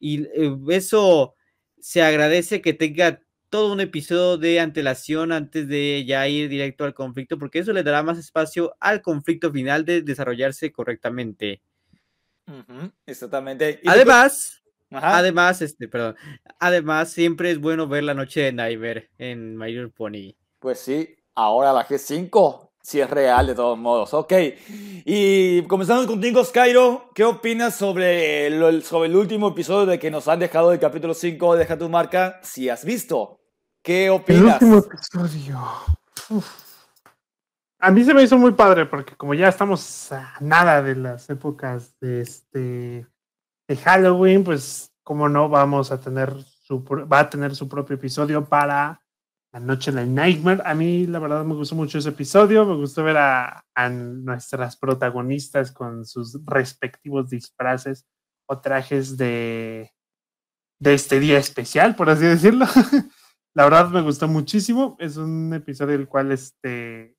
Y 0.00 0.24
eh, 0.24 0.56
eso 0.70 1.34
se 1.80 2.02
agradece 2.02 2.60
que 2.62 2.72
tenga 2.74 3.22
todo 3.50 3.72
un 3.72 3.80
episodio 3.80 4.36
de 4.36 4.60
antelación 4.60 5.32
antes 5.32 5.68
de 5.68 6.04
ya 6.06 6.28
ir 6.28 6.48
directo 6.48 6.84
al 6.84 6.94
conflicto, 6.94 7.38
porque 7.38 7.60
eso 7.60 7.72
le 7.72 7.82
dará 7.82 8.02
más 8.02 8.18
espacio 8.18 8.74
al 8.80 9.02
conflicto 9.02 9.50
final 9.52 9.84
de 9.84 10.02
desarrollarse 10.02 10.72
correctamente. 10.72 11.62
exactamente. 13.06 13.80
Además, 13.86 14.62
además, 14.90 15.62
este, 15.62 15.88
perdón, 15.88 16.16
además 16.58 17.10
siempre 17.10 17.50
es 17.50 17.58
bueno 17.58 17.88
ver 17.88 18.04
la 18.04 18.14
noche 18.14 18.40
de 18.40 18.52
Nightmare 18.52 19.10
en 19.18 19.56
My 19.56 19.72
Little 19.72 19.88
Pony. 19.88 20.34
Pues 20.58 20.80
sí, 20.80 21.16
ahora 21.34 21.72
la 21.72 21.86
G5 21.86 22.68
si 22.88 23.02
es 23.02 23.10
real 23.10 23.46
de 23.46 23.54
todos 23.54 23.76
modos. 23.76 24.14
Ok, 24.14 24.32
y 25.04 25.60
comenzamos 25.64 26.06
contigo, 26.06 26.42
Skyro. 26.42 27.10
¿Qué 27.14 27.22
opinas 27.22 27.74
sobre 27.74 28.46
el, 28.46 28.82
sobre 28.82 29.10
el 29.10 29.16
último 29.16 29.48
episodio 29.48 29.84
de 29.84 29.98
que 29.98 30.10
nos 30.10 30.26
han 30.26 30.38
dejado 30.38 30.70
del 30.70 30.78
capítulo 30.78 31.12
5 31.12 31.52
de 31.52 31.58
Deja 31.58 31.76
tu 31.76 31.90
marca? 31.90 32.40
Si 32.42 32.70
has 32.70 32.86
visto, 32.86 33.37
¿qué 33.88 34.10
opinas? 34.10 34.60
El 34.60 34.68
último 34.68 34.78
episodio. 34.80 35.58
A 37.78 37.90
mí 37.90 38.04
se 38.04 38.12
me 38.12 38.22
hizo 38.22 38.36
muy 38.36 38.52
padre 38.52 38.84
porque 38.84 39.16
como 39.16 39.32
ya 39.32 39.48
estamos 39.48 40.12
a 40.12 40.34
nada 40.40 40.82
de 40.82 40.94
las 40.94 41.30
épocas 41.30 41.98
de 41.98 42.20
este 42.20 43.06
de 43.66 43.76
Halloween, 43.76 44.44
pues 44.44 44.92
como 45.02 45.30
no 45.30 45.48
vamos 45.48 45.90
a 45.90 45.98
tener 45.98 46.34
su 46.60 46.84
va 46.84 47.20
a 47.20 47.30
tener 47.30 47.56
su 47.56 47.66
propio 47.66 47.96
episodio 47.96 48.44
para 48.44 49.00
la 49.54 49.60
noche 49.60 49.90
de 49.90 50.04
Nightmare. 50.04 50.60
A 50.66 50.74
mí, 50.74 51.06
la 51.06 51.18
verdad, 51.18 51.42
me 51.46 51.54
gustó 51.54 51.74
mucho 51.74 51.96
ese 51.96 52.10
episodio. 52.10 52.66
Me 52.66 52.74
gustó 52.74 53.02
ver 53.04 53.16
a, 53.16 53.64
nuestras 53.90 54.76
protagonistas 54.76 55.72
con 55.72 56.04
sus 56.04 56.38
respectivos 56.44 57.30
disfraces 57.30 58.04
o 58.46 58.60
trajes 58.60 59.16
de, 59.16 59.94
de 60.78 60.92
este 60.92 61.20
día 61.20 61.38
especial, 61.38 61.96
por 61.96 62.10
así 62.10 62.26
decirlo. 62.26 62.66
la 63.58 63.64
verdad, 63.64 63.88
me 63.88 64.02
gustó 64.02 64.28
muchísimo. 64.28 64.96
Es 65.00 65.16
un 65.16 65.52
episodio 65.52 65.96
el 65.96 66.06
cual 66.06 66.30
este, 66.30 67.16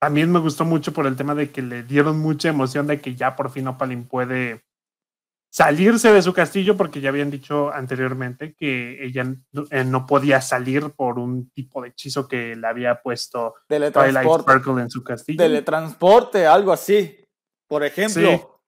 también 0.00 0.30
me 0.30 0.38
gustó 0.38 0.64
mucho 0.64 0.92
por 0.92 1.04
el 1.04 1.16
tema 1.16 1.34
de 1.34 1.50
que 1.50 1.62
le 1.62 1.82
dieron 1.82 2.20
mucha 2.20 2.48
emoción 2.48 2.86
de 2.86 3.00
que 3.00 3.16
ya 3.16 3.34
por 3.34 3.50
fin 3.50 3.66
Opalin 3.66 4.06
puede 4.06 4.62
salirse 5.52 6.12
de 6.12 6.22
su 6.22 6.32
castillo 6.32 6.76
porque 6.76 7.00
ya 7.00 7.08
habían 7.08 7.28
dicho 7.28 7.72
anteriormente 7.72 8.54
que 8.54 9.04
ella 9.04 9.34
eh, 9.70 9.82
no 9.82 10.06
podía 10.06 10.40
salir 10.40 10.90
por 10.90 11.18
un 11.18 11.50
tipo 11.50 11.82
de 11.82 11.88
hechizo 11.88 12.28
que 12.28 12.54
le 12.54 12.68
había 12.68 13.02
puesto 13.02 13.54
Twilight 13.66 14.42
Sparkle 14.42 14.80
en 14.80 14.90
su 14.90 15.02
castillo. 15.02 15.38
Teletransporte, 15.38 16.46
algo 16.46 16.70
así, 16.70 17.18
por 17.66 17.82
ejemplo. 17.82 18.60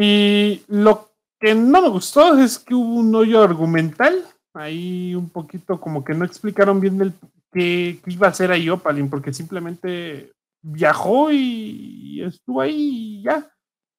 Y 0.00 0.64
lo 0.66 1.12
que 1.38 1.54
no 1.54 1.80
me 1.80 1.90
gustó 1.90 2.36
es 2.36 2.58
que 2.58 2.74
hubo 2.74 2.94
un 2.96 3.14
hoyo 3.14 3.40
argumental, 3.40 4.24
ahí 4.54 5.14
un 5.14 5.30
poquito 5.30 5.80
como 5.80 6.04
que 6.04 6.14
no 6.14 6.24
explicaron 6.24 6.80
bien 6.80 7.00
el, 7.00 7.12
qué, 7.52 8.00
iba 8.06 8.26
a 8.26 8.30
hacer 8.30 8.50
ahí 8.50 8.68
Opalin, 8.68 9.08
porque 9.10 9.32
simplemente 9.32 10.32
viajó 10.62 11.30
y 11.32 12.22
estuvo 12.22 12.60
ahí 12.60 13.18
y 13.18 13.22
ya. 13.22 13.50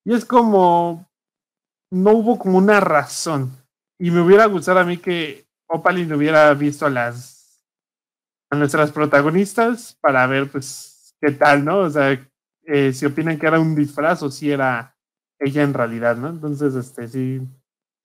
Y 0.06 0.14
es 0.14 0.26
como, 0.26 1.08
no 1.92 2.12
hubo 2.12 2.38
como 2.40 2.58
una 2.58 2.80
razón. 2.80 3.52
Y 4.00 4.12
me 4.12 4.22
hubiera 4.22 4.46
gustado 4.46 4.80
a 4.80 4.86
mí 4.86 4.98
que 4.98 5.46
Opalin 5.68 6.12
hubiera 6.14 6.54
visto 6.54 6.86
a 6.86 6.90
las 6.90 7.40
a 8.52 8.56
nuestras 8.56 8.92
protagonistas 8.92 9.96
para 10.02 10.26
ver 10.26 10.50
pues 10.50 11.16
qué 11.22 11.32
tal, 11.32 11.64
¿no? 11.64 11.80
O 11.80 11.90
sea, 11.90 12.20
eh, 12.64 12.94
si 12.94 13.06
opinan 13.06 13.38
que 13.38 13.48
era 13.48 13.60
un 13.60 13.76
disfraz 13.76 14.24
o 14.24 14.32
si 14.32 14.52
era 14.52 14.96
ella 15.40 15.64
en 15.64 15.74
realidad, 15.74 16.18
¿no? 16.18 16.30
Entonces, 16.30 16.76
este, 16.76 17.08
sí, 17.08 17.42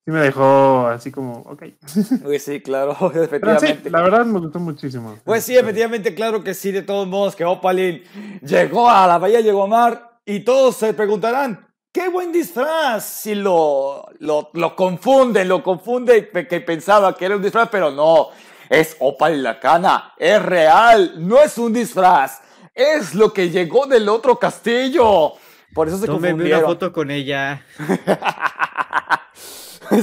sí 0.05 0.11
me 0.11 0.21
dejó 0.21 0.87
así 0.89 1.11
como, 1.11 1.39
ok. 1.41 1.65
sí, 2.39 2.61
claro, 2.61 2.97
efectivamente. 3.15 3.91
la 3.91 4.03
verdad 4.03 4.25
me 4.27 4.41
gustó 4.41 4.59
muchísimo. 4.61 5.19
Pues 5.25 5.45
sí, 5.45 5.57
efectivamente, 5.57 6.15
claro 6.15 6.45
que 6.45 6.55
sí, 6.55 6.73
de 6.73 6.83
todos 6.83 7.07
modos, 7.09 7.35
que 7.37 7.45
Opalin 7.45 8.03
llegó 8.43 8.91
a 8.91 9.07
la 9.07 9.19
bahía, 9.19 9.41
llegó 9.41 9.65
a 9.65 9.67
mar, 9.67 10.19
y 10.27 10.41
todos 10.41 10.77
se 10.77 10.95
preguntarán, 10.95 11.67
¡Qué 11.95 12.09
buen 12.09 12.33
disfraz! 12.33 13.05
Si 13.05 13.37
lo, 13.37 14.05
lo, 14.19 14.51
lo 14.53 14.75
confunde, 14.75 15.45
lo 15.45 15.63
confunde 15.63 16.29
que 16.29 16.61
pensaba 16.61 17.17
que 17.17 17.25
era 17.25 17.37
un 17.37 17.43
disfraz, 17.43 17.69
pero 17.71 17.93
no. 17.93 18.31
Es 18.69 18.97
Opal 18.99 19.41
la 19.41 19.61
cana, 19.61 20.13
es 20.19 20.43
real, 20.43 21.15
no 21.19 21.41
es 21.41 21.57
un 21.57 21.73
disfraz. 21.73 22.41
Es 22.75 23.15
lo 23.15 23.33
que 23.33 23.49
llegó 23.49 23.87
del 23.87 24.09
otro 24.09 24.41
castillo. 24.41 25.35
Por 25.73 25.87
eso 25.87 25.99
se 25.99 26.09
no 26.09 26.15
confundieron. 26.15 26.59
una 26.59 26.69
foto 26.69 26.93
con 26.93 27.13
ella. 27.13 27.65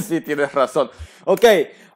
sí, 0.00 0.20
tienes 0.20 0.52
razón. 0.52 0.90
Ok, 1.24 1.44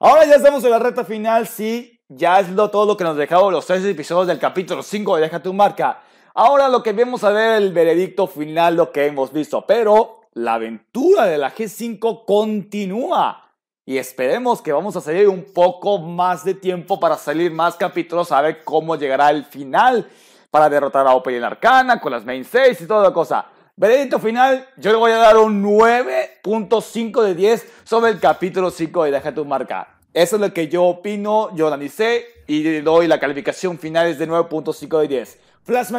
ahora 0.01 0.25
ya 0.25 0.37
estamos 0.37 0.65
en 0.65 0.71
la 0.71 0.79
reta 0.79 1.05
final. 1.05 1.47
Sí, 1.47 2.01
ya 2.09 2.41
es 2.41 2.51
lo, 2.51 2.71
todo 2.71 2.87
lo 2.87 2.97
que 2.97 3.05
nos 3.05 3.17
dejaba 3.17 3.51
los 3.51 3.67
tres 3.67 3.85
episodios 3.85 4.27
del 4.27 4.39
capítulo 4.39 4.83
5 4.83 5.17
de 5.17 5.23
Deja 5.23 5.43
tu 5.43 5.53
marca. 5.53 6.03
Ahora 6.35 6.69
lo 6.69 6.83
que 6.83 6.93
vemos 6.93 7.25
a 7.25 7.31
ver 7.31 7.63
el 7.63 7.73
veredicto 7.73 8.27
final, 8.27 8.77
lo 8.77 8.93
que 8.93 9.07
hemos 9.07 9.33
visto, 9.33 9.65
pero 9.67 10.21
la 10.35 10.55
aventura 10.55 11.27
de 11.27 11.39
la 11.39 11.55
G5 11.55 12.25
continúa. 12.27 13.43
Y 13.87 13.99
esperemos 13.99 14.61
que 14.61 14.73
vamos 14.73 14.97
a 14.97 15.01
salir 15.01 15.29
un 15.29 15.45
poco 15.55 15.99
más 15.99 16.45
de 16.45 16.55
tiempo 16.55 16.99
para 16.99 17.17
salir 17.17 17.53
más 17.53 17.77
capítulos 17.77 18.33
a 18.33 18.43
ver 18.43 18.65
cómo 18.65 18.97
llegará 18.97 19.31
el 19.31 19.45
final 19.45 20.07
para 20.51 20.69
derrotar 20.69 21.07
a 21.07 21.15
Ope 21.15 21.33
y 21.33 21.43
Arcana 21.43 22.01
con 22.01 22.13
las 22.13 22.25
main 22.25 22.45
6 22.45 22.81
y 22.81 22.87
toda 22.87 23.05
la 23.05 23.13
cosa. 23.13 23.47
Veredicto 23.79 24.19
final, 24.19 24.67
yo 24.79 24.91
le 24.91 24.97
voy 24.97 25.13
a 25.13 25.17
dar 25.17 25.37
un 25.37 25.63
9.5 25.63 27.23
de 27.23 27.35
10 27.35 27.73
sobre 27.85 28.11
el 28.11 28.19
capítulo 28.19 28.71
5 28.71 29.05
de 29.05 29.11
Deja 29.11 29.35
tu 29.35 29.45
marca. 29.45 29.99
Eso 30.15 30.37
es 30.37 30.41
lo 30.41 30.55
que 30.55 30.69
yo 30.69 30.85
opino, 30.85 31.55
yo 31.55 31.67
analicé 31.67 32.25
y 32.47 32.63
le 32.63 32.81
doy 32.81 33.07
la 33.07 33.21
calificación 33.21 33.79
final 33.79 34.07
es 34.07 34.19
de 34.19 34.27
9.5 34.27 35.01
de 35.03 35.09
10. 35.09 35.39
Flash 35.63 35.91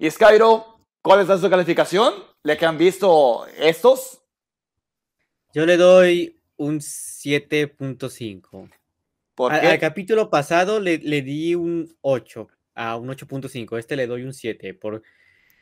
y 0.00 0.10
Skyro, 0.10 0.80
¿cuál 1.00 1.20
es 1.20 1.40
su 1.40 1.48
calificación? 1.48 2.12
¿Le 2.42 2.58
que 2.58 2.66
han 2.66 2.76
visto 2.76 3.46
estos? 3.58 4.20
Yo 5.54 5.64
le 5.64 5.78
doy 5.78 6.42
un 6.58 6.80
7.5. 6.80 8.70
¿Por 9.34 9.60
qué? 9.60 9.66
Al, 9.66 9.78
capítulo 9.78 10.28
pasado 10.28 10.78
le, 10.78 10.98
di 10.98 11.54
un 11.54 11.96
8, 12.02 12.48
a 12.74 12.96
un 12.96 13.08
8.5. 13.08 13.78
Este 13.78 13.96
le 13.96 14.06
doy 14.06 14.24
un 14.24 14.34
7. 14.34 14.74
Por, 14.74 15.02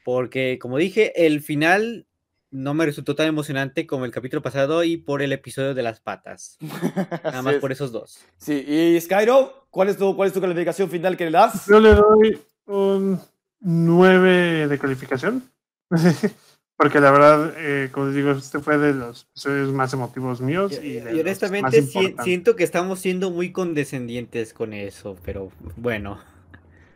porque, 0.05 0.59
como 0.61 0.79
dije, 0.79 1.27
el 1.27 1.41
final 1.41 2.07
no 2.51 2.75
me 2.75 2.85
resultó 2.85 3.15
tan 3.15 3.27
emocionante 3.27 3.87
como 3.87 4.05
el 4.05 4.11
capítulo 4.11 4.43
pasado 4.43 4.83
y 4.83 4.97
por 4.97 5.23
el 5.23 5.33
episodio 5.33 5.75
de 5.75 5.83
las 5.83 6.01
patas. 6.01 6.59
Nada 7.25 7.43
más 7.43 7.57
por 7.57 7.73
esos 7.73 7.93
dos. 7.93 8.19
Sí, 8.39 8.65
y 8.67 9.01
Skyro, 9.01 9.67
¿cuál 9.71 9.89
es 9.89 9.97
tu, 9.97 10.17
cuál 10.17 10.29
es 10.29 10.35
tu 10.35 10.41
calificación 10.41 10.91
final 10.91 11.17
que 11.17 11.27
le 11.27 11.31
das? 11.33 11.67
Yo 11.67 11.81
le 11.81 11.95
doy 11.95 12.41
un 12.67 13.21
9 13.61 14.69
de 14.69 14.79
calificación. 14.79 15.45
Porque 16.77 16.99
la 16.99 17.11
verdad, 17.11 17.53
eh, 17.59 17.91
como 17.93 18.09
digo, 18.09 18.31
este 18.31 18.59
fue 18.59 18.79
de 18.79 18.95
los 18.95 19.25
episodios 19.25 19.71
más 19.71 19.93
emotivos 19.93 20.41
míos. 20.41 20.73
Y, 20.83 20.99
honestamente 21.21 21.83
siento 21.83 22.57
que 22.57 22.65
estamos 22.65 23.01
siendo 23.01 23.31
muy 23.31 23.53
condescendientes 23.53 24.55
con 24.55 24.73
eso, 24.73 25.15
pero 25.23 25.53
bueno. 25.77 26.19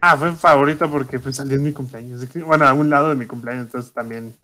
Ah, 0.07 0.18
fue 0.18 0.32
favorito 0.32 0.90
porque 0.90 1.18
pues, 1.18 1.36
salió 1.36 1.57
en 1.57 1.62
mi 1.62 1.72
cumpleaños. 1.72 2.20
Bueno, 2.44 2.66
a 2.66 2.74
un 2.74 2.90
lado 2.90 3.09
de 3.09 3.14
mi 3.14 3.24
cumpleaños, 3.24 3.64
entonces 3.64 3.90
también 3.90 4.36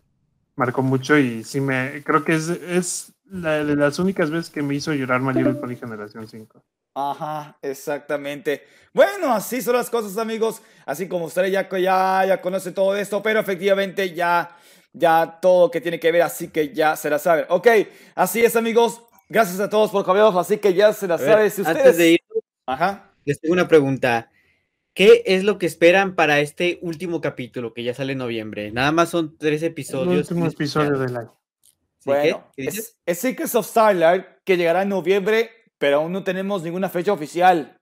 marcó 0.56 0.82
mucho 0.82 1.18
y 1.18 1.44
sí 1.44 1.60
me... 1.60 2.02
Creo 2.02 2.24
que 2.24 2.32
es, 2.32 2.48
es 2.48 3.12
la, 3.26 3.62
de 3.62 3.76
las 3.76 3.98
únicas 3.98 4.30
veces 4.30 4.48
que 4.48 4.62
me 4.62 4.74
hizo 4.74 4.94
llorar 4.94 5.20
My 5.20 5.34
Little 5.34 5.56
Pony 5.56 5.76
Generación 5.76 6.26
5. 6.26 6.62
Ajá, 6.94 7.58
exactamente. 7.60 8.62
Bueno, 8.94 9.34
así 9.34 9.60
son 9.60 9.76
las 9.76 9.90
cosas, 9.90 10.16
amigos. 10.16 10.62
Así 10.86 11.06
como 11.08 11.26
ustedes 11.26 11.52
ya, 11.52 11.68
ya, 11.78 12.24
ya 12.26 12.40
conoce 12.40 12.72
todo 12.72 12.96
esto, 12.96 13.22
pero 13.22 13.38
efectivamente 13.40 14.14
ya, 14.14 14.56
ya 14.94 15.40
todo 15.42 15.70
que 15.70 15.82
tiene 15.82 16.00
que 16.00 16.10
ver, 16.10 16.22
así 16.22 16.48
que 16.48 16.72
ya 16.72 16.96
se 16.96 17.10
la 17.10 17.18
saben. 17.18 17.44
Ok, 17.50 17.68
así 18.14 18.40
es, 18.40 18.56
amigos. 18.56 19.02
Gracias 19.28 19.60
a 19.60 19.68
todos 19.68 19.90
por 19.90 20.06
caballeros, 20.06 20.36
así 20.36 20.56
que 20.56 20.72
ya 20.72 20.94
se 20.94 21.06
la 21.06 21.18
saben. 21.18 21.50
Si 21.50 21.60
ustedes... 21.60 21.80
Antes 21.80 21.98
de 21.98 22.12
ir, 22.12 22.20
Ajá. 22.64 23.12
les 23.26 23.38
tengo 23.38 23.52
una 23.52 23.68
pregunta. 23.68 24.29
¿Qué 24.94 25.22
es 25.26 25.44
lo 25.44 25.58
que 25.58 25.66
esperan 25.66 26.14
para 26.14 26.40
este 26.40 26.78
último 26.82 27.20
capítulo 27.20 27.72
que 27.72 27.84
ya 27.84 27.94
sale 27.94 28.12
en 28.12 28.18
noviembre? 28.18 28.70
Nada 28.72 28.92
más 28.92 29.10
son 29.10 29.36
tres 29.38 29.62
episodios. 29.62 30.30
El 30.30 30.36
último 30.36 30.46
episodio 30.46 30.98
del 30.98 31.16
año. 31.16 31.36
Bueno, 32.04 32.50
es, 32.56 32.98
es 33.04 33.18
Secrets 33.18 33.54
of 33.54 33.66
Starlight 33.66 34.24
que 34.44 34.56
llegará 34.56 34.82
en 34.82 34.88
noviembre 34.88 35.50
pero 35.80 35.96
aún 35.96 36.12
no 36.12 36.22
tenemos 36.22 36.62
ninguna 36.62 36.90
fecha 36.90 37.10
oficial. 37.10 37.80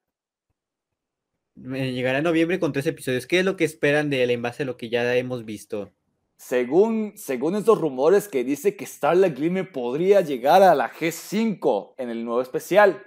Llegará 1.56 2.18
en 2.18 2.24
noviembre 2.24 2.60
con 2.60 2.72
tres 2.72 2.86
episodios. 2.86 3.26
¿Qué 3.26 3.40
es 3.40 3.44
lo 3.44 3.56
que 3.56 3.64
esperan 3.64 4.08
de 4.08 4.22
él 4.22 4.30
en 4.30 4.40
base 4.40 4.62
a 4.62 4.66
lo 4.66 4.76
que 4.76 4.88
ya 4.88 5.16
hemos 5.16 5.44
visto? 5.44 5.90
Según, 6.36 7.14
según 7.16 7.56
estos 7.56 7.80
rumores 7.80 8.28
que 8.28 8.44
dice 8.44 8.76
que 8.76 8.86
Starlight 8.86 9.36
Glimmer 9.36 9.72
podría 9.72 10.20
llegar 10.20 10.62
a 10.62 10.76
la 10.76 10.92
G5 10.92 11.94
en 11.98 12.10
el 12.10 12.24
nuevo 12.24 12.40
especial. 12.40 13.02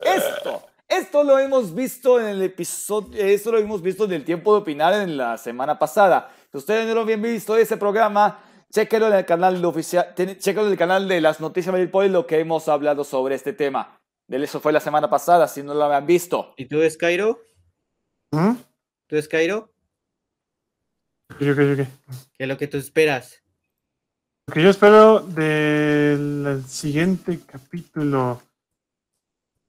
Esto, 0.00 0.65
esto 0.98 1.24
lo 1.24 1.38
hemos 1.38 1.74
visto 1.74 2.20
en 2.20 2.26
el 2.26 2.42
episodio, 2.42 3.22
esto 3.22 3.52
lo 3.52 3.58
hemos 3.58 3.82
visto 3.82 4.04
en 4.04 4.12
el 4.12 4.24
tiempo 4.24 4.52
de 4.52 4.60
opinar 4.60 4.94
en 4.94 5.16
la 5.16 5.38
semana 5.38 5.78
pasada. 5.78 6.30
Si 6.50 6.58
ustedes 6.58 6.86
no 6.86 6.94
lo 6.94 7.02
habían 7.02 7.22
visto 7.22 7.56
ese 7.56 7.76
programa, 7.76 8.40
Chéquenlo 8.72 9.06
en 9.08 9.14
el 9.14 9.24
canal 9.24 9.64
oficial, 9.64 10.12
chéquenlo 10.14 10.66
en 10.66 10.72
el 10.72 10.78
canal 10.78 11.08
de 11.08 11.20
las 11.20 11.40
noticias 11.40 11.74
de 11.74 11.86
Poli 11.86 12.08
lo 12.08 12.26
que 12.26 12.40
hemos 12.40 12.68
hablado 12.68 13.04
sobre 13.04 13.34
este 13.34 13.52
tema. 13.52 13.98
De 14.26 14.42
eso 14.42 14.60
fue 14.60 14.72
la 14.72 14.80
semana 14.80 15.08
pasada, 15.08 15.46
si 15.46 15.62
no 15.62 15.72
lo 15.72 15.84
habían 15.84 16.04
visto. 16.04 16.52
¿Y 16.56 16.66
tú, 16.66 16.78
Skyro? 16.88 17.40
¿Mm? 18.32 18.54
¿Tú, 19.06 19.22
Skyro? 19.22 19.72
¿Qué, 21.38 21.46
qué, 21.46 21.54
qué? 21.54 21.86
¿Qué 22.36 22.44
es 22.44 22.48
lo 22.48 22.58
que 22.58 22.66
tú 22.66 22.76
esperas? 22.76 23.40
Lo 24.48 24.54
que 24.54 24.62
yo 24.62 24.70
espero 24.70 25.20
del 25.20 26.64
siguiente 26.66 27.40
capítulo. 27.46 28.42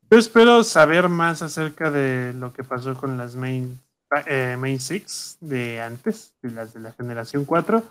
Yo 0.09 0.17
espero 0.17 0.63
saber 0.63 1.09
más 1.09 1.41
acerca 1.41 1.91
de 1.91 2.33
lo 2.33 2.53
que 2.53 2.63
pasó 2.63 2.95
con 2.95 3.17
las 3.17 3.35
main, 3.35 3.77
eh, 4.25 4.55
main 4.57 4.79
Six 4.79 5.37
de 5.41 5.81
antes, 5.81 6.33
de 6.41 6.51
las 6.51 6.73
de 6.73 6.79
la 6.79 6.93
generación 6.93 7.43
4, 7.43 7.83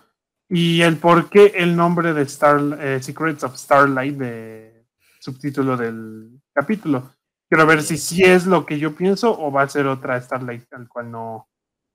y 0.49 0.81
el 0.81 0.97
por 0.97 1.29
qué 1.29 1.53
el 1.57 1.75
nombre 1.75 2.13
de 2.13 2.23
Star, 2.23 2.59
eh, 2.81 3.03
Secrets 3.03 3.43
of 3.43 3.55
Starlight, 3.55 4.17
de 4.17 4.85
subtítulo 5.19 5.77
del 5.77 6.41
capítulo. 6.53 7.13
Quiero 7.47 7.67
ver 7.67 7.83
si 7.83 7.97
sí 7.97 8.23
es 8.23 8.47
lo 8.47 8.65
que 8.65 8.79
yo 8.79 8.95
pienso 8.95 9.39
o 9.39 9.51
va 9.51 9.61
a 9.61 9.69
ser 9.69 9.85
otra 9.85 10.19
Starlight 10.19 10.73
al 10.73 10.87
cual 10.87 11.11
no, 11.11 11.47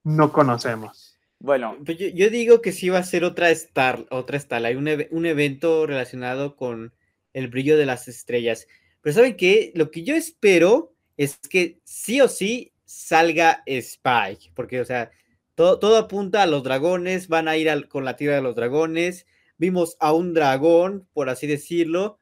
no 0.04 0.32
conocemos. 0.32 1.18
Bueno, 1.40 1.76
Pues 1.84 1.98
yo, 1.98 2.06
yo 2.06 2.30
digo 2.30 2.62
que 2.62 2.70
sí 2.70 2.90
va 2.90 2.98
a 2.98 3.04
ser 3.04 3.24
otra 3.24 3.50
Star, 3.50 4.06
otra 4.10 4.38
Starlight, 4.38 4.78
un, 4.78 4.88
un 5.10 5.26
evento 5.26 5.84
relacionado 5.84 6.54
con 6.54 6.94
el 7.32 7.48
brillo 7.48 7.76
de 7.76 7.86
las 7.86 8.06
estrellas. 8.06 8.68
Pero 9.02 9.14
¿saben 9.14 9.36
qué? 9.36 9.72
Lo 9.74 9.90
que 9.90 10.02
yo 10.04 10.14
espero 10.16 10.94
es 11.16 11.38
que 11.38 11.80
sí 11.84 12.20
o 12.20 12.28
sí 12.28 12.72
salga 12.84 13.62
Spike, 13.66 14.52
porque, 14.54 14.80
o 14.80 14.84
sea, 14.84 15.10
todo, 15.54 15.78
todo 15.78 15.96
apunta 15.98 16.42
a 16.42 16.46
los 16.46 16.62
dragones, 16.62 17.28
van 17.28 17.48
a 17.48 17.56
ir 17.56 17.88
con 17.88 18.04
la 18.04 18.16
tierra 18.16 18.36
de 18.36 18.42
los 18.42 18.54
dragones. 18.56 19.26
Vimos 19.58 19.96
a 20.00 20.12
un 20.12 20.34
dragón, 20.34 21.06
por 21.12 21.28
así 21.28 21.46
decirlo. 21.46 22.18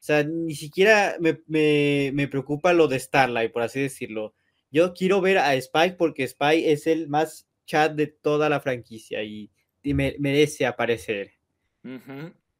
O 0.00 0.06
sea, 0.06 0.22
ni 0.24 0.54
siquiera 0.54 1.16
me, 1.20 1.40
me- 1.46 2.10
me 2.14 2.28
preocupa 2.28 2.72
lo 2.74 2.88
de 2.88 2.98
Starlight, 3.00 3.52
por 3.52 3.62
así 3.62 3.80
decirlo. 3.80 4.34
Yo 4.70 4.92
quiero 4.92 5.20
ver 5.20 5.38
a 5.38 5.54
Spike 5.54 5.96
porque 5.96 6.24
Spike 6.24 6.72
es 6.72 6.86
el 6.86 7.08
más 7.08 7.46
chat 7.64 7.94
de 7.94 8.08
toda 8.08 8.48
la 8.50 8.60
franquicia 8.60 9.22
y, 9.22 9.50
me- 9.94 10.16
merece 10.18 10.66
aparecer. 10.66 11.32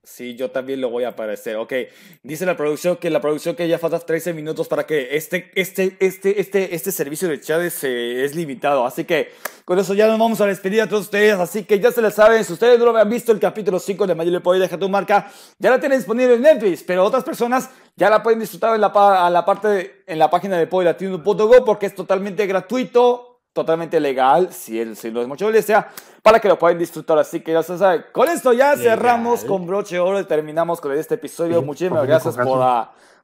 Sí, 0.05 0.35
yo 0.37 0.51
también 0.51 0.83
lo 0.83 0.91
voy 0.91 1.05
a 1.05 1.09
aparecer. 1.09 1.57
Ok, 1.57 1.73
dice 2.23 2.45
la 2.45 2.59
producción 2.59 2.99
que 2.99 3.09
la 3.09 3.23
producción 3.23 3.57
que 3.57 3.67
ya 3.67 3.79
faltan 3.79 4.03
13 4.05 4.35
minutos 4.35 4.69
para 4.69 4.85
que 4.87 5.17
este, 5.17 5.51
este, 5.55 5.97
este, 5.99 6.39
este, 6.41 6.75
este 6.75 6.93
servicio 6.93 7.27
de 7.27 7.41
chat 7.41 7.63
es, 7.63 7.83
eh, 7.85 8.31
limitado. 8.35 8.85
Así 8.85 9.05
que 9.05 9.33
con 9.65 9.79
eso 9.79 9.95
ya 9.95 10.07
nos 10.07 10.19
vamos 10.19 10.43
a 10.43 10.47
despedir 10.47 10.83
a 10.83 10.89
todos 10.89 11.05
ustedes. 11.05 11.35
Así 11.35 11.65
que 11.65 11.81
ya 11.81 11.91
se 11.91 12.03
les 12.03 12.13
saben, 12.13 12.45
si 12.45 12.53
ustedes 12.53 12.79
no 12.79 12.85
lo 12.85 12.91
habían 12.91 13.09
visto, 13.09 13.33
el 13.33 13.41
capítulo 13.41 13.79
5 13.79 14.07
de 14.07 14.15
Mayor 14.15 14.43
Poder 14.43 14.61
Deja 14.61 14.79
tu 14.79 14.91
marca, 14.91 15.33
ya 15.59 15.71
la 15.71 15.81
tienen 15.81 15.99
disponible 15.99 16.35
en 16.35 16.43
Netflix, 16.43 16.83
pero 16.83 17.03
otras 17.03 17.25
personas 17.25 17.71
ya 17.97 18.11
la 18.11 18.23
pueden 18.23 18.41
disfrutar 18.41 18.75
en 18.75 18.83
la, 18.83 18.89
a 18.89 19.31
la 19.31 19.45
parte 19.47 20.03
en 20.07 20.19
la 20.19 20.29
página 20.29 20.59
de 20.59 20.67
poderlatino.go 20.67 21.65
porque 21.65 21.87
es 21.87 21.95
totalmente 21.95 22.47
gratuito 22.47 23.34
totalmente 23.55 24.01
legal, 24.01 24.53
si, 24.53 24.79
el, 24.81 24.97
si 24.97 25.11
no 25.11 25.23
es 25.23 25.29
mucho 25.29 25.47
molestia, 25.47 25.89
para 26.23 26.41
que 26.41 26.49
lo 26.49 26.59
puedan 26.59 26.77
disfrutar. 26.77 27.17
Así 27.19 27.41
que 27.41 27.53
ya 27.53 27.63
se 27.63 27.79
sabe. 27.79 28.05
Con 28.13 28.29
esto 28.29 28.53
ya 28.53 28.75
Legal. 28.75 28.99
cerramos 28.99 29.45
con 29.45 29.67
broche 29.67 29.95
de 29.95 30.01
oro 30.01 30.21
y 30.21 30.25
terminamos 30.25 30.81
con 30.81 30.93
este 30.93 31.15
episodio. 31.15 31.61
Sí, 31.61 31.65
Muchísimas 31.65 32.07
gracias 32.07 32.37
por, 32.37 32.61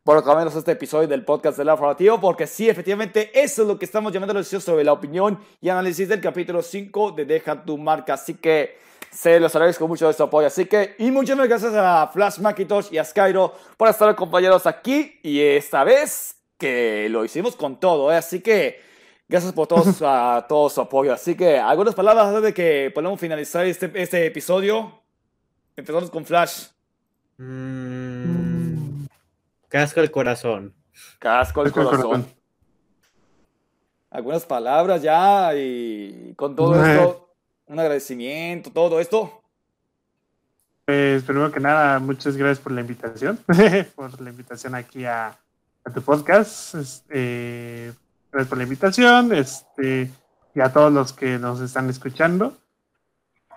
por 0.05 0.17
acompañarnos 0.17 0.55
este 0.55 0.73
episodio 0.73 1.09
del 1.09 1.25
podcast 1.25 1.59
del 1.59 1.69
Afroativo, 1.69 2.21
porque 2.21 2.47
sí, 2.47 2.69
efectivamente, 2.69 3.31
eso 3.35 3.63
es 3.63 3.69
lo 3.69 3.77
que 3.77 3.85
estamos 3.85 4.13
llamando 4.13 4.33
la 4.33 4.43
sesión 4.45 4.63
sobre 4.63 4.85
la 4.85 4.93
opinión 4.93 5.39
y 5.61 5.69
análisis 5.69 6.09
del 6.09 6.21
capítulo 6.21 6.63
5 6.63 7.11
de 7.11 7.25
Deja 7.25 7.65
tu 7.65 7.77
marca. 7.77 8.15
Así 8.15 8.35
que 8.35 8.79
se 9.11 9.41
los 9.41 9.53
agradezco 9.57 9.89
mucho 9.89 10.07
de 10.07 10.13
su 10.13 10.23
apoyo. 10.23 10.47
Así 10.47 10.67
que, 10.67 10.95
y 11.01 11.11
muchísimas 11.11 11.49
gracias 11.49 11.75
a 11.75 12.07
Flash 12.07 12.39
Macintosh 12.39 12.87
y 12.93 12.99
a 12.99 13.05
Skyro 13.05 13.53
por 13.77 13.89
estar 13.89 14.09
acompañados 14.09 14.65
aquí. 14.69 15.19
Y 15.25 15.41
esta 15.41 15.83
vez 15.83 16.37
que 16.57 17.09
lo 17.11 17.25
hicimos 17.25 17.57
con 17.57 17.81
todo, 17.81 18.13
¿eh? 18.13 18.17
así 18.17 18.41
que 18.41 18.90
gracias 19.31 19.53
por 19.53 19.67
todos, 19.69 20.03
a 20.03 20.45
todo 20.49 20.69
su 20.69 20.81
apoyo. 20.81 21.13
Así 21.13 21.35
que, 21.37 21.59
algunas 21.59 21.95
palabras 21.95 22.27
antes 22.27 22.43
de 22.43 22.53
que 22.55 22.91
podamos 22.95 23.19
finalizar 23.21 23.65
este, 23.67 23.91
este 23.95 24.27
episodio. 24.27 25.01
Empezamos 25.77 26.11
con 26.11 26.27
Flash. 26.27 26.67
Mm, 27.39 29.07
casco 29.69 30.01
el 30.01 30.11
corazón. 30.11 30.75
Casco 31.19 31.63
el 31.65 31.73
corazón. 31.73 32.01
corazón. 32.03 32.27
Algunas 34.11 34.45
palabras 34.45 35.01
ya 35.03 35.55
y 35.55 36.35
con 36.37 36.57
todo 36.57 36.85
Eh. 36.85 36.93
esto, 36.95 37.33
un 37.67 37.79
agradecimiento, 37.79 38.71
todo 38.73 38.99
esto. 39.01 39.41
Pues 40.85 41.23
primero 41.23 41.53
que 41.53 41.61
nada, 41.61 42.01
muchas 42.01 42.37
gracias 42.37 42.59
por 42.59 42.73
la 42.73 42.81
invitación, 42.81 43.39
por 43.95 44.21
la 44.21 44.31
invitación 44.31 44.75
aquí 44.75 45.05
a, 45.05 45.29
a 45.29 45.91
tu 45.95 46.03
podcast. 46.03 46.75
Este, 46.75 47.93
gracias 48.31 48.49
por 48.49 48.59
la 48.59 48.65
invitación, 48.65 49.33
este, 49.33 50.11
y 50.55 50.61
a 50.61 50.73
todos 50.73 50.93
los 50.93 51.13
que 51.13 51.39
nos 51.39 51.61
están 51.61 51.89
escuchando. 51.91 52.57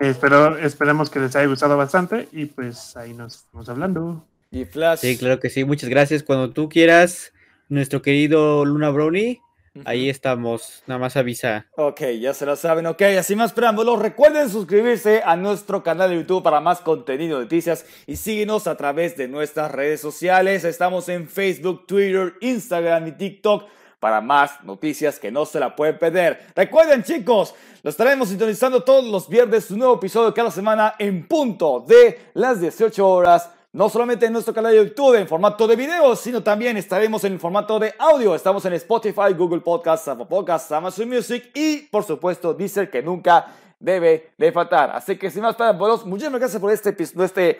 Espero, 0.00 0.58
esperemos 0.58 1.08
que 1.08 1.20
les 1.20 1.36
haya 1.36 1.46
gustado 1.46 1.76
bastante 1.76 2.28
y 2.32 2.46
pues 2.46 2.96
ahí 2.96 3.14
nos 3.14 3.36
estamos 3.36 3.68
hablando. 3.68 4.26
Y 4.50 4.64
Flash. 4.64 5.00
Sí, 5.00 5.16
claro 5.16 5.38
que 5.40 5.50
sí. 5.50 5.64
Muchas 5.64 5.88
gracias. 5.88 6.22
Cuando 6.22 6.50
tú 6.50 6.68
quieras, 6.68 7.32
nuestro 7.68 8.02
querido 8.02 8.64
Luna 8.64 8.90
Brownie, 8.90 9.40
ahí 9.84 10.08
estamos. 10.08 10.82
Nada 10.86 10.98
más 10.98 11.16
avisa. 11.16 11.66
Ok, 11.76 12.02
ya 12.20 12.34
se 12.34 12.44
lo 12.44 12.56
saben. 12.56 12.86
Ok, 12.86 13.02
así 13.02 13.36
más 13.36 13.52
preámbulos. 13.52 14.00
Recuerden 14.00 14.48
suscribirse 14.48 15.22
a 15.24 15.36
nuestro 15.36 15.82
canal 15.82 16.10
de 16.10 16.16
YouTube 16.16 16.42
para 16.42 16.60
más 16.60 16.80
contenido, 16.80 17.40
noticias 17.40 17.86
y 18.06 18.16
síguenos 18.16 18.66
a 18.66 18.76
través 18.76 19.16
de 19.16 19.28
nuestras 19.28 19.70
redes 19.70 20.00
sociales. 20.00 20.64
Estamos 20.64 21.08
en 21.08 21.28
Facebook, 21.28 21.86
Twitter, 21.86 22.34
Instagram 22.40 23.08
y 23.08 23.12
TikTok 23.12 23.64
para 24.04 24.20
más 24.20 24.62
noticias 24.64 25.18
que 25.18 25.32
no 25.32 25.46
se 25.46 25.58
la 25.58 25.74
pueden 25.74 25.98
perder. 25.98 26.48
Recuerden, 26.54 27.02
chicos, 27.02 27.54
lo 27.82 27.88
estaremos 27.88 28.28
sintonizando 28.28 28.82
todos 28.82 29.02
los 29.06 29.26
viernes, 29.30 29.70
un 29.70 29.78
nuevo 29.78 29.94
episodio 29.94 30.34
cada 30.34 30.50
semana 30.50 30.94
en 30.98 31.26
punto 31.26 31.80
de 31.88 32.28
las 32.34 32.60
18 32.60 33.08
horas. 33.08 33.50
No 33.72 33.88
solamente 33.88 34.26
en 34.26 34.34
nuestro 34.34 34.52
canal 34.52 34.72
de 34.72 34.84
YouTube 34.84 35.14
en 35.14 35.26
formato 35.26 35.66
de 35.66 35.74
video, 35.76 36.14
sino 36.16 36.42
también 36.42 36.76
estaremos 36.76 37.24
en 37.24 37.40
formato 37.40 37.78
de 37.78 37.94
audio. 37.98 38.34
Estamos 38.34 38.62
en 38.66 38.74
Spotify, 38.74 39.32
Google 39.34 39.62
Podcasts, 39.62 40.06
Apple 40.06 40.26
Podcasts, 40.26 40.70
Amazon 40.70 41.08
Music 41.08 41.50
y, 41.54 41.86
por 41.86 42.04
supuesto, 42.04 42.52
Deezer, 42.52 42.90
que 42.90 43.02
nunca 43.02 43.54
debe 43.80 44.32
de 44.36 44.52
faltar. 44.52 44.90
Así 44.90 45.16
que, 45.16 45.30
sin 45.30 45.40
más 45.40 45.56
preámbulos, 45.56 46.04
muchísimas 46.04 46.40
gracias 46.40 46.60
por 46.60 46.70
este 46.70 46.90
episodio, 46.90 47.24
este, 47.24 47.58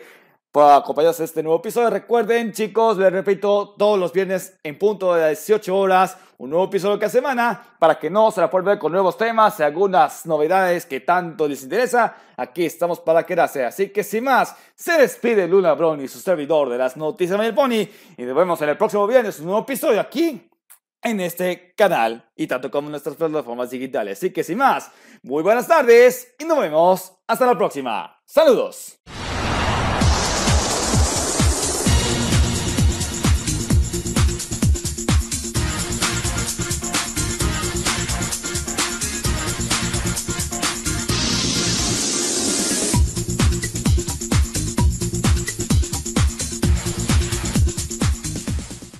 por 0.55 0.71
acompañarnos 0.71 1.19
a 1.19 1.25
este 1.25 1.43
nuevo 1.43 1.59
episodio. 1.59 1.89
Recuerden, 1.89 2.53
chicos, 2.53 2.97
les 2.97 3.11
repito, 3.11 3.75
todos 3.77 3.99
los 3.99 4.13
viernes 4.13 4.57
en 4.63 4.79
punto 4.79 5.13
de 5.13 5.19
las 5.19 5.45
18 5.45 5.77
horas, 5.77 6.17
un 6.37 6.49
nuevo 6.49 6.67
episodio 6.67 6.97
cada 6.97 7.09
semana, 7.09 7.75
para 7.77 7.99
que 7.99 8.09
no 8.09 8.31
se 8.31 8.39
la 8.39 8.49
puedan 8.49 8.67
ver 8.67 8.79
con 8.79 8.93
nuevos 8.93 9.17
temas 9.17 9.59
y 9.59 9.63
algunas 9.63 10.25
novedades 10.25 10.85
que 10.85 11.01
tanto 11.01 11.45
les 11.45 11.61
interesa. 11.61 12.15
Aquí 12.37 12.63
estamos 12.63 13.01
para 13.01 13.25
quedarse. 13.25 13.65
Así 13.65 13.89
que, 13.89 14.01
sin 14.01 14.23
más, 14.23 14.55
se 14.75 14.93
despide 14.93 15.45
Luna 15.45 15.73
Brown 15.73 15.99
y 15.99 16.07
su 16.07 16.19
servidor 16.19 16.69
de 16.69 16.77
las 16.77 16.95
noticias 16.95 17.37
del 17.37 17.53
Pony. 17.53 17.89
Y 18.15 18.23
nos 18.23 18.37
vemos 18.37 18.61
en 18.61 18.69
el 18.69 18.77
próximo 18.77 19.05
viernes, 19.07 19.37
un 19.39 19.47
nuevo 19.47 19.63
episodio 19.63 19.99
aquí 19.99 20.49
en 21.01 21.19
este 21.19 21.73
canal 21.75 22.31
y 22.33 22.47
tanto 22.47 22.71
como 22.71 22.87
en 22.87 22.91
nuestras 22.91 23.17
plataformas 23.17 23.71
digitales. 23.71 24.19
Así 24.19 24.31
que 24.31 24.41
sin 24.41 24.59
más, 24.59 24.89
muy 25.21 25.43
buenas 25.43 25.67
tardes 25.67 26.33
y 26.39 26.45
nos 26.45 26.59
vemos 26.59 27.11
hasta 27.27 27.45
la 27.45 27.57
próxima. 27.57 28.21
Saludos. 28.23 29.01